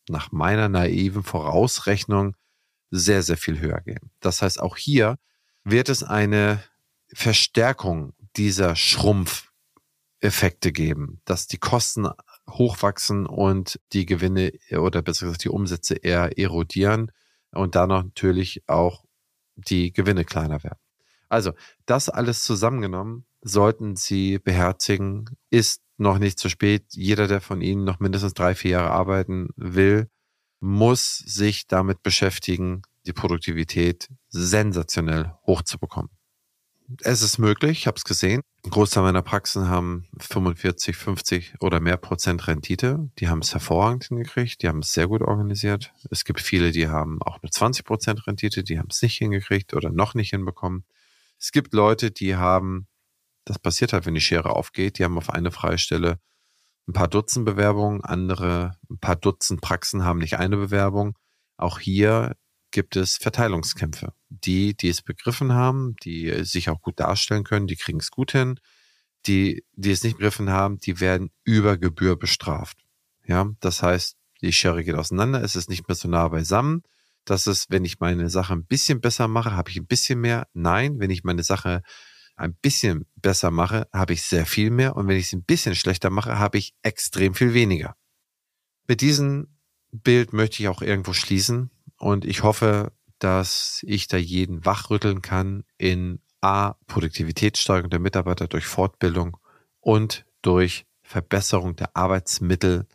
nach 0.09 0.33
meiner 0.33 0.69
naiven 0.69 1.23
Vorausrechnung 1.23 2.37
sehr, 2.91 3.23
sehr 3.23 3.37
viel 3.37 3.61
höher 3.61 3.81
gehen. 3.81 4.11
Das 4.21 4.43
heißt, 4.43 4.61
auch 4.61 4.77
hier 4.77 5.17
wird 5.65 5.89
es 5.89 6.03
eine 6.03 6.63
Verstärkung 7.13 8.15
dieser 8.37 8.77
Schrumpfeffekte 8.77 10.73
geben, 10.73 11.21
dass 11.25 11.47
die 11.47 11.59
Kosten 11.59 12.09
hochwachsen 12.49 13.27
und 13.27 13.81
die 13.93 14.07
Gewinne 14.07 14.53
oder 14.73 15.03
besser 15.03 15.27
gesagt 15.27 15.45
die 15.45 15.51
Umsätze 15.51 15.95
eher 15.95 16.39
erodieren 16.39 17.13
und 17.53 17.75
dann 17.75 17.89
natürlich 17.89 18.69
auch 18.69 19.05
die 19.69 19.93
Gewinne 19.93 20.25
kleiner 20.25 20.63
werden. 20.63 20.79
Also, 21.29 21.53
das 21.87 22.09
alles 22.09 22.45
zusammengenommen 22.45 23.25
sollten 23.41 23.97
Sie 23.97 24.39
beherzigen. 24.39 25.37
Ist 25.51 25.83
noch 25.97 26.19
nicht 26.19 26.39
zu 26.39 26.49
spät. 26.49 26.87
Jeder, 26.91 27.29
der 27.29 27.41
von 27.41 27.61
Ihnen 27.61 27.85
noch 27.85 28.01
mindestens 28.01 28.35
drei, 28.35 28.55
vier 28.55 28.73
Jahre 28.73 28.91
arbeiten 28.91 29.51
will, 29.57 30.11
muss 30.61 31.19
sich 31.19 31.67
damit 31.67 32.03
beschäftigen, 32.03 32.83
die 33.07 33.13
Produktivität 33.13 34.09
sensationell 34.29 35.33
hochzubekommen 35.47 36.11
es 37.03 37.23
ist 37.23 37.39
möglich, 37.39 37.79
ich 37.79 37.87
habe 37.87 37.97
es 37.97 38.05
gesehen. 38.05 38.43
Ein 38.65 38.71
Großteil 38.71 39.03
meiner 39.03 39.23
Praxen 39.23 39.69
haben 39.69 40.07
45, 40.19 40.97
50 40.97 41.55
oder 41.61 41.81
mehr 41.81 41.97
Prozent 41.97 42.47
Rendite. 42.47 43.11
Die 43.19 43.29
haben 43.29 43.41
es 43.41 43.53
hervorragend 43.53 44.05
hingekriegt, 44.05 44.63
die 44.63 44.69
haben 44.69 44.81
es 44.81 44.93
sehr 44.93 45.09
gut 45.09 45.23
organisiert. 45.23 45.93
Es 46.11 46.25
gibt 46.25 46.41
viele, 46.41 46.73
die 46.73 46.89
haben 46.89 47.23
auch 47.23 47.43
nur 47.43 47.51
20 47.51 47.85
Prozent 47.85 48.27
Rendite, 48.27 48.63
die 48.63 48.79
haben 48.79 48.89
es 48.91 49.03
nicht 49.03 49.17
hingekriegt 49.17 49.75
oder 49.75 49.91
noch 49.91 50.15
nicht 50.15 50.31
hinbekommen. 50.31 50.85
Es 51.39 51.53
gibt 51.53 51.73
Leute, 51.73 52.11
die 52.11 52.37
haben, 52.37 52.87
das 53.45 53.59
passiert 53.59 53.93
halt, 53.93 54.05
wenn 54.07 54.15
die 54.15 54.21
Schere 54.21 54.51
aufgeht, 54.51 54.99
die 54.99 55.05
haben 55.05 55.17
auf 55.17 55.31
eine 55.31 55.51
freie 55.51 55.79
Stelle 55.79 56.19
ein 56.89 56.93
paar 56.93 57.09
Dutzend 57.09 57.45
Bewerbungen, 57.45 58.03
andere, 58.03 58.77
ein 58.91 58.99
paar 58.99 59.17
Dutzend 59.17 59.61
Praxen 59.61 60.05
haben 60.05 60.19
nicht 60.19 60.39
eine 60.39 60.57
Bewerbung. 60.57 61.17
Auch 61.57 61.79
hier 61.79 62.37
gibt 62.71 62.97
es 62.97 63.17
Verteilungskämpfe. 63.17 64.13
Die, 64.29 64.77
die 64.77 64.89
es 64.89 65.03
begriffen 65.03 65.53
haben, 65.53 65.97
die 66.05 66.45
sich 66.45 66.71
auch 66.71 66.81
gut 66.81 67.01
darstellen 67.01 67.45
können, 67.45 67.67
die 67.67 67.77
kriegen 67.77 68.01
es 68.01 68.11
gut 68.11 68.33
hin. 68.33 68.61
Die, 69.27 69.65
die 69.73 69.91
es 69.91 70.03
nicht 70.03 70.17
begriffen 70.17 70.51
haben, 70.51 70.79
die 70.79 70.99
werden 71.01 71.31
über 71.45 71.77
Gebühr 71.77 72.17
bestraft. 72.17 72.79
Ja, 73.27 73.51
das 73.61 73.83
heißt, 73.83 74.17
die 74.41 74.53
Schere 74.53 74.83
geht 74.83 74.95
auseinander, 74.95 75.43
es 75.43 75.57
ist 75.57 75.69
nicht 75.69 75.87
mehr 75.87 75.95
so 75.95 76.09
nah 76.09 76.29
beisammen. 76.29 76.83
Das 77.27 77.47
ist, 77.47 77.71
wenn 77.71 77.85
ich 77.85 78.01
meine 78.01 78.31
Sache 78.31 78.55
ein 78.55 78.65
bisschen 78.65 79.01
besser 79.01 79.29
mache, 79.29 79.55
habe 79.55 79.71
ich 79.71 79.77
ein 79.77 79.87
bisschen 79.87 80.21
mehr. 80.21 80.49
Nein, 80.55 80.99
wenn 80.99 81.11
ich 81.11 81.23
meine 81.23 81.43
Sache 81.43 81.83
ein 82.37 82.55
bisschen 82.55 83.07
besser 83.17 83.51
mache, 83.51 83.87
habe 83.93 84.15
ich 84.15 84.23
sehr 84.23 84.47
viel 84.47 84.71
mehr. 84.71 84.97
Und 84.97 85.07
wenn 85.07 85.19
ich 85.19 85.27
es 85.27 85.33
ein 85.35 85.45
bisschen 85.45 85.75
schlechter 85.75 86.09
mache, 86.09 86.39
habe 86.39 86.59
ich 86.59 86.75
extrem 86.83 87.35
viel 87.35 87.53
weniger. 87.53 87.95
Mit 88.89 89.03
diesem 89.03 89.59
Bild 89.93 90.33
möchte 90.33 90.63
ich 90.63 90.69
auch 90.69 90.83
irgendwo 90.83 91.13
schließen. 91.13 91.71
Und 92.01 92.25
ich 92.25 92.43
hoffe, 92.43 92.93
dass 93.19 93.85
ich 93.87 94.09
da 94.09 94.17
jeden 94.17 94.65
wachrütteln 94.65 95.21
kann 95.21 95.65
in 95.77 96.21
A, 96.41 96.73
Produktivitätssteigerung 96.87 97.91
der 97.91 98.01
Mitarbeiter 98.01 98.49
durch 98.49 98.65
Fortbildung 98.65 99.37
und 99.81 100.25
durch 100.41 100.87
Verbesserung 101.03 101.77
der 101.77 101.95
Arbeitsmittel 101.95 102.87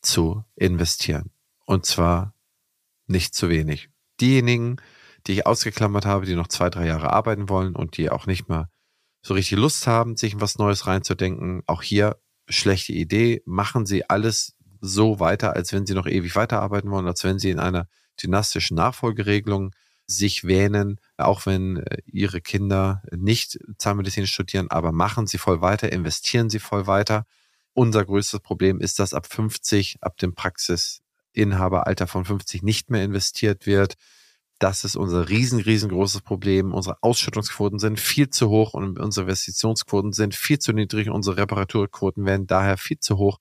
zu 0.00 0.44
investieren. 0.54 1.32
Und 1.66 1.86
zwar 1.86 2.34
nicht 3.08 3.34
zu 3.34 3.48
wenig. 3.48 3.90
Diejenigen, 4.20 4.76
die 5.26 5.32
ich 5.32 5.46
ausgeklammert 5.46 6.06
habe, 6.06 6.24
die 6.24 6.36
noch 6.36 6.48
zwei, 6.48 6.70
drei 6.70 6.86
Jahre 6.86 7.12
arbeiten 7.12 7.48
wollen 7.48 7.74
und 7.74 7.96
die 7.96 8.10
auch 8.10 8.26
nicht 8.26 8.48
mehr 8.48 8.70
so 9.22 9.34
richtig 9.34 9.58
Lust 9.58 9.88
haben, 9.88 10.16
sich 10.16 10.34
in 10.34 10.40
was 10.40 10.58
Neues 10.58 10.86
reinzudenken, 10.86 11.64
auch 11.66 11.82
hier 11.82 12.18
schlechte 12.48 12.92
Idee. 12.92 13.42
Machen 13.44 13.86
Sie 13.86 14.08
alles 14.08 14.54
so 14.80 15.18
weiter, 15.18 15.56
als 15.56 15.72
wenn 15.72 15.86
Sie 15.86 15.94
noch 15.94 16.06
ewig 16.06 16.36
weiterarbeiten 16.36 16.90
wollen, 16.92 17.08
als 17.08 17.24
wenn 17.24 17.40
Sie 17.40 17.50
in 17.50 17.58
einer 17.58 17.88
dynastischen 18.22 18.76
Nachfolgeregelung 18.76 19.72
sich 20.06 20.44
wähnen, 20.44 21.00
auch 21.16 21.46
wenn 21.46 21.78
äh, 21.78 21.98
ihre 22.06 22.40
Kinder 22.40 23.02
nicht 23.10 23.58
Zahnmedizin 23.78 24.26
studieren, 24.26 24.70
aber 24.70 24.92
machen 24.92 25.26
sie 25.26 25.38
voll 25.38 25.60
weiter, 25.60 25.90
investieren 25.92 26.50
sie 26.50 26.58
voll 26.58 26.86
weiter. 26.86 27.26
Unser 27.72 28.04
größtes 28.04 28.40
Problem 28.40 28.80
ist, 28.80 28.98
dass 28.98 29.14
ab 29.14 29.26
50, 29.26 29.98
ab 30.00 30.16
dem 30.18 30.34
Praxisinhaberalter 30.34 32.06
von 32.06 32.24
50 32.24 32.62
nicht 32.62 32.90
mehr 32.90 33.02
investiert 33.02 33.66
wird. 33.66 33.94
Das 34.60 34.84
ist 34.84 34.94
unser 34.94 35.28
riesen, 35.28 35.60
riesengroßes 35.60 36.20
Problem. 36.20 36.72
Unsere 36.72 37.02
Ausschüttungsquoten 37.02 37.78
sind 37.78 37.98
viel 37.98 38.30
zu 38.30 38.48
hoch 38.48 38.74
und 38.74 39.00
unsere 39.00 39.24
Investitionsquoten 39.24 40.12
sind 40.12 40.34
viel 40.34 40.58
zu 40.58 40.72
niedrig. 40.72 41.10
Unsere 41.10 41.38
Reparaturquoten 41.38 42.24
werden 42.24 42.46
daher 42.46 42.76
viel 42.76 43.00
zu 43.00 43.16
hoch. 43.16 43.38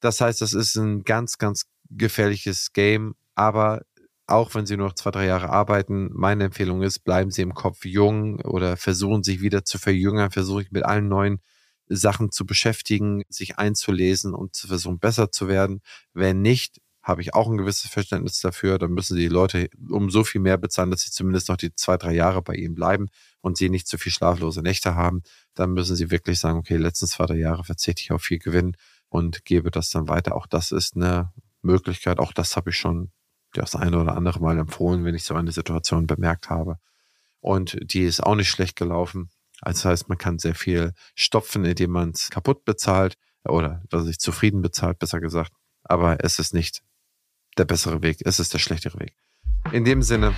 Das 0.00 0.20
heißt, 0.20 0.42
das 0.42 0.52
ist 0.52 0.76
ein 0.76 1.02
ganz, 1.02 1.38
ganz 1.38 1.64
gefährliches 1.88 2.74
Game. 2.74 3.14
Aber 3.34 3.82
auch 4.26 4.54
wenn 4.54 4.66
Sie 4.66 4.76
nur 4.76 4.88
noch 4.88 4.94
zwei, 4.94 5.10
drei 5.10 5.26
Jahre 5.26 5.50
arbeiten, 5.50 6.10
meine 6.12 6.44
Empfehlung 6.44 6.82
ist, 6.82 7.00
bleiben 7.00 7.30
Sie 7.30 7.42
im 7.42 7.54
Kopf 7.54 7.84
jung 7.84 8.40
oder 8.40 8.76
versuchen 8.76 9.22
sich 9.22 9.40
wieder 9.40 9.64
zu 9.64 9.78
verjüngern, 9.78 10.30
versuchen 10.30 10.66
mit 10.70 10.84
allen 10.84 11.08
neuen 11.08 11.40
Sachen 11.88 12.32
zu 12.32 12.46
beschäftigen, 12.46 13.24
sich 13.28 13.58
einzulesen 13.58 14.34
und 14.34 14.56
zu 14.56 14.68
versuchen, 14.68 14.98
besser 14.98 15.30
zu 15.30 15.48
werden. 15.48 15.80
Wenn 16.14 16.40
nicht, 16.40 16.80
habe 17.04 17.20
ich 17.20 17.34
auch 17.34 17.48
ein 17.48 17.58
gewisses 17.58 17.90
Verständnis 17.90 18.40
dafür. 18.40 18.78
Dann 18.78 18.92
müssen 18.92 19.16
die 19.18 19.28
Leute 19.28 19.68
um 19.90 20.08
so 20.08 20.24
viel 20.24 20.40
mehr 20.40 20.56
bezahlen, 20.56 20.90
dass 20.90 21.02
sie 21.02 21.10
zumindest 21.10 21.50
noch 21.50 21.58
die 21.58 21.74
zwei, 21.74 21.98
drei 21.98 22.14
Jahre 22.14 22.40
bei 22.40 22.54
ihnen 22.54 22.74
bleiben 22.74 23.08
und 23.42 23.58
sie 23.58 23.68
nicht 23.68 23.86
zu 23.86 23.98
viel 23.98 24.10
schlaflose 24.10 24.62
Nächte 24.62 24.94
haben. 24.94 25.22
Dann 25.52 25.72
müssen 25.72 25.96
sie 25.96 26.10
wirklich 26.10 26.40
sagen, 26.40 26.58
okay, 26.58 26.78
letzten 26.78 27.06
zwei, 27.06 27.26
drei 27.26 27.36
Jahre 27.36 27.62
verzichte 27.62 28.00
ich 28.00 28.10
auf 28.10 28.22
viel 28.22 28.38
Gewinn 28.38 28.74
und 29.10 29.44
gebe 29.44 29.70
das 29.70 29.90
dann 29.90 30.08
weiter. 30.08 30.34
Auch 30.34 30.46
das 30.46 30.72
ist 30.72 30.96
eine 30.96 31.30
Möglichkeit. 31.60 32.18
Auch 32.18 32.32
das 32.32 32.56
habe 32.56 32.70
ich 32.70 32.76
schon 32.78 33.10
das 33.60 33.74
eine 33.76 33.98
oder 33.98 34.16
andere 34.16 34.40
Mal 34.40 34.58
empfohlen, 34.58 35.04
wenn 35.04 35.14
ich 35.14 35.24
so 35.24 35.34
eine 35.34 35.52
Situation 35.52 36.06
bemerkt 36.06 36.50
habe. 36.50 36.78
Und 37.40 37.78
die 37.80 38.02
ist 38.02 38.22
auch 38.22 38.34
nicht 38.34 38.50
schlecht 38.50 38.76
gelaufen. 38.76 39.30
Das 39.62 39.84
heißt, 39.84 40.08
man 40.08 40.18
kann 40.18 40.38
sehr 40.38 40.54
viel 40.54 40.92
stopfen, 41.14 41.64
indem 41.64 41.90
man 41.90 42.10
es 42.10 42.30
kaputt 42.30 42.64
bezahlt 42.64 43.16
oder 43.44 43.82
was 43.90 44.04
sich 44.04 44.18
zufrieden 44.18 44.62
bezahlt, 44.62 44.98
besser 44.98 45.20
gesagt. 45.20 45.52
Aber 45.82 46.22
es 46.24 46.38
ist 46.38 46.54
nicht 46.54 46.82
der 47.56 47.64
bessere 47.64 48.02
Weg, 48.02 48.18
es 48.24 48.40
ist 48.40 48.52
der 48.52 48.58
schlechtere 48.58 48.98
Weg. 48.98 49.14
In 49.72 49.84
dem 49.84 50.02
Sinne, 50.02 50.34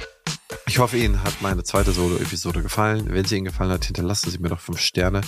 ich 0.67 0.79
hoffe, 0.79 0.99
Ihnen 0.99 1.23
hat 1.25 1.43
meine 1.43 1.65
zweite 1.65 1.93
Solo-Episode 1.93 2.63
gefallen. 2.63 3.07
Wenn 3.09 3.25
sie 3.25 3.37
Ihnen 3.37 3.47
gefallen 3.47 3.71
hat, 3.71 3.85
hinterlassen 3.85 4.31
Sie 4.31 4.39
mir 4.39 4.49
doch 4.49 4.61
fünf 4.61 4.81
Sterne 4.81 5.23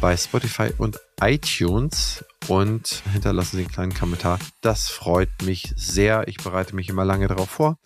bei 0.00 0.16
Spotify 0.16 0.72
und 0.78 0.98
iTunes 1.20 2.24
und 2.46 3.02
hinterlassen 3.12 3.56
Sie 3.56 3.62
einen 3.62 3.72
kleinen 3.72 3.94
Kommentar. 3.94 4.38
Das 4.60 4.88
freut 4.88 5.30
mich 5.42 5.72
sehr. 5.76 6.28
Ich 6.28 6.38
bereite 6.38 6.74
mich 6.74 6.88
immer 6.88 7.04
lange 7.04 7.28
darauf 7.28 7.50
vor, 7.50 7.78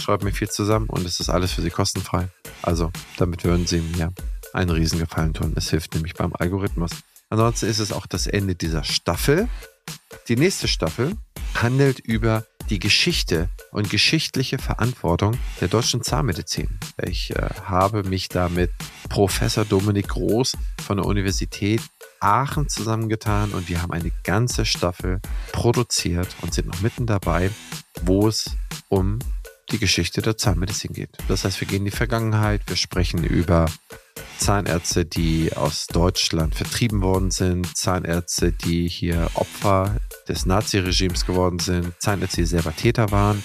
schreibe 0.00 0.24
mir 0.24 0.32
viel 0.32 0.48
zusammen 0.48 0.88
und 0.88 1.04
es 1.04 1.20
ist 1.20 1.28
alles 1.28 1.52
für 1.52 1.62
Sie 1.62 1.70
kostenfrei. 1.70 2.28
Also, 2.62 2.90
damit 3.16 3.44
würden 3.44 3.66
Sie 3.66 3.80
mir 3.80 4.12
einen 4.52 4.70
Riesengefallen 4.70 5.34
tun. 5.34 5.52
Es 5.56 5.70
hilft 5.70 5.94
nämlich 5.94 6.14
beim 6.14 6.32
Algorithmus. 6.32 6.90
Ansonsten 7.30 7.66
ist 7.66 7.78
es 7.78 7.92
auch 7.92 8.06
das 8.06 8.26
Ende 8.26 8.54
dieser 8.54 8.84
Staffel. 8.84 9.48
Die 10.28 10.36
nächste 10.36 10.68
Staffel 10.68 11.16
handelt 11.54 11.98
über 11.98 12.44
die 12.68 12.78
Geschichte 12.78 13.48
und 13.72 13.90
geschichtliche 13.90 14.58
Verantwortung 14.58 15.36
der 15.60 15.68
deutschen 15.68 16.02
Zahnmedizin. 16.02 16.68
Ich 17.02 17.34
äh, 17.34 17.48
habe 17.64 18.02
mich 18.04 18.28
da 18.28 18.48
mit 18.48 18.70
Professor 19.08 19.64
Dominik 19.64 20.08
Groß 20.08 20.56
von 20.84 20.98
der 20.98 21.06
Universität 21.06 21.80
Aachen 22.20 22.68
zusammengetan 22.68 23.52
und 23.52 23.68
wir 23.68 23.80
haben 23.80 23.92
eine 23.92 24.10
ganze 24.24 24.64
Staffel 24.64 25.20
produziert 25.52 26.28
und 26.42 26.52
sind 26.52 26.66
noch 26.66 26.80
mitten 26.80 27.06
dabei, 27.06 27.50
wo 28.02 28.28
es 28.28 28.50
um 28.88 29.18
die 29.70 29.78
Geschichte 29.78 30.22
der 30.22 30.36
Zahnmedizin 30.36 30.92
geht. 30.92 31.10
Das 31.28 31.44
heißt, 31.44 31.60
wir 31.60 31.68
gehen 31.68 31.78
in 31.78 31.84
die 31.86 31.90
Vergangenheit, 31.90 32.62
wir 32.66 32.76
sprechen 32.76 33.24
über 33.24 33.66
Zahnärzte, 34.38 35.04
die 35.04 35.52
aus 35.54 35.86
Deutschland 35.86 36.54
vertrieben 36.54 37.02
worden 37.02 37.30
sind, 37.30 37.76
Zahnärzte, 37.76 38.52
die 38.52 38.88
hier 38.88 39.30
Opfer 39.34 39.96
des 40.28 40.46
Naziregimes 40.46 41.26
geworden 41.26 41.58
sind, 41.58 41.92
Zahnärzte, 41.98 42.38
die 42.38 42.46
selber 42.46 42.74
Täter 42.74 43.10
waren, 43.10 43.42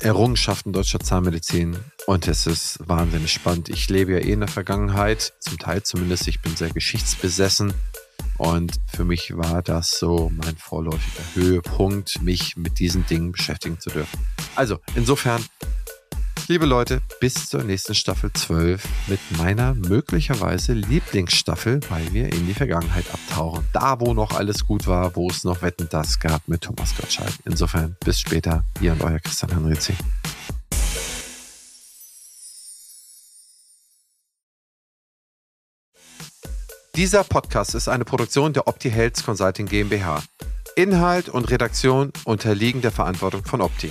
Errungenschaften 0.00 0.72
deutscher 0.72 1.00
Zahnmedizin 1.00 1.76
und 2.06 2.26
es 2.26 2.46
ist 2.46 2.78
wahnsinnig 2.86 3.32
spannend. 3.32 3.68
Ich 3.68 3.88
lebe 3.88 4.12
ja 4.12 4.18
eh 4.18 4.32
in 4.32 4.40
der 4.40 4.48
Vergangenheit, 4.48 5.34
zum 5.40 5.58
Teil 5.58 5.82
zumindest, 5.82 6.26
ich 6.28 6.40
bin 6.40 6.56
sehr 6.56 6.70
geschichtsbesessen 6.70 7.72
und 8.38 8.80
für 8.86 9.04
mich 9.04 9.36
war 9.36 9.62
das 9.62 9.90
so 9.90 10.32
mein 10.34 10.56
vorläufiger 10.56 11.24
Höhepunkt, 11.34 12.22
mich 12.22 12.56
mit 12.56 12.78
diesen 12.78 13.06
Dingen 13.06 13.32
beschäftigen 13.32 13.78
zu 13.78 13.90
dürfen. 13.90 14.18
Also, 14.56 14.78
insofern 14.94 15.44
Liebe 16.52 16.66
Leute, 16.66 17.00
bis 17.18 17.48
zur 17.48 17.64
nächsten 17.64 17.94
Staffel 17.94 18.30
12 18.30 18.84
mit 19.06 19.20
meiner 19.38 19.72
möglicherweise 19.72 20.74
Lieblingsstaffel, 20.74 21.80
weil 21.88 22.12
wir 22.12 22.30
in 22.30 22.46
die 22.46 22.52
Vergangenheit 22.52 23.06
abtauchen. 23.10 23.66
Da, 23.72 24.00
wo 24.00 24.12
noch 24.12 24.32
alles 24.32 24.66
gut 24.66 24.86
war, 24.86 25.16
wo 25.16 25.30
es 25.30 25.44
noch 25.44 25.62
Wetten 25.62 25.88
das 25.88 26.20
gab 26.20 26.46
mit 26.48 26.60
Thomas 26.60 26.94
Gottschalk. 26.94 27.32
Insofern, 27.46 27.96
bis 28.04 28.20
später, 28.20 28.64
ihr 28.82 28.92
und 28.92 29.02
euer 29.02 29.18
Christian 29.20 29.50
Henrizi. 29.50 29.94
Dieser 36.94 37.24
Podcast 37.24 37.74
ist 37.74 37.88
eine 37.88 38.04
Produktion 38.04 38.52
der 38.52 38.68
Opti 38.68 38.90
Health 38.90 39.24
Consulting 39.24 39.64
GmbH. 39.64 40.22
Inhalt 40.76 41.30
und 41.30 41.50
Redaktion 41.50 42.12
unterliegen 42.24 42.82
der 42.82 42.92
Verantwortung 42.92 43.42
von 43.42 43.62
Opti. 43.62 43.90